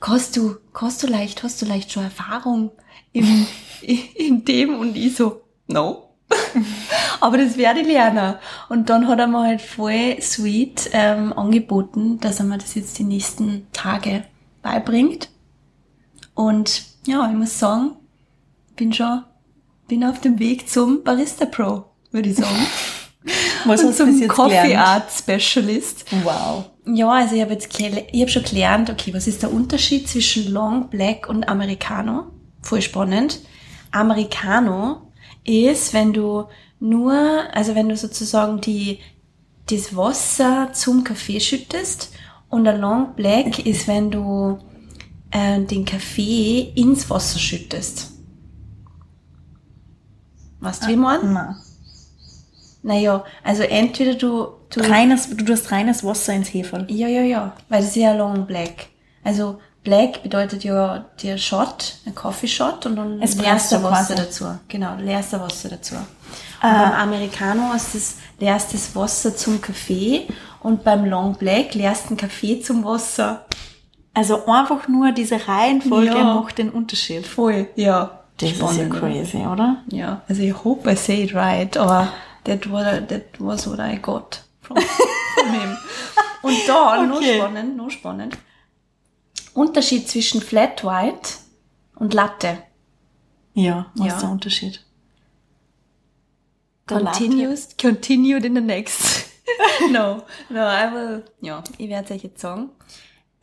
kannst 0.00 0.36
du, 0.36 0.56
kannst 0.72 1.02
du 1.02 1.06
leicht, 1.06 1.42
hast 1.42 1.60
du 1.60 1.66
leicht 1.66 1.92
schon 1.92 2.04
Erfahrung 2.04 2.70
im, 3.12 3.46
in 4.14 4.44
dem? 4.44 4.78
Und 4.78 4.96
ich 4.96 5.16
so, 5.16 5.42
no. 5.66 6.10
Aber 7.20 7.38
das 7.38 7.56
werde 7.56 7.80
ich 7.80 7.86
lernen. 7.86 8.36
Und 8.68 8.88
dann 8.88 9.08
hat 9.08 9.18
er 9.18 9.26
mir 9.26 9.42
halt 9.42 9.62
voll 9.62 10.20
sweet 10.20 10.90
ähm, 10.92 11.32
angeboten, 11.32 12.18
dass 12.20 12.38
er 12.38 12.46
mir 12.46 12.58
das 12.58 12.74
jetzt 12.74 12.98
die 12.98 13.04
nächsten 13.04 13.66
Tage 13.72 14.24
beibringt. 14.62 15.28
Und 16.34 16.84
ja, 17.06 17.28
ich 17.28 17.36
muss 17.36 17.58
sagen, 17.58 17.92
bin 18.76 18.92
schon, 18.92 19.22
bin 19.86 20.04
auf 20.04 20.20
dem 20.20 20.38
Weg 20.38 20.68
zum 20.68 21.04
Barista 21.04 21.46
Pro, 21.46 21.84
würde 22.10 22.30
ich 22.30 22.36
sagen. 22.36 22.66
Was 23.64 23.82
Und 23.82 23.94
zum 23.94 24.28
Coffee? 24.28 24.76
Art 24.76 25.10
Specialist. 25.10 26.04
Wow. 26.22 26.70
Ja, 26.86 27.10
also 27.10 27.34
ich 27.34 27.40
habe 27.40 27.52
jetzt 27.54 27.68
ich 27.80 28.20
habe 28.20 28.30
schon 28.30 28.42
gelernt, 28.42 28.90
okay, 28.90 29.14
was 29.14 29.26
ist 29.26 29.42
der 29.42 29.50
Unterschied 29.50 30.06
zwischen 30.06 30.52
Long 30.52 30.88
Black 30.90 31.28
und 31.28 31.48
Americano? 31.48 32.26
Voll 32.60 32.82
spannend. 32.82 33.40
Americano 33.90 35.10
ist, 35.44 35.94
wenn 35.94 36.12
du 36.12 36.44
nur, 36.80 37.14
also 37.54 37.74
wenn 37.74 37.88
du 37.88 37.96
sozusagen 37.96 38.60
die 38.60 38.98
das 39.70 39.96
Wasser 39.96 40.70
zum 40.74 41.04
Kaffee 41.04 41.40
schüttest 41.40 42.12
und 42.50 42.68
ein 42.68 42.80
Long 42.80 43.14
Black 43.16 43.64
ist, 43.64 43.88
wenn 43.88 44.10
du 44.10 44.58
äh, 45.30 45.60
den 45.60 45.86
Kaffee 45.86 46.72
ins 46.74 47.08
Wasser 47.08 47.38
schüttest. 47.38 48.12
Weißt 50.60 50.84
du, 50.84 50.88
wie 50.88 50.96
man? 50.96 51.56
Naja, 52.84 53.24
also 53.42 53.62
entweder 53.62 54.14
du, 54.14 54.48
du 54.70 54.80
Reines, 54.80 55.30
du 55.30 55.42
tust 55.44 55.72
reines 55.72 56.04
Wasser 56.04 56.34
ins 56.34 56.52
Heferl. 56.52 56.86
Ja, 56.90 57.08
ja, 57.08 57.22
ja, 57.22 57.52
weil 57.70 57.80
das 57.80 57.88
ist 57.90 57.96
ja 57.96 58.12
Long 58.12 58.46
Black. 58.46 58.86
Also 59.24 59.58
Black 59.82 60.22
bedeutet 60.22 60.64
ja 60.64 61.06
der 61.22 61.38
Shot, 61.38 61.96
ein 62.06 62.14
Coffee 62.14 62.46
Shot 62.46 62.84
und 62.84 62.96
dann 62.96 63.18
leerst 63.18 63.72
du 63.72 63.82
Wasser 63.82 64.14
dazu. 64.14 64.44
Genau, 64.68 64.96
leerst 64.98 65.32
du 65.32 65.40
Wasser 65.40 65.70
dazu. 65.70 65.94
Und 65.94 66.04
beim 66.60 66.92
Americano 66.92 67.72
ist 67.74 67.94
das 67.94 68.14
leerst 68.38 68.74
das 68.74 68.94
Wasser 68.94 69.34
zum 69.34 69.60
Kaffee 69.62 70.26
und 70.60 70.84
beim 70.84 71.06
Long 71.06 71.34
Black 71.36 71.74
leerst 71.74 72.10
den 72.10 72.16
Kaffee 72.18 72.60
zum 72.60 72.84
Wasser. 72.84 73.46
Also 74.12 74.44
einfach 74.46 74.88
nur 74.88 75.12
diese 75.12 75.48
Reihenfolge 75.48 76.14
Ja. 76.14 76.34
macht 76.34 76.58
den 76.58 76.70
Unterschied. 76.70 77.26
Voll, 77.26 77.68
ja. 77.76 78.20
Das 78.36 78.50
ist 78.50 78.60
ja 78.60 78.66
Spannend, 78.68 78.94
crazy, 78.94 79.38
oder? 79.46 79.76
Ja, 79.90 80.22
also 80.28 80.42
ich 80.42 80.64
hope 80.64 80.90
I 80.90 80.96
say 80.96 81.22
it 81.22 81.34
right, 81.34 81.76
aber 81.76 82.08
that 82.44 82.70
was, 82.70 82.84
that 83.08 83.24
was 83.40 83.66
what 83.66 83.78
I 83.80 83.96
got 83.96 84.42
from, 84.60 84.76
from 84.78 85.52
him. 85.52 85.76
Und 86.42 86.56
da, 86.66 87.02
noch 87.06 87.16
Okay. 87.18 87.38
spannend, 87.38 87.76
noch 87.76 87.90
spannend. 87.90 88.36
Unterschied 89.54 90.08
zwischen 90.08 90.40
Flat 90.42 90.84
White 90.84 91.30
und 91.96 92.12
Latte. 92.14 92.58
Ja, 93.54 93.86
was 93.94 94.06
Ja. 94.06 94.14
ist 94.14 94.22
der 94.22 94.30
Unterschied? 94.30 94.84
Der 96.88 97.00
Latte. 97.00 97.56
Continued 97.80 98.44
in 98.44 98.54
the 98.54 98.60
next. 98.60 99.26
no, 99.90 100.22
no, 100.48 100.60
I 100.60 100.92
will, 100.92 101.24
ja, 101.40 101.62
ich 101.78 101.88
werde 101.88 102.06
es 102.06 102.10
euch 102.10 102.24
jetzt 102.24 102.40
sagen. 102.40 102.70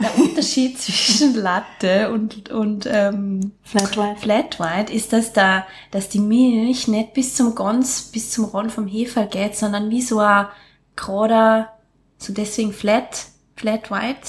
Der 0.01 0.17
Unterschied 0.17 0.77
zwischen 0.81 1.35
Latte 1.35 2.11
und, 2.11 2.49
und 2.49 2.87
ähm, 2.89 3.51
Flat 3.63 3.97
White. 3.97 4.19
Flat 4.19 4.59
White 4.59 4.93
ist, 4.93 5.13
dass 5.13 5.33
da, 5.33 5.65
dass 5.91 6.09
die 6.09 6.19
Milch 6.19 6.87
nicht 6.87 7.13
bis 7.13 7.35
zum 7.35 7.55
ganz, 7.55 8.03
bis 8.03 8.31
zum 8.31 8.45
Rand 8.45 8.71
vom 8.71 8.87
Hefe 8.87 9.27
geht, 9.29 9.55
sondern 9.55 9.89
wie 9.89 10.01
so 10.01 10.19
ein 10.19 10.47
gerader, 10.95 11.69
so 12.17 12.33
deswegen 12.33 12.73
Flat, 12.73 13.25
Flat 13.55 13.91
White, 13.91 14.27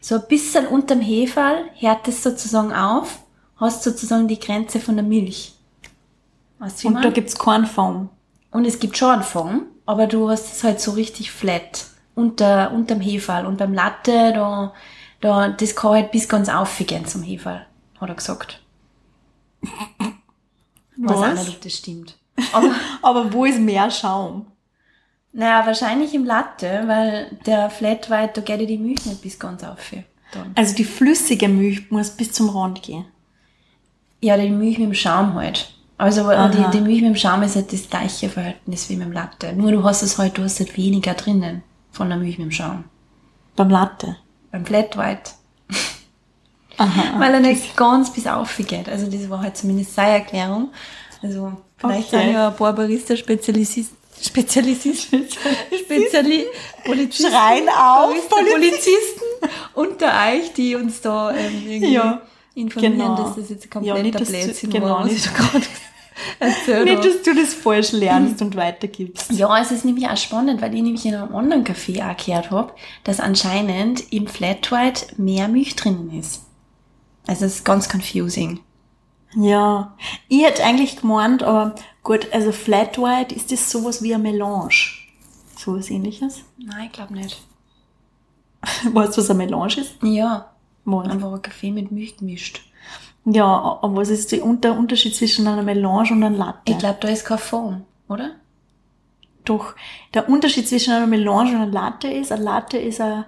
so 0.00 0.16
ein 0.16 0.28
bisschen 0.28 0.66
unterm 0.66 1.00
Hefe 1.00 1.66
hört 1.76 2.08
es 2.08 2.22
sozusagen 2.22 2.72
auf, 2.72 3.20
hast 3.56 3.82
sozusagen 3.82 4.28
die 4.28 4.38
Grenze 4.38 4.80
von 4.80 4.96
der 4.96 5.04
Milch. 5.04 5.54
Weißt 6.58 6.84
Und 6.84 6.94
man? 6.94 7.02
da 7.02 7.10
gibt's 7.10 7.38
keinen 7.38 7.66
Foam. 7.66 8.10
Und 8.50 8.66
es 8.66 8.78
gibt 8.78 8.96
schon 8.96 9.10
einen 9.10 9.22
Fond, 9.22 9.62
aber 9.86 10.06
du 10.06 10.28
hast 10.30 10.52
es 10.52 10.64
halt 10.64 10.80
so 10.80 10.92
richtig 10.92 11.32
flat 11.32 11.86
unter, 12.14 12.72
unterm 12.72 13.00
Hefall. 13.00 13.46
Und 13.46 13.58
beim 13.58 13.74
Latte, 13.74 14.32
da, 14.32 14.72
da, 15.20 15.48
das 15.48 15.74
kann 15.74 15.92
halt 15.92 16.12
bis 16.12 16.28
ganz 16.28 16.48
aufgehen 16.48 17.06
zum 17.06 17.22
Hefall, 17.22 17.66
hat 18.00 18.08
er 18.08 18.14
gesagt. 18.14 18.62
Weiß 20.96 21.16
auch 21.16 21.22
Was? 21.22 21.38
nicht, 21.40 21.56
ob 21.56 21.60
das 21.62 21.72
stimmt. 21.72 22.16
Aber, 22.52 22.70
Aber 23.02 23.32
wo 23.32 23.44
ist 23.44 23.58
mehr 23.58 23.90
Schaum? 23.90 24.46
naja, 25.34 25.66
wahrscheinlich 25.66 26.14
im 26.14 26.24
Latte, 26.24 26.84
weil 26.86 27.38
der 27.44 27.68
Flat 27.68 28.08
White, 28.08 28.34
da 28.34 28.40
geht 28.40 28.60
ja 28.60 28.66
die 28.66 28.78
Milch 28.78 29.04
nicht 29.04 29.20
bis 29.20 29.38
ganz 29.38 29.64
auf. 29.64 29.92
Dann. 30.32 30.52
Also 30.54 30.74
die 30.76 30.84
flüssige 30.84 31.48
Milch 31.48 31.90
muss 31.90 32.10
bis 32.10 32.32
zum 32.32 32.48
Rand 32.50 32.82
gehen. 32.82 33.04
Ja, 34.20 34.36
die 34.36 34.48
Milch 34.48 34.78
mit 34.78 34.86
dem 34.86 34.94
Schaum 34.94 35.34
halt. 35.34 35.74
Also 35.98 36.30
Aha. 36.30 36.48
die, 36.48 36.78
die 36.78 36.80
Milch 36.80 37.02
mit 37.02 37.10
dem 37.10 37.16
Schaum 37.16 37.42
ist 37.42 37.56
halt 37.56 37.72
das 37.72 37.90
gleiche 37.90 38.28
Verhältnis 38.28 38.88
wie 38.88 38.96
mit 38.96 39.08
dem 39.08 39.12
Latte. 39.12 39.52
Nur 39.52 39.72
du 39.72 39.82
hast 39.82 40.02
es 40.02 40.18
halt, 40.18 40.38
du 40.38 40.42
hast 40.42 40.60
halt 40.60 40.76
weniger 40.76 41.14
drinnen 41.14 41.62
von 41.94 42.08
der 42.08 42.18
Milch 42.18 42.38
mit 42.38 42.46
dem 42.48 42.52
Schaum. 42.52 42.84
Beim 43.56 43.70
Latte. 43.70 44.16
beim 44.52 44.66
Flat 44.66 44.96
White. 44.98 45.30
Aha. 46.76 47.14
Weil 47.20 47.34
er 47.34 47.40
nicht 47.40 47.76
ganz 47.76 48.12
bis 48.12 48.26
aufgeht. 48.26 48.88
Also 48.88 49.06
das 49.10 49.30
war 49.30 49.40
halt 49.40 49.56
zumindest 49.56 49.94
seine 49.94 50.14
Erklärung. 50.18 50.70
Also 51.22 51.52
vielleicht 51.78 52.08
Okay. 52.12 52.24
sind 52.24 52.32
ja 52.34 52.48
ein 52.48 52.56
paar 52.56 52.72
Barista-Spezialisten, 52.72 53.88
Spezialisten, 54.20 54.94
Speziali 55.84 56.46
Polizisten, 56.84 57.30
Schreien 57.30 57.68
auf, 57.68 58.28
Barista-Polizisten 58.28 59.22
unter 59.74 60.06
euch, 60.28 60.52
die 60.54 60.74
uns 60.76 61.00
da 61.00 61.30
ähm, 61.34 61.62
irgendwie 61.66 61.92
Ja, 61.92 62.22
informieren, 62.54 62.98
genau. 62.98 63.16
dass 63.16 63.36
das 63.36 63.50
jetzt 63.50 63.66
ein 63.74 63.84
Ja, 63.84 63.94
kompletter 63.94 64.20
nicht, 64.20 64.30
Blödsinn 64.44 64.70
genau, 64.70 64.86
war, 64.86 65.04
was 65.04 65.12
nicht. 65.12 65.26
ich 65.26 65.32
da 65.32 65.38
gerade 65.38 65.66
erzählt 66.44 66.84
Nicht, 66.84 67.04
dass 67.04 67.22
du 67.22 67.34
das 67.34 67.54
falsch 67.54 67.92
lernst 67.92 68.40
und 68.42 68.56
weitergibst. 68.56 69.32
Ja, 69.32 69.60
es 69.60 69.70
ist 69.70 69.84
nämlich 69.84 70.08
auch 70.08 70.16
spannend, 70.16 70.62
weil 70.62 70.74
ich 70.74 70.82
nämlich 70.82 71.04
in 71.04 71.14
einem 71.14 71.34
anderen 71.34 71.64
Café 71.64 72.10
auch 72.10 72.16
gehört 72.16 72.50
habe, 72.50 72.72
dass 73.04 73.20
anscheinend 73.20 74.12
im 74.12 74.26
Flat 74.26 74.70
White 74.70 75.06
mehr 75.16 75.48
Milch 75.48 75.76
drinnen 75.76 76.10
ist. 76.18 76.42
Also 77.26 77.46
es 77.46 77.56
ist 77.56 77.64
ganz 77.64 77.88
confusing. 77.88 78.60
Ja. 79.36 79.96
Ich 80.28 80.44
hätte 80.44 80.64
eigentlich 80.64 81.00
gemeint, 81.00 81.42
aber 81.42 81.74
gut, 82.02 82.32
also 82.32 82.52
Flat 82.52 82.98
White, 82.98 83.34
ist 83.34 83.50
das 83.50 83.70
sowas 83.70 84.02
wie 84.02 84.14
ein 84.14 84.22
Melange? 84.22 84.74
Sowas 85.56 85.90
ähnliches? 85.90 86.42
Nein, 86.58 86.86
ich 86.86 86.92
glaube 86.92 87.14
nicht. 87.14 87.42
Weißt 88.92 89.16
du, 89.16 89.20
was 89.20 89.30
ein 89.30 89.36
Melange 89.36 89.80
ist? 89.80 89.96
Ja, 90.02 90.52
Was? 90.84 91.08
einfach 91.08 91.32
ein 91.32 91.42
Kaffee 91.42 91.70
mit 91.70 91.90
Milch 91.90 92.16
gemischt. 92.16 92.62
Ja, 93.26 93.78
aber 93.80 93.96
was 93.96 94.10
ist 94.10 94.32
der 94.32 94.44
Unterschied 94.44 95.14
zwischen 95.16 95.46
einer 95.46 95.62
Melange 95.62 96.10
und 96.12 96.22
einer 96.22 96.36
Latte? 96.36 96.58
Ich 96.72 96.78
glaube, 96.78 96.98
da 97.00 97.08
ist 97.08 97.24
kein 97.24 97.38
Foam, 97.38 97.84
oder? 98.08 98.32
Doch, 99.44 99.74
der 100.12 100.28
Unterschied 100.28 100.68
zwischen 100.68 100.92
einer 100.92 101.06
Melange 101.06 101.50
und 101.50 101.56
einer 101.56 101.66
Latte 101.66 102.08
ist, 102.08 102.32
eine 102.32 102.42
Latte 102.44 102.78
ist 102.78 103.00
ein 103.00 103.24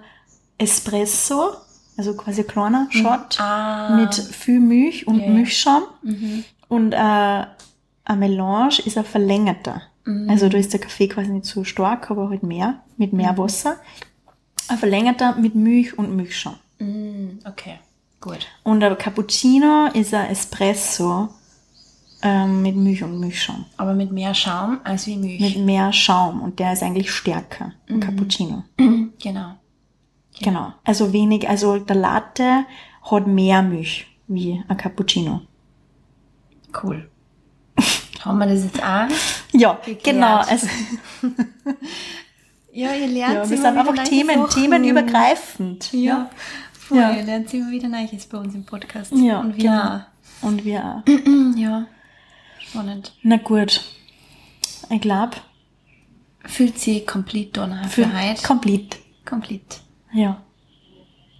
Espresso, 0.57 1.51
also 1.97 2.15
quasi 2.15 2.41
ein 2.41 2.47
kleiner 2.47 2.87
Shot 2.91 3.39
Ah. 3.39 3.95
mit 3.95 4.13
viel 4.13 4.59
Milch 4.59 5.07
und 5.07 5.19
ja. 5.19 5.29
Milchschaum. 5.29 5.83
Mhm. 6.03 6.43
Und 6.67 6.93
äh, 6.93 6.97
ein 6.97 8.19
Melange 8.19 8.79
ist 8.85 8.97
ein 8.97 9.05
verlängerter. 9.05 9.81
Mhm. 10.05 10.29
Also 10.29 10.49
da 10.49 10.57
ist 10.57 10.73
der 10.73 10.79
Kaffee 10.79 11.07
quasi 11.07 11.29
nicht 11.31 11.45
so 11.45 11.63
stark, 11.63 12.09
aber 12.11 12.29
halt 12.29 12.43
mehr, 12.43 12.81
mit 12.97 13.13
mehr 13.13 13.33
Mhm. 13.33 13.37
Wasser. 13.37 13.77
Ein 14.67 14.77
verlängerter 14.77 15.35
mit 15.35 15.55
Milch 15.55 15.97
und 15.97 16.15
Milchschaum. 16.15 16.55
Mm, 16.79 17.39
okay, 17.47 17.79
gut. 18.21 18.47
Und 18.63 18.83
ein 18.83 18.97
Cappuccino 18.97 19.87
ist 19.93 20.13
ein 20.13 20.27
Espresso 20.29 21.29
ähm, 22.21 22.61
mit 22.61 22.75
Milch 22.75 23.03
und 23.03 23.19
Milchschaum. 23.19 23.65
Aber 23.77 23.93
mit 23.93 24.11
mehr 24.11 24.33
Schaum 24.33 24.79
als 24.83 25.05
wie 25.07 25.17
Milch. 25.17 25.39
Mit 25.39 25.57
mehr 25.65 25.93
Schaum 25.93 26.41
und 26.41 26.59
der 26.59 26.73
ist 26.73 26.83
eigentlich 26.83 27.11
stärker, 27.11 27.73
Mhm. 27.87 27.99
Cappuccino. 27.99 28.63
genau. 29.21 29.51
Genau. 30.39 30.73
Also 30.83 31.13
wenig, 31.13 31.47
also 31.49 31.77
der 31.79 31.95
Latte 31.95 32.65
hat 33.03 33.27
mehr 33.27 33.61
Milch 33.63 34.07
wie 34.27 34.63
ein 34.67 34.77
Cappuccino. 34.77 35.41
Cool. 36.83 37.09
Haben 38.21 38.39
wir 38.39 38.47
das 38.47 38.63
jetzt 38.63 38.83
auch? 38.83 39.07
Ja, 39.53 39.73
Geklärt. 39.85 40.03
genau. 40.03 40.37
Also, 40.49 40.67
Ja, 42.73 42.93
ihr 42.93 43.07
lernt 43.07 43.33
ja, 43.33 43.49
wir 43.49 43.57
sind 43.57 43.65
einfach 43.65 44.03
Themen, 44.03 44.47
themenübergreifend. 44.49 45.91
Ja. 45.93 46.29
Voll, 46.87 46.97
Ja. 46.99 47.11
ihr 47.15 47.23
lernt 47.23 47.53
immer 47.53 47.71
wieder 47.71 47.87
Neues 47.89 48.25
bei 48.27 48.37
uns 48.37 48.55
im 48.55 48.63
Podcast. 48.65 49.11
Ja, 49.15 49.39
Und 49.41 49.55
wir 49.57 49.63
genau. 49.63 49.99
Und 50.41 50.63
wir 50.65 50.79
auch. 50.83 51.11
auch. 51.11 51.55
Ja. 51.57 51.85
Spannend. 52.59 53.13
Na 53.23 53.37
gut. 53.37 53.81
Ich 54.89 55.01
glaube, 55.01 55.37
Fühlt 56.45 56.77
sie 56.79 57.03
komplett 57.05 57.57
auch 57.59 57.67
für 57.89 58.05
heute? 58.05 58.41
komplett. 58.43 58.97
Komplett. 59.25 59.81
Ja. 60.13 60.41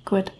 Gut. 0.03 0.31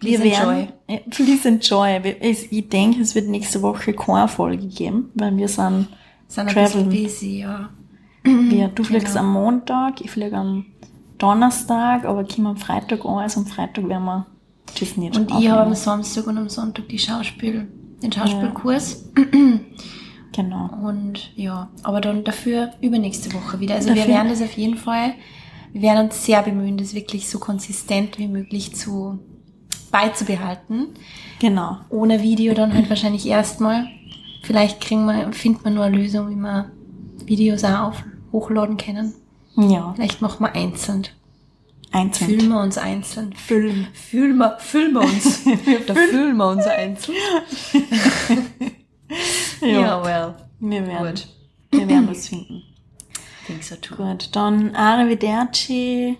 Please 0.00 0.22
wir 0.24 0.30
werden, 0.32 0.68
Ja, 0.88 0.98
please 1.10 1.48
enjoy. 1.48 2.16
Ich 2.20 2.68
denke, 2.68 3.00
es 3.00 3.14
wird 3.14 3.28
nächste 3.28 3.62
Woche 3.62 3.92
keine 3.92 4.26
Folge 4.28 4.66
geben, 4.66 5.10
weil 5.14 5.36
wir 5.36 5.48
sind, 5.48 5.88
Sind 6.28 6.52
bisschen 6.52 6.88
busy, 6.88 7.40
ja. 7.40 7.70
wir, 8.24 8.68
du 8.68 8.82
fliegst 8.84 9.14
Genau. 9.14 9.20
am 9.20 9.32
Montag, 9.32 10.00
ich 10.00 10.10
fliege 10.10 10.36
am 10.36 10.66
Donnerstag, 11.18 12.04
aber 12.04 12.24
kommen 12.24 12.48
am 12.48 12.56
Freitag 12.56 13.04
an, 13.04 13.18
also 13.18 13.40
am 13.40 13.46
Freitag 13.46 13.88
werden 13.88 14.04
wir 14.04 14.26
das 14.78 14.96
nicht 14.96 15.16
Und 15.16 15.30
ich 15.40 15.48
habe 15.48 15.62
am. 15.62 15.74
Samstag 15.74 16.26
und 16.26 16.38
am 16.38 16.48
Sonntag 16.48 16.88
die 16.88 16.98
Schauspiel, 16.98 17.68
den 18.02 18.12
Schauspielkurs. 18.12 19.04
Genau. 20.32 20.68
Und 20.86 21.30
ja, 21.34 21.70
aber 21.82 22.02
dann 22.02 22.22
dafür 22.22 22.70
übernächste 22.82 23.32
Woche 23.32 23.58
wieder. 23.58 23.74
Also 23.76 23.88
wir 23.88 23.94
Dafür- 23.96 24.14
werden 24.14 24.28
das 24.28 24.42
auf 24.42 24.52
jeden 24.52 24.76
Fall, 24.76 25.14
wir 25.72 25.80
werden 25.80 26.06
uns 26.06 26.26
sehr 26.26 26.42
bemühen, 26.42 26.76
das 26.76 26.92
wirklich 26.94 27.28
so 27.30 27.38
konsistent 27.38 28.18
wie 28.18 28.28
möglich 28.28 28.74
zu 28.74 29.18
beizubehalten. 29.90 30.88
Genau. 31.38 31.78
Ohne 31.88 32.22
Video 32.22 32.52
dann 32.52 32.74
halt 32.74 32.90
wahrscheinlich 32.90 33.26
erstmal. 33.26 33.86
Vielleicht 34.42 34.80
kriegen 34.82 35.06
wir, 35.06 35.32
findet 35.32 35.64
man 35.64 35.74
nur 35.74 35.84
eine 35.84 35.96
Lösung, 35.96 36.28
wie 36.28 36.36
wir 36.36 36.70
Videos 37.24 37.64
auch 37.64 37.88
auf, 37.88 38.04
hochladen 38.32 38.76
können. 38.76 39.14
Ja. 39.56 39.92
Vielleicht 39.94 40.20
machen 40.20 40.44
wir 40.44 40.54
einzeln. 40.54 41.06
Einzeln. 41.96 42.30
Fühlen 42.30 42.48
wir 42.50 42.60
uns 42.60 42.78
einzeln. 42.78 43.32
Füllen. 43.32 43.88
Fühlen 43.94 44.36
wir, 44.36 44.58
fühlen 44.58 44.92
wir 44.92 45.00
uns. 45.00 45.44
da 45.86 45.94
fühlen 45.94 46.36
wir 46.36 46.48
uns 46.48 46.66
einzeln. 46.66 47.16
ja, 49.60 50.04
well. 50.04 50.34
Wir 50.60 50.86
werden, 50.86 51.06
Gut. 51.14 51.28
wir 51.70 51.88
werden 51.88 52.08
was 52.10 52.28
finden. 52.28 52.62
Think 53.46 53.62
so 53.62 53.76
too. 53.76 53.94
Gut, 53.96 54.28
dann 54.32 54.74
Arrivederci, 54.74 56.18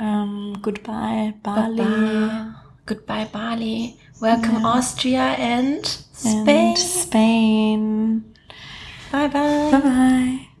ähm, 0.00 0.58
Goodbye, 0.60 1.34
Bali, 1.42 1.76
Bye. 1.82 2.54
Goodbye, 2.86 3.26
Bali. 3.32 3.94
Welcome, 4.20 4.64
Austria 4.64 5.34
and 5.38 5.86
Spain. 6.14 6.48
and 6.48 6.78
Spain. 6.78 8.24
Bye 9.12 9.28
bye. 9.28 9.70
Bye 9.70 9.80
bye. 9.80 10.53